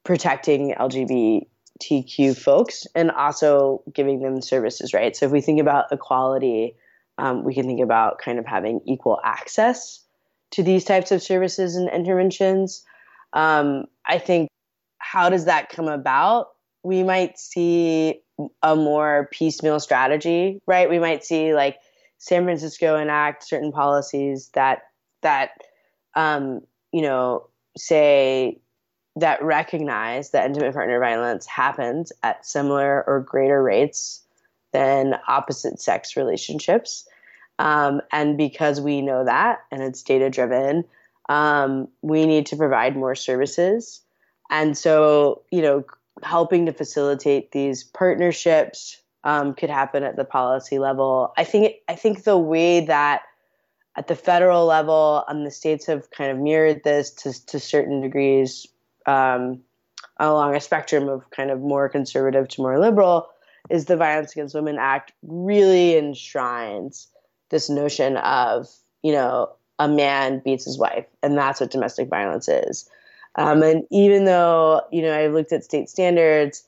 protecting 0.03 0.75
LGBTQ 0.75 2.37
folks 2.37 2.89
and 2.97 3.13
also 3.13 3.85
giving 3.95 4.21
them 4.21 4.43
services, 4.43 4.93
right? 4.93 5.15
So 5.15 5.27
if 5.27 5.33
we 5.33 5.41
think 5.41 5.61
about 5.61 5.93
equality, 5.93 6.75
um, 7.19 7.45
we 7.45 7.55
can 7.55 7.67
think 7.67 7.81
about 7.81 8.19
kind 8.19 8.41
of 8.41 8.47
having 8.47 8.81
equal 8.85 9.21
access 9.23 10.01
to 10.53 10.63
these 10.63 10.85
types 10.85 11.13
of 11.13 11.23
services 11.23 11.77
and 11.77 11.89
interventions. 11.89 12.85
Um, 13.33 13.87
I 14.07 14.19
think 14.19 14.49
how 14.99 15.29
does 15.29 15.45
that 15.47 15.69
come 15.69 15.89
about? 15.89 16.49
We 16.83 17.03
might 17.03 17.39
see 17.39 18.21
a 18.63 18.75
more 18.75 19.29
piecemeal 19.33 19.81
strategy, 19.81 20.61
right? 20.67 20.89
We 20.89 20.99
might 20.99 21.25
see 21.25 21.55
like 21.55 21.79
San 22.19 22.45
Francisco 22.45 22.97
enact 22.97 23.45
certain 23.45 23.73
policies 23.73 24.51
that 24.55 24.83
that 25.23 25.51
um, 26.15 26.61
you 26.93 27.03
know 27.03 27.49
say 27.77 28.61
that 29.17 29.43
recognize 29.43 30.31
that 30.31 30.47
intimate 30.47 30.73
partner 30.73 31.01
violence 31.01 31.47
happens 31.47 32.13
at 32.23 32.47
similar 32.47 33.05
or 33.07 33.21
greater 33.21 33.63
rates 33.63 34.25
than 34.73 35.15
opposite 35.27 35.81
sex 35.81 36.17
relationships. 36.17 37.07
Um, 37.61 38.01
and 38.11 38.39
because 38.39 38.81
we 38.81 39.03
know 39.03 39.23
that 39.27 39.61
and 39.71 39.83
it's 39.83 40.03
data 40.03 40.31
driven, 40.31 40.85
um, 41.29 41.89
we 42.01 42.25
need 42.25 42.47
to 42.47 42.57
provide 42.57 42.97
more 42.97 43.15
services. 43.15 44.01
And 44.51 44.77
so, 44.77 45.43
you 45.51 45.61
know, 45.61 45.85
helping 46.23 46.65
to 46.67 46.73
facilitate 46.73 47.53
these 47.53 47.85
partnerships 47.85 48.97
um, 49.25 49.53
could 49.53 49.69
happen 49.69 50.05
at 50.05 50.17
the 50.17 50.25
policy 50.25 50.79
level. 50.79 51.35
I 51.37 51.45
think 51.45 51.75
I 51.87 51.97
think 51.97 52.25
the 52.25 52.39
way 52.39 52.87
that 52.87 53.23
at 53.95 54.09
the 54.09 54.17
federal 54.17 54.65
level, 54.65 55.23
and 55.29 55.45
the 55.45 55.51
states 55.51 55.85
have 55.87 56.11
kind 56.11 56.31
of 56.31 56.39
mirrored 56.39 56.83
this 56.83 57.11
to, 57.11 57.47
to 57.47 57.61
certain 57.61 58.01
degrees 58.01 58.67
um, 59.05 59.61
along 60.19 60.57
a 60.57 60.61
spectrum 60.61 61.11
of 61.11 61.29
kind 61.31 61.51
of 61.51 61.61
more 61.61 61.91
conservative 61.91 62.49
to 62.49 62.63
more 62.63 62.81
liberal 62.81 63.29
is 63.69 63.85
the 63.85 63.99
Violence 63.99 64.33
Against 64.33 64.55
Women 64.55 64.79
Act 64.79 65.13
really 65.23 65.99
enshrines 65.99 67.09
this 67.51 67.69
notion 67.69 68.17
of, 68.19 68.69
you 69.03 69.13
know, 69.13 69.51
a 69.79 69.89
man 69.89 70.41
beats 70.45 70.65
his 70.65 70.79
wife, 70.79 71.07
and 71.23 71.37
that's 71.37 71.61
what 71.61 71.71
domestic 71.71 72.09
violence 72.09 72.49
is. 72.49 72.89
Um, 73.37 73.63
and 73.63 73.85
even 73.91 74.25
though, 74.25 74.83
you 74.91 75.03
know, 75.03 75.13
I 75.13 75.29
looked 75.29 75.53
at 75.53 75.65
state 75.65 75.89
standards, 75.89 76.65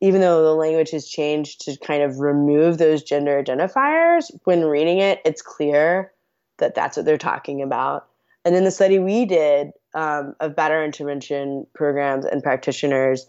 even 0.00 0.20
though 0.20 0.42
the 0.42 0.54
language 0.54 0.90
has 0.90 1.08
changed 1.08 1.62
to 1.62 1.76
kind 1.78 2.02
of 2.02 2.18
remove 2.18 2.78
those 2.78 3.02
gender 3.02 3.42
identifiers, 3.42 4.30
when 4.44 4.64
reading 4.64 4.98
it, 4.98 5.20
it's 5.24 5.42
clear 5.42 6.12
that 6.58 6.74
that's 6.74 6.96
what 6.96 7.06
they're 7.06 7.18
talking 7.18 7.62
about. 7.62 8.06
And 8.44 8.54
in 8.54 8.64
the 8.64 8.70
study 8.70 8.98
we 8.98 9.24
did 9.24 9.70
um, 9.94 10.34
of 10.40 10.54
batterer 10.54 10.84
intervention 10.84 11.66
programs 11.74 12.24
and 12.24 12.42
practitioners, 12.42 13.26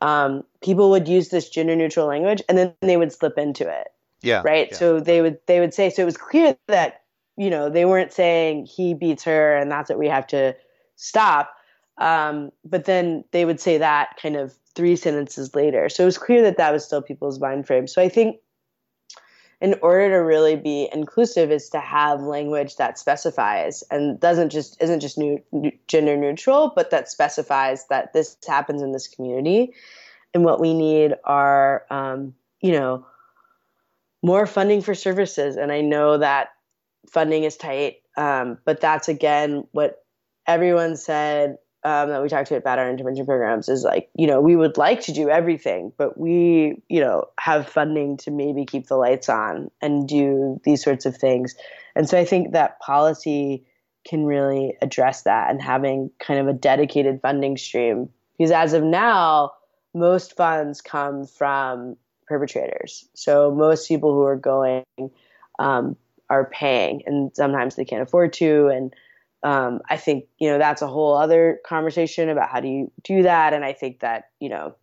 um, 0.00 0.44
people 0.62 0.90
would 0.90 1.08
use 1.08 1.28
this 1.28 1.48
gender 1.48 1.76
neutral 1.76 2.06
language 2.06 2.42
and 2.48 2.56
then 2.56 2.74
they 2.80 2.96
would 2.96 3.12
slip 3.12 3.36
into 3.36 3.68
it. 3.68 3.88
Yeah. 4.22 4.42
Right. 4.44 4.68
yeah. 4.70 4.76
So 4.76 5.00
they 5.00 5.20
would 5.22 5.38
they 5.46 5.60
would 5.60 5.74
say 5.74 5.90
so 5.90 6.02
it 6.02 6.06
was 6.06 6.16
clear 6.16 6.56
that 6.68 7.02
you 7.36 7.50
know 7.50 7.70
they 7.70 7.84
weren't 7.84 8.12
saying 8.12 8.66
he 8.66 8.94
beats 8.94 9.24
her 9.24 9.56
and 9.56 9.70
that's 9.70 9.90
what 9.90 9.98
we 9.98 10.08
have 10.08 10.26
to 10.28 10.54
stop. 10.96 11.54
Um, 11.98 12.50
but 12.64 12.86
then 12.86 13.24
they 13.32 13.44
would 13.44 13.60
say 13.60 13.78
that 13.78 14.16
kind 14.20 14.36
of 14.36 14.54
three 14.74 14.96
sentences 14.96 15.54
later. 15.54 15.88
So 15.88 16.04
it 16.04 16.06
was 16.06 16.18
clear 16.18 16.42
that 16.42 16.56
that 16.56 16.72
was 16.72 16.84
still 16.84 17.02
people's 17.02 17.40
mind 17.40 17.66
frame. 17.66 17.86
So 17.86 18.00
I 18.00 18.08
think 18.08 18.36
in 19.60 19.74
order 19.82 20.10
to 20.10 20.16
really 20.16 20.56
be 20.56 20.88
inclusive 20.92 21.50
is 21.50 21.68
to 21.70 21.80
have 21.80 22.22
language 22.22 22.76
that 22.76 22.98
specifies 22.98 23.84
and 23.90 24.18
doesn't 24.18 24.50
just 24.50 24.80
isn't 24.82 25.00
just 25.00 25.18
new, 25.18 25.42
new, 25.52 25.70
gender 25.86 26.16
neutral 26.16 26.72
but 26.74 26.90
that 26.90 27.08
specifies 27.08 27.86
that 27.88 28.12
this 28.12 28.36
happens 28.46 28.82
in 28.82 28.92
this 28.92 29.06
community 29.06 29.72
and 30.32 30.44
what 30.44 30.60
we 30.60 30.72
need 30.74 31.14
are 31.24 31.84
um, 31.90 32.34
you 32.60 32.72
know 32.72 33.04
more 34.22 34.46
funding 34.46 34.82
for 34.82 34.94
services 34.94 35.56
and 35.56 35.72
i 35.72 35.80
know 35.80 36.18
that 36.18 36.48
funding 37.08 37.44
is 37.44 37.56
tight 37.56 37.96
um, 38.16 38.58
but 38.64 38.80
that's 38.80 39.08
again 39.08 39.64
what 39.72 40.04
everyone 40.46 40.96
said 40.96 41.56
um, 41.82 42.10
that 42.10 42.22
we 42.22 42.28
talked 42.28 42.48
to 42.48 42.56
about 42.56 42.78
our 42.78 42.90
intervention 42.90 43.24
programs 43.24 43.68
is 43.68 43.84
like, 43.84 44.10
you 44.14 44.26
know, 44.26 44.40
we 44.40 44.54
would 44.54 44.76
like 44.76 45.00
to 45.02 45.12
do 45.12 45.30
everything, 45.30 45.92
but 45.96 46.18
we, 46.18 46.82
you 46.88 47.00
know, 47.00 47.24
have 47.38 47.68
funding 47.68 48.18
to 48.18 48.30
maybe 48.30 48.66
keep 48.66 48.88
the 48.88 48.96
lights 48.96 49.28
on 49.28 49.70
and 49.80 50.06
do 50.06 50.60
these 50.64 50.82
sorts 50.82 51.06
of 51.06 51.16
things. 51.16 51.54
And 51.96 52.08
so 52.08 52.18
I 52.18 52.24
think 52.24 52.52
that 52.52 52.80
policy 52.80 53.64
can 54.06 54.24
really 54.24 54.76
address 54.82 55.22
that 55.22 55.50
and 55.50 55.60
having 55.60 56.10
kind 56.18 56.38
of 56.40 56.48
a 56.48 56.52
dedicated 56.52 57.20
funding 57.22 57.56
stream. 57.56 58.10
Because 58.36 58.50
as 58.50 58.74
of 58.74 58.82
now, 58.82 59.52
most 59.94 60.36
funds 60.36 60.80
come 60.82 61.26
from 61.26 61.96
perpetrators. 62.30 63.08
So 63.12 63.50
most 63.50 63.88
people 63.88 64.14
who 64.14 64.22
are 64.22 64.36
going 64.36 64.84
um, 65.58 65.96
are 66.30 66.48
paying, 66.48 67.02
and 67.04 67.34
sometimes 67.34 67.74
they 67.74 67.84
can't 67.84 68.02
afford 68.02 68.32
to. 68.34 68.68
And 68.68 68.94
um, 69.42 69.80
I 69.90 69.96
think 69.96 70.26
you 70.38 70.48
know 70.48 70.58
that's 70.58 70.80
a 70.80 70.86
whole 70.86 71.16
other 71.16 71.58
conversation 71.66 72.28
about 72.28 72.48
how 72.48 72.60
do 72.60 72.68
you 72.68 72.92
do 73.02 73.24
that, 73.24 73.52
and 73.52 73.64
I 73.64 73.72
think 73.72 74.00
that 74.00 74.30
you 74.38 74.48
know 74.48 74.76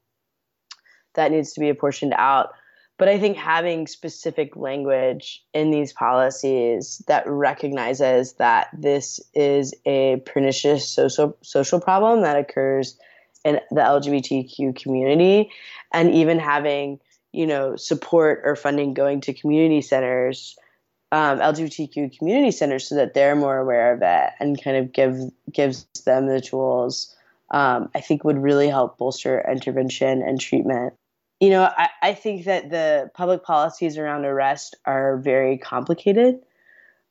that 1.16 1.32
needs 1.32 1.54
to 1.54 1.62
be 1.62 1.70
apportioned 1.70 2.14
out. 2.18 2.50
But 2.98 3.08
I 3.08 3.18
think 3.20 3.38
having 3.38 3.88
specific 3.88 4.56
language 4.58 5.43
in 5.54 5.72
these 5.72 5.93
policies 5.93 7.02
that 7.08 7.24
recognizes 7.28 8.34
that 8.34 8.70
this 8.78 9.22
is 9.34 9.74
a 9.86 10.18
pernicious 10.26 10.89
social 10.89 11.38
social 11.43 11.80
problem 11.80 12.24
that 12.24 12.38
occurs 12.38 12.98
in 13.45 13.62
the 13.72 13.82
LGBTQ 13.82 14.76
community, 14.76 15.50
and 15.93 16.14
even 16.14 16.39
having 16.39 17.00
you 17.38 17.48
know 17.48 17.76
support 17.76 18.42
or 18.44 18.56
funding 18.56 18.94
going 18.94 19.22
to 19.22 19.34
community 19.34 19.82
centers 19.82 20.58
um, 21.12 21.40
LGBTQ 21.40 22.18
community 22.18 22.52
centers 22.52 22.88
so 22.88 22.96
that 22.96 23.14
they're 23.14 23.36
more 23.36 23.58
aware 23.58 23.94
of 23.94 24.02
it 24.02 24.34
and 24.40 24.62
kind 24.62 24.78
of 24.78 24.92
give 24.92 25.18
gives 25.52 25.86
them 26.06 26.28
the 26.28 26.42
tools. 26.42 27.14
Um, 27.50 27.90
I 27.96 28.02
think 28.02 28.26
would 28.26 28.38
really 28.38 28.68
help 28.68 28.98
bolster 28.98 29.44
intervention 29.50 30.22
and 30.22 30.40
treatment. 30.40 30.94
You 31.40 31.52
know, 31.52 31.72
I, 31.78 31.90
I 32.02 32.14
think 32.14 32.44
that 32.46 32.72
the 32.72 33.10
public 33.14 33.44
policies 33.44 33.98
around 33.98 34.26
arrest 34.26 34.76
are 34.86 35.18
very 35.18 35.58
complicated 35.58 36.42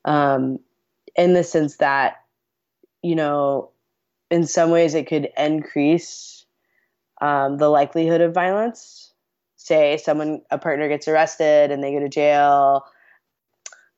um, 0.05 0.59
in 1.15 1.33
the 1.33 1.43
sense 1.43 1.77
that, 1.77 2.23
you 3.01 3.15
know, 3.15 3.71
in 4.29 4.45
some 4.45 4.69
ways 4.69 4.93
it 4.93 5.07
could 5.07 5.29
increase 5.37 6.45
um, 7.19 7.57
the 7.57 7.69
likelihood 7.69 8.21
of 8.21 8.33
violence. 8.33 9.06
Say 9.57 9.97
someone, 9.97 10.41
a 10.49 10.57
partner 10.57 10.87
gets 10.87 11.07
arrested 11.07 11.71
and 11.71 11.83
they 11.83 11.91
go 11.91 11.99
to 11.99 12.09
jail 12.09 12.85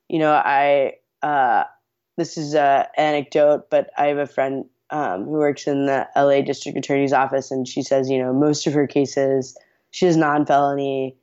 you 0.10 0.18
know, 0.18 0.32
I 0.32 0.96
uh, 1.22 1.64
this 2.18 2.38
is 2.38 2.56
an 2.56 2.86
anecdote, 2.98 3.70
but 3.70 3.92
I 3.98 4.08
have 4.08 4.18
a 4.18 4.28
friend 4.28 4.66
um, 4.90 5.26
who 5.26 5.34
works 5.34 5.68
in 5.68 5.86
the 5.86 6.08
LA 6.16 6.42
District 6.42 6.78
Attorney's 6.78 7.14
office, 7.14 7.52
and 7.52 7.68
she 7.68 7.84
says, 7.84 8.10
you 8.10 8.18
know, 8.18 8.34
most 8.34 8.68
of 8.68 8.74
her 8.74 8.88
cases, 8.88 9.56
she 9.92 10.08
has 10.08 10.18
non-felony 10.18 11.16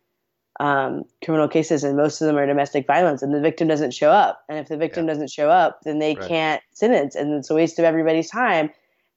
um, 0.60 1.02
criminal 1.22 1.48
cases, 1.48 1.82
and 1.84 1.96
most 1.96 2.22
of 2.22 2.26
them 2.26 2.38
are 2.38 2.46
domestic 2.46 2.86
violence, 2.86 3.22
and 3.22 3.34
the 3.34 3.40
victim 3.40 3.66
doesn't 3.66 3.92
show 3.92 4.10
up. 4.10 4.44
And 4.48 4.58
if 4.58 4.68
the 4.68 4.76
victim 4.76 5.04
yeah. 5.04 5.12
doesn't 5.12 5.30
show 5.30 5.50
up, 5.50 5.80
then 5.82 5.98
they 5.98 6.14
right. 6.14 6.28
can't 6.28 6.62
sentence, 6.72 7.16
and 7.16 7.34
it's 7.34 7.50
a 7.50 7.54
waste 7.54 7.78
of 7.78 7.84
everybody's 7.84 8.30
time. 8.30 8.70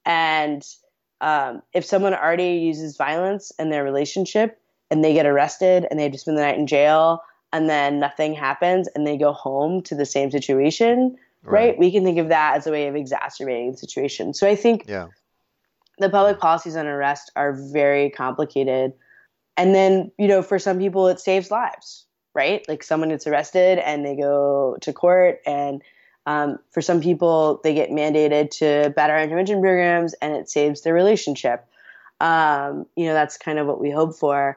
And 0.05 0.65
um, 1.21 1.61
if 1.73 1.85
someone 1.85 2.15
already 2.15 2.53
uses 2.53 2.97
violence 2.97 3.51
in 3.59 3.69
their 3.69 3.83
relationship 3.83 4.59
and 4.89 5.03
they 5.03 5.13
get 5.13 5.25
arrested 5.25 5.85
and 5.89 5.99
they 5.99 6.03
have 6.03 6.11
to 6.11 6.17
spend 6.17 6.37
the 6.37 6.41
night 6.41 6.57
in 6.57 6.67
jail 6.67 7.21
and 7.51 7.69
then 7.69 7.99
nothing 7.99 8.33
happens 8.33 8.87
and 8.93 9.05
they 9.05 9.17
go 9.17 9.33
home 9.33 9.81
to 9.83 9.95
the 9.95 10.05
same 10.05 10.31
situation, 10.31 11.17
right? 11.43 11.69
right? 11.69 11.79
We 11.79 11.91
can 11.91 12.03
think 12.03 12.17
of 12.17 12.29
that 12.29 12.57
as 12.57 12.67
a 12.67 12.71
way 12.71 12.87
of 12.87 12.95
exacerbating 12.95 13.71
the 13.71 13.77
situation. 13.77 14.33
So 14.33 14.47
I 14.47 14.55
think 14.55 14.85
yeah. 14.87 15.07
the 15.97 16.09
public 16.09 16.39
policies 16.39 16.75
on 16.75 16.87
arrest 16.87 17.31
are 17.35 17.53
very 17.53 18.09
complicated. 18.09 18.93
And 19.57 19.73
then, 19.73 20.11
you 20.17 20.27
know, 20.27 20.41
for 20.41 20.59
some 20.59 20.79
people, 20.79 21.07
it 21.07 21.19
saves 21.19 21.51
lives, 21.51 22.05
right? 22.33 22.67
Like 22.67 22.83
someone 22.83 23.09
gets 23.09 23.27
arrested 23.27 23.79
and 23.79 24.05
they 24.05 24.15
go 24.15 24.77
to 24.81 24.93
court 24.93 25.41
and 25.45 25.81
um, 26.25 26.59
for 26.69 26.81
some 26.81 27.01
people, 27.01 27.59
they 27.63 27.73
get 27.73 27.89
mandated 27.89 28.51
to 28.51 28.93
batterer 28.95 29.23
intervention 29.23 29.61
programs 29.61 30.13
and 30.15 30.35
it 30.35 30.47
saves 30.47 30.81
their 30.81 30.93
relationship. 30.93 31.65
Um, 32.19 32.85
you 32.95 33.05
know, 33.05 33.13
that's 33.13 33.37
kind 33.37 33.57
of 33.57 33.65
what 33.65 33.81
we 33.81 33.89
hope 33.89 34.15
for. 34.15 34.55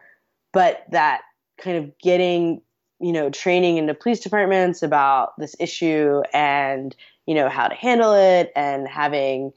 But 0.53 0.84
that 0.90 1.22
kind 1.59 1.78
of 1.78 1.98
getting 1.98 2.62
you 3.03 3.12
know, 3.12 3.28
training 3.28 3.78
into 3.78 3.92
police 3.94 4.20
departments 4.20 4.80
about 4.80 5.36
this 5.36 5.57
issue 5.59 6.22
and, 6.32 6.94
you 7.26 7.34
know, 7.34 7.48
how 7.48 7.66
to 7.66 7.74
handle 7.74 8.14
it 8.14 8.53
and 8.55 8.86
having 8.86 9.53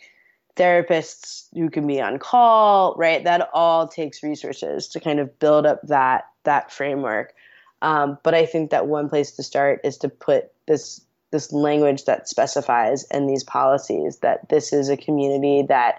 therapists 0.55 1.45
who 1.53 1.69
can 1.69 1.85
be 1.85 2.01
on 2.01 2.17
call, 2.17 2.95
right? 2.97 3.23
That 3.23 3.47
all 3.53 3.87
takes 3.87 4.23
resources 4.23 4.87
to 4.89 4.99
kind 4.99 5.19
of 5.19 5.37
build 5.37 5.67
up 5.67 5.79
that 5.83 6.25
that 6.43 6.71
framework. 6.71 7.33
Um, 7.83 8.17
but 8.23 8.33
I 8.33 8.47
think 8.47 8.71
that 8.71 8.87
one 8.87 9.09
place 9.09 9.31
to 9.33 9.43
start 9.43 9.79
is 9.83 9.97
to 9.99 10.09
put 10.09 10.51
this 10.67 11.01
this 11.31 11.51
language 11.51 12.05
that 12.05 12.27
specifies 12.27 13.05
in 13.11 13.27
these 13.27 13.43
policies 13.43 14.17
that 14.17 14.49
this 14.49 14.73
is 14.73 14.89
a 14.89 14.97
community 14.97 15.63
that 15.67 15.95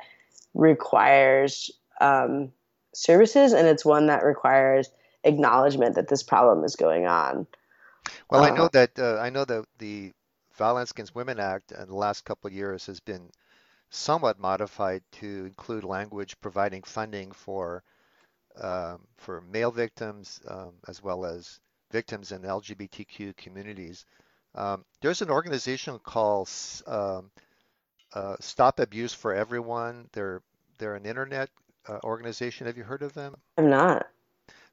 requires 0.54 1.70
um, 2.00 2.50
services 2.96 3.52
and 3.52 3.66
it's 3.66 3.84
one 3.84 4.06
that 4.06 4.24
requires 4.24 4.90
acknowledgement 5.24 5.94
that 5.96 6.08
this 6.08 6.22
problem 6.22 6.64
is 6.64 6.76
going 6.76 7.06
on. 7.06 7.46
Well, 8.30 8.42
uh, 8.42 8.48
I 8.48 8.56
know 8.56 8.64
uh, 8.64 8.70
that 8.72 8.98
uh, 8.98 9.18
I 9.18 9.30
know 9.30 9.44
that 9.44 9.64
the 9.78 10.12
Violence 10.56 10.90
Against 10.92 11.14
Women 11.14 11.38
Act 11.38 11.72
in 11.72 11.86
the 11.86 11.94
last 11.96 12.24
couple 12.24 12.48
of 12.48 12.54
years 12.54 12.86
has 12.86 13.00
been 13.00 13.30
somewhat 13.90 14.38
modified 14.38 15.02
to 15.12 15.44
include 15.46 15.84
language 15.84 16.40
providing 16.40 16.82
funding 16.82 17.32
for 17.32 17.82
um, 18.60 19.00
for 19.16 19.42
male 19.42 19.70
victims 19.70 20.40
um, 20.48 20.72
as 20.88 21.02
well 21.02 21.24
as 21.26 21.60
victims 21.90 22.32
in 22.32 22.42
LGBTQ 22.42 23.36
communities. 23.36 24.06
Um, 24.54 24.84
there's 25.02 25.20
an 25.20 25.30
organization 25.30 25.98
called 25.98 26.48
um, 26.86 27.30
uh, 28.14 28.36
Stop 28.40 28.80
Abuse 28.80 29.12
for 29.12 29.34
Everyone. 29.34 30.08
They're 30.12 30.42
they're 30.78 30.94
an 30.94 31.06
internet 31.06 31.50
uh, 31.88 31.98
organization. 32.04 32.66
Have 32.66 32.76
you 32.76 32.84
heard 32.84 33.02
of 33.02 33.14
them? 33.14 33.36
I'm 33.58 33.70
not. 33.70 34.06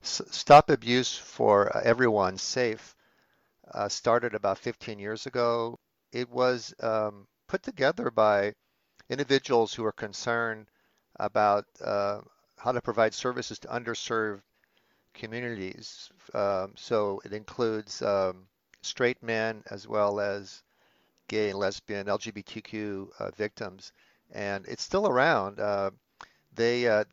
Stop 0.02 0.70
Abuse 0.70 1.16
for 1.16 1.76
Everyone 1.78 2.38
Safe 2.38 2.96
uh, 3.74 3.88
started 3.88 4.34
about 4.36 4.58
15 4.58 5.00
years 5.00 5.26
ago. 5.26 5.80
It 6.12 6.30
was 6.30 6.74
um, 6.82 7.28
put 7.48 7.64
together 7.64 8.12
by 8.12 8.54
individuals 9.10 9.74
who 9.74 9.86
are 9.86 9.94
concerned 9.94 10.68
about 11.20 11.66
uh, 11.84 12.22
how 12.58 12.72
to 12.72 12.82
provide 12.82 13.14
services 13.14 13.60
to 13.60 13.68
underserved 13.68 14.42
communities. 15.14 16.10
Um, 16.34 16.74
so 16.76 17.22
it 17.24 17.34
includes 17.34 18.02
um, 18.02 18.48
straight 18.82 19.22
men 19.24 19.64
as 19.70 19.88
well 19.88 20.20
as 20.20 20.64
gay 21.28 21.50
and 21.50 21.60
lesbian, 21.60 22.08
LGBTQ 22.08 23.08
uh, 23.20 23.32
victims, 23.32 23.92
and 24.32 24.66
it's 24.68 24.84
still 24.84 25.08
around. 25.08 25.60
Uh, 25.60 25.92
they 26.56 26.88
uh, 26.88 27.04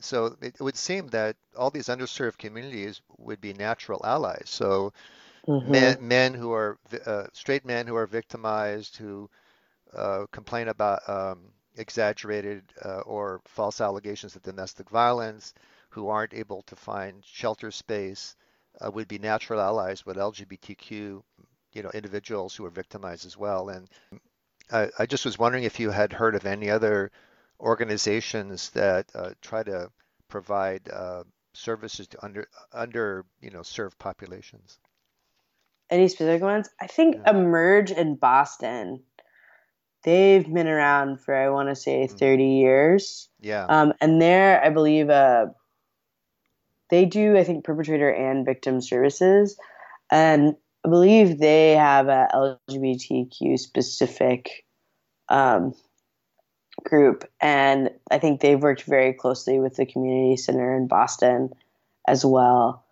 so 0.00 0.36
it 0.40 0.60
would 0.60 0.76
seem 0.76 1.08
that 1.08 1.36
all 1.56 1.70
these 1.70 1.88
underserved 1.88 2.38
communities 2.38 3.00
would 3.18 3.40
be 3.40 3.52
natural 3.52 4.00
allies. 4.04 4.46
So 4.46 4.92
mm-hmm. 5.46 5.70
men, 5.70 5.96
men 6.00 6.34
who 6.34 6.52
are 6.52 6.78
uh, 7.06 7.24
straight 7.32 7.64
men 7.64 7.86
who 7.86 7.96
are 7.96 8.06
victimized, 8.06 8.96
who 8.96 9.30
uh, 9.94 10.26
complain 10.32 10.68
about 10.68 11.08
um, 11.08 11.52
exaggerated 11.76 12.64
uh, 12.84 13.00
or 13.00 13.40
false 13.44 13.80
allegations 13.80 14.36
of 14.36 14.42
domestic 14.42 14.90
violence, 14.90 15.54
who 15.90 16.08
aren't 16.08 16.34
able 16.34 16.62
to 16.62 16.76
find 16.76 17.24
shelter 17.24 17.70
space 17.70 18.36
uh, 18.80 18.90
would 18.90 19.08
be 19.08 19.18
natural 19.18 19.60
allies 19.60 20.04
with 20.04 20.16
LGBTQ, 20.16 20.90
you 21.72 21.82
know, 21.82 21.90
individuals 21.94 22.54
who 22.54 22.64
are 22.64 22.70
victimized 22.70 23.26
as 23.26 23.36
well. 23.36 23.68
And 23.68 23.88
I, 24.72 24.90
I 24.98 25.06
just 25.06 25.24
was 25.24 25.38
wondering 25.38 25.64
if 25.64 25.78
you 25.78 25.90
had 25.90 26.12
heard 26.12 26.34
of 26.34 26.46
any 26.46 26.70
other 26.70 27.10
organizations 27.60 28.70
that 28.70 29.06
uh, 29.14 29.30
try 29.40 29.62
to 29.62 29.90
provide 30.28 30.88
uh, 30.92 31.24
services 31.54 32.06
to 32.08 32.24
under 32.24 32.46
under 32.72 33.24
you 33.40 33.50
know 33.50 33.62
served 33.62 33.98
populations. 33.98 34.78
Any 35.90 36.08
specific 36.08 36.42
ones? 36.42 36.68
I 36.80 36.86
think 36.86 37.16
yeah. 37.16 37.30
Emerge 37.30 37.90
in 37.90 38.16
Boston. 38.16 39.02
They've 40.02 40.44
been 40.44 40.68
around 40.68 41.20
for 41.20 41.34
I 41.34 41.48
want 41.48 41.70
to 41.70 41.76
say 41.76 42.06
mm. 42.06 42.18
30 42.18 42.44
years. 42.44 43.28
Yeah. 43.40 43.64
Um, 43.66 43.94
and 44.00 44.20
they're 44.20 44.62
I 44.62 44.70
believe 44.70 45.08
uh, 45.08 45.46
they 46.90 47.04
do 47.06 47.36
I 47.36 47.44
think 47.44 47.64
perpetrator 47.64 48.10
and 48.10 48.44
victim 48.44 48.80
services, 48.80 49.56
and 50.10 50.56
I 50.84 50.88
believe 50.88 51.38
they 51.38 51.72
have 51.72 52.08
a 52.08 52.56
LGBTQ 52.70 53.58
specific 53.58 54.64
um, 55.28 55.74
group, 56.84 57.28
and 57.40 57.90
I 58.10 58.18
think 58.18 58.40
they've 58.40 58.60
worked 58.60 58.82
very 58.82 59.12
closely 59.12 59.58
with 59.58 59.76
the 59.76 59.86
community 59.86 60.36
center 60.36 60.76
in 60.76 60.86
Boston 60.86 61.50
as 62.06 62.24
well. 62.24 62.84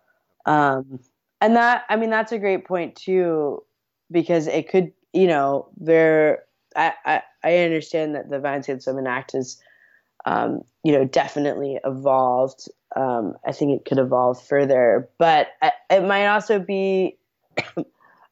Um, 0.45 0.99
and 1.39 1.55
that, 1.55 1.83
I 1.89 1.95
mean, 1.95 2.09
that's 2.09 2.31
a 2.31 2.39
great 2.39 2.65
point 2.65 2.95
too, 2.95 3.63
because 4.11 4.47
it 4.47 4.69
could, 4.69 4.91
you 5.13 5.27
know, 5.27 5.69
there. 5.77 6.43
I, 6.75 6.93
I, 7.05 7.21
I 7.43 7.57
understand 7.57 8.15
that 8.15 8.29
the 8.29 8.39
Violence 8.39 8.67
Against 8.67 8.87
Women 8.87 9.05
Act 9.05 9.35
is, 9.35 9.61
um, 10.25 10.63
you 10.83 10.91
know, 10.91 11.05
definitely 11.05 11.79
evolved. 11.85 12.67
Um, 12.95 13.35
I 13.45 13.51
think 13.51 13.79
it 13.79 13.85
could 13.87 13.99
evolve 13.99 14.41
further, 14.41 15.07
but 15.19 15.49
it 15.89 16.03
might 16.03 16.27
also 16.27 16.59
be 16.59 17.17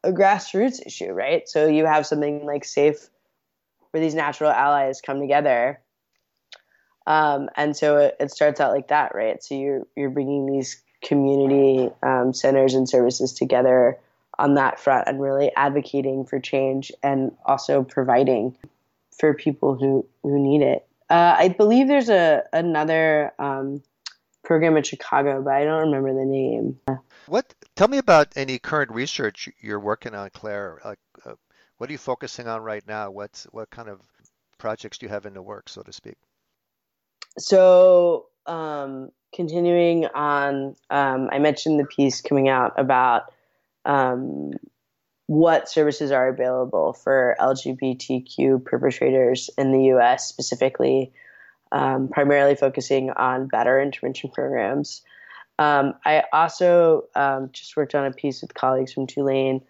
a 0.04 0.12
grassroots 0.12 0.86
issue, 0.86 1.12
right? 1.12 1.48
So 1.48 1.68
you 1.68 1.86
have 1.86 2.08
something 2.08 2.46
like 2.46 2.66
Safe 2.66 3.10
where 3.92 4.02
these 4.02 4.16
natural 4.16 4.50
allies 4.50 5.02
come 5.02 5.20
together. 5.20 5.80
Um, 7.08 7.50
and 7.56 7.76
so 7.76 7.98
it, 7.98 8.16
it, 8.20 8.32
starts 8.32 8.60
out 8.60 8.74
like 8.74 8.90
that, 8.90 9.16
right? 9.16 9.44
So 9.44 9.56
you're 9.56 9.88
you're 9.96 10.10
bringing 10.10 10.46
these 10.46 10.82
community 11.04 11.90
um, 12.04 12.34
centers 12.34 12.74
and 12.74 12.88
services 12.88 13.34
together 13.34 13.98
on 14.38 14.54
that 14.56 14.80
front, 14.80 15.08
and 15.08 15.22
really 15.22 15.52
advocating 15.56 16.26
for 16.26 16.40
change, 16.40 16.92
and 17.02 17.32
also 17.46 17.84
providing 17.84 18.56
for 19.20 19.34
people 19.34 19.76
who 19.76 20.06
who 20.22 20.40
need 20.40 20.62
it. 20.62 20.88
Uh, 21.10 21.36
I 21.38 21.50
believe 21.50 21.88
there's 21.88 22.10
a 22.10 22.44
another 22.54 23.34
um, 23.40 23.82
program 24.44 24.78
in 24.78 24.84
Chicago, 24.84 25.42
but 25.42 25.54
I 25.54 25.64
don't 25.64 25.92
remember 25.92 26.14
the 26.14 26.26
name. 26.26 26.80
What? 27.26 27.54
Tell 27.76 27.88
me 27.88 27.98
about 27.98 28.34
any 28.36 28.60
current 28.60 28.92
research 28.92 29.50
you're 29.60 29.80
working 29.80 30.14
on, 30.14 30.30
Claire. 30.30 30.80
Uh, 30.84 30.96
what 31.82 31.90
are 31.90 31.94
you 31.94 31.98
focusing 31.98 32.48
on 32.48 32.62
right 32.62 32.88
now? 32.88 33.10
What's 33.10 33.46
what 33.46 33.72
kind 33.72 33.90
of 33.90 34.00
projects 34.60 35.00
do 35.00 35.08
you 35.08 35.10
have 35.10 35.26
in 35.26 35.34
the 35.34 35.42
works, 35.42 35.72
so 35.72 35.82
to 35.82 35.92
speak? 35.92 36.16
So, 37.40 38.28
um, 38.46 39.10
continuing 39.34 40.06
on, 40.06 40.76
um, 40.92 41.30
I 41.32 41.40
mentioned 41.40 41.80
the 41.80 41.86
piece 41.86 42.22
coming 42.22 42.50
out 42.50 42.74
about 42.78 43.34
um, 43.86 44.52
what 45.26 45.70
services 45.70 46.12
are 46.12 46.30
available 46.30 46.94
for 46.94 47.36
LGBTQ 47.40 48.64
perpetrators 48.64 49.50
in 49.58 49.72
the 49.72 49.86
U.S. 49.86 50.30
specifically, 50.30 51.12
um, 51.72 52.10
primarily 52.10 52.54
focusing 52.54 53.10
on 53.10 53.50
batterer 53.50 53.82
intervention 53.82 54.30
programs. 54.30 55.02
Um, 55.58 55.96
I 56.06 56.26
also 56.32 57.06
um, 57.16 57.50
just 57.52 57.76
worked 57.76 57.96
on 57.96 58.06
a 58.06 58.12
piece 58.12 58.44
with 58.44 58.54
colleagues 58.54 58.94
from 58.94 59.08
Tulane 59.08 59.62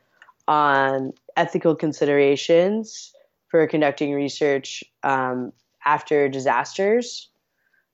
on 0.51 1.14
ethical 1.38 1.76
considerations 1.76 3.12
for 3.48 3.66
conducting 3.68 4.14
research 4.14 4.84
um, 5.04 5.52
after 5.86 6.30
disasters. 6.30 7.30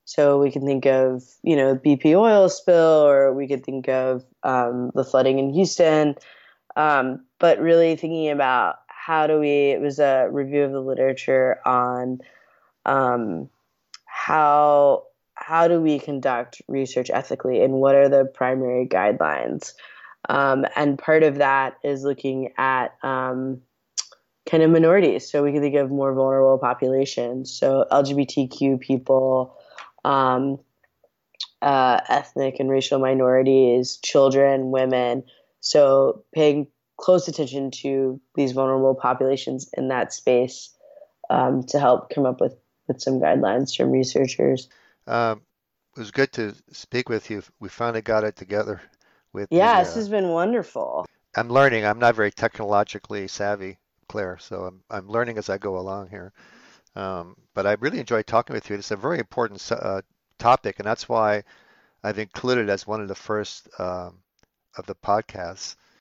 So 0.05 0.39
we 0.39 0.51
can 0.51 0.65
think 0.65 0.85
of, 0.85 1.23
you 1.43 1.55
know, 1.55 1.75
BP 1.75 2.15
oil 2.15 2.47
spill, 2.49 3.05
or 3.05 3.33
we 3.33 3.47
could 3.47 3.65
think 3.65 3.89
of 3.89 4.23
um, 4.43 4.91
the 4.95 5.03
flooding 5.03 5.39
in 5.39 5.53
Houston. 5.53 6.15
Um, 6.75 7.25
but 7.39 7.59
really 7.59 7.95
thinking 7.95 8.29
about 8.29 8.77
how 8.87 9.27
do 9.27 9.39
we, 9.39 9.71
it 9.71 9.81
was 9.81 9.99
a 9.99 10.27
review 10.31 10.63
of 10.63 10.71
the 10.71 10.79
literature 10.79 11.59
on 11.65 12.19
um, 12.85 13.49
how 14.05 15.03
how 15.35 15.67
do 15.67 15.79
we 15.79 15.99
conduct 15.99 16.61
research 16.67 17.11
ethically 17.13 17.61
and 17.61 17.73
what 17.73 17.95
are 17.95 18.09
the 18.09 18.25
primary 18.25 18.87
guidelines 18.87 19.73
um, 20.27 20.65
and 20.75 20.99
part 20.99 21.23
of 21.23 21.35
that 21.35 21.77
is 21.83 22.03
looking 22.03 22.53
at 22.57 22.95
um, 23.03 23.61
kind 24.49 24.63
of 24.63 24.69
minorities. 24.69 25.29
So 25.29 25.43
we 25.43 25.51
can 25.51 25.61
think 25.61 25.75
of 25.75 25.89
more 25.89 26.13
vulnerable 26.13 26.57
populations. 26.57 27.51
So 27.51 27.85
LGBTQ 27.91 28.79
people, 28.79 29.57
um, 30.03 30.59
uh, 31.61 32.01
ethnic 32.09 32.55
and 32.59 32.69
racial 32.69 32.99
minorities, 32.99 33.97
children, 34.03 34.71
women. 34.71 35.23
So 35.61 36.23
paying 36.33 36.67
close 36.97 37.27
attention 37.27 37.71
to 37.71 38.19
these 38.35 38.51
vulnerable 38.51 38.95
populations 38.95 39.69
in 39.77 39.87
that 39.89 40.13
space 40.13 40.75
um, 41.29 41.63
to 41.63 41.79
help 41.79 42.09
come 42.09 42.25
up 42.25 42.41
with, 42.41 42.55
with 42.87 43.01
some 43.01 43.19
guidelines 43.19 43.75
from 43.75 43.91
researchers. 43.91 44.67
Um, 45.07 45.41
it 45.95 45.99
was 45.99 46.11
good 46.11 46.31
to 46.33 46.53
speak 46.71 47.09
with 47.09 47.29
you. 47.29 47.43
We 47.59 47.69
finally 47.69 48.01
got 48.01 48.23
it 48.23 48.35
together 48.35 48.81
with 49.37 49.47
yeah 49.51 49.77
the, 49.77 49.83
this 49.85 49.93
uh, 49.93 49.99
has 49.99 50.09
been 50.09 50.29
wonderful. 50.29 51.05
I'm 51.35 51.49
learning. 51.49 51.85
I'm 51.85 51.99
not 51.99 52.15
very 52.15 52.31
technologically 52.31 53.27
savvy 53.27 53.77
claire 54.09 54.37
so 54.39 54.63
i'm, 54.63 54.81
I'm 54.89 55.09
learning 55.09 55.37
as 55.37 55.49
i 55.49 55.57
go 55.57 55.77
along 55.77 56.09
here. 56.09 56.31
Um, 56.95 57.35
but 57.53 57.67
i 57.67 57.73
really 57.73 57.99
enjoy 57.99 58.23
talking 58.23 58.53
with 58.53 58.69
you. 58.69 58.75
It's 58.75 58.91
a 58.91 58.95
very 58.95 59.19
important 59.19 59.61
uh, 59.71 60.01
topic 60.39 60.79
and 60.79 60.87
that's 60.87 61.07
why 61.09 61.43
i've 62.03 62.19
included 62.19 62.69
as 62.69 62.87
one 62.87 63.01
of 63.01 63.07
the 63.07 63.15
first 63.15 63.69
um, 63.79 64.19
of 64.77 64.85
the 64.85 64.95
podcasts 64.95 65.75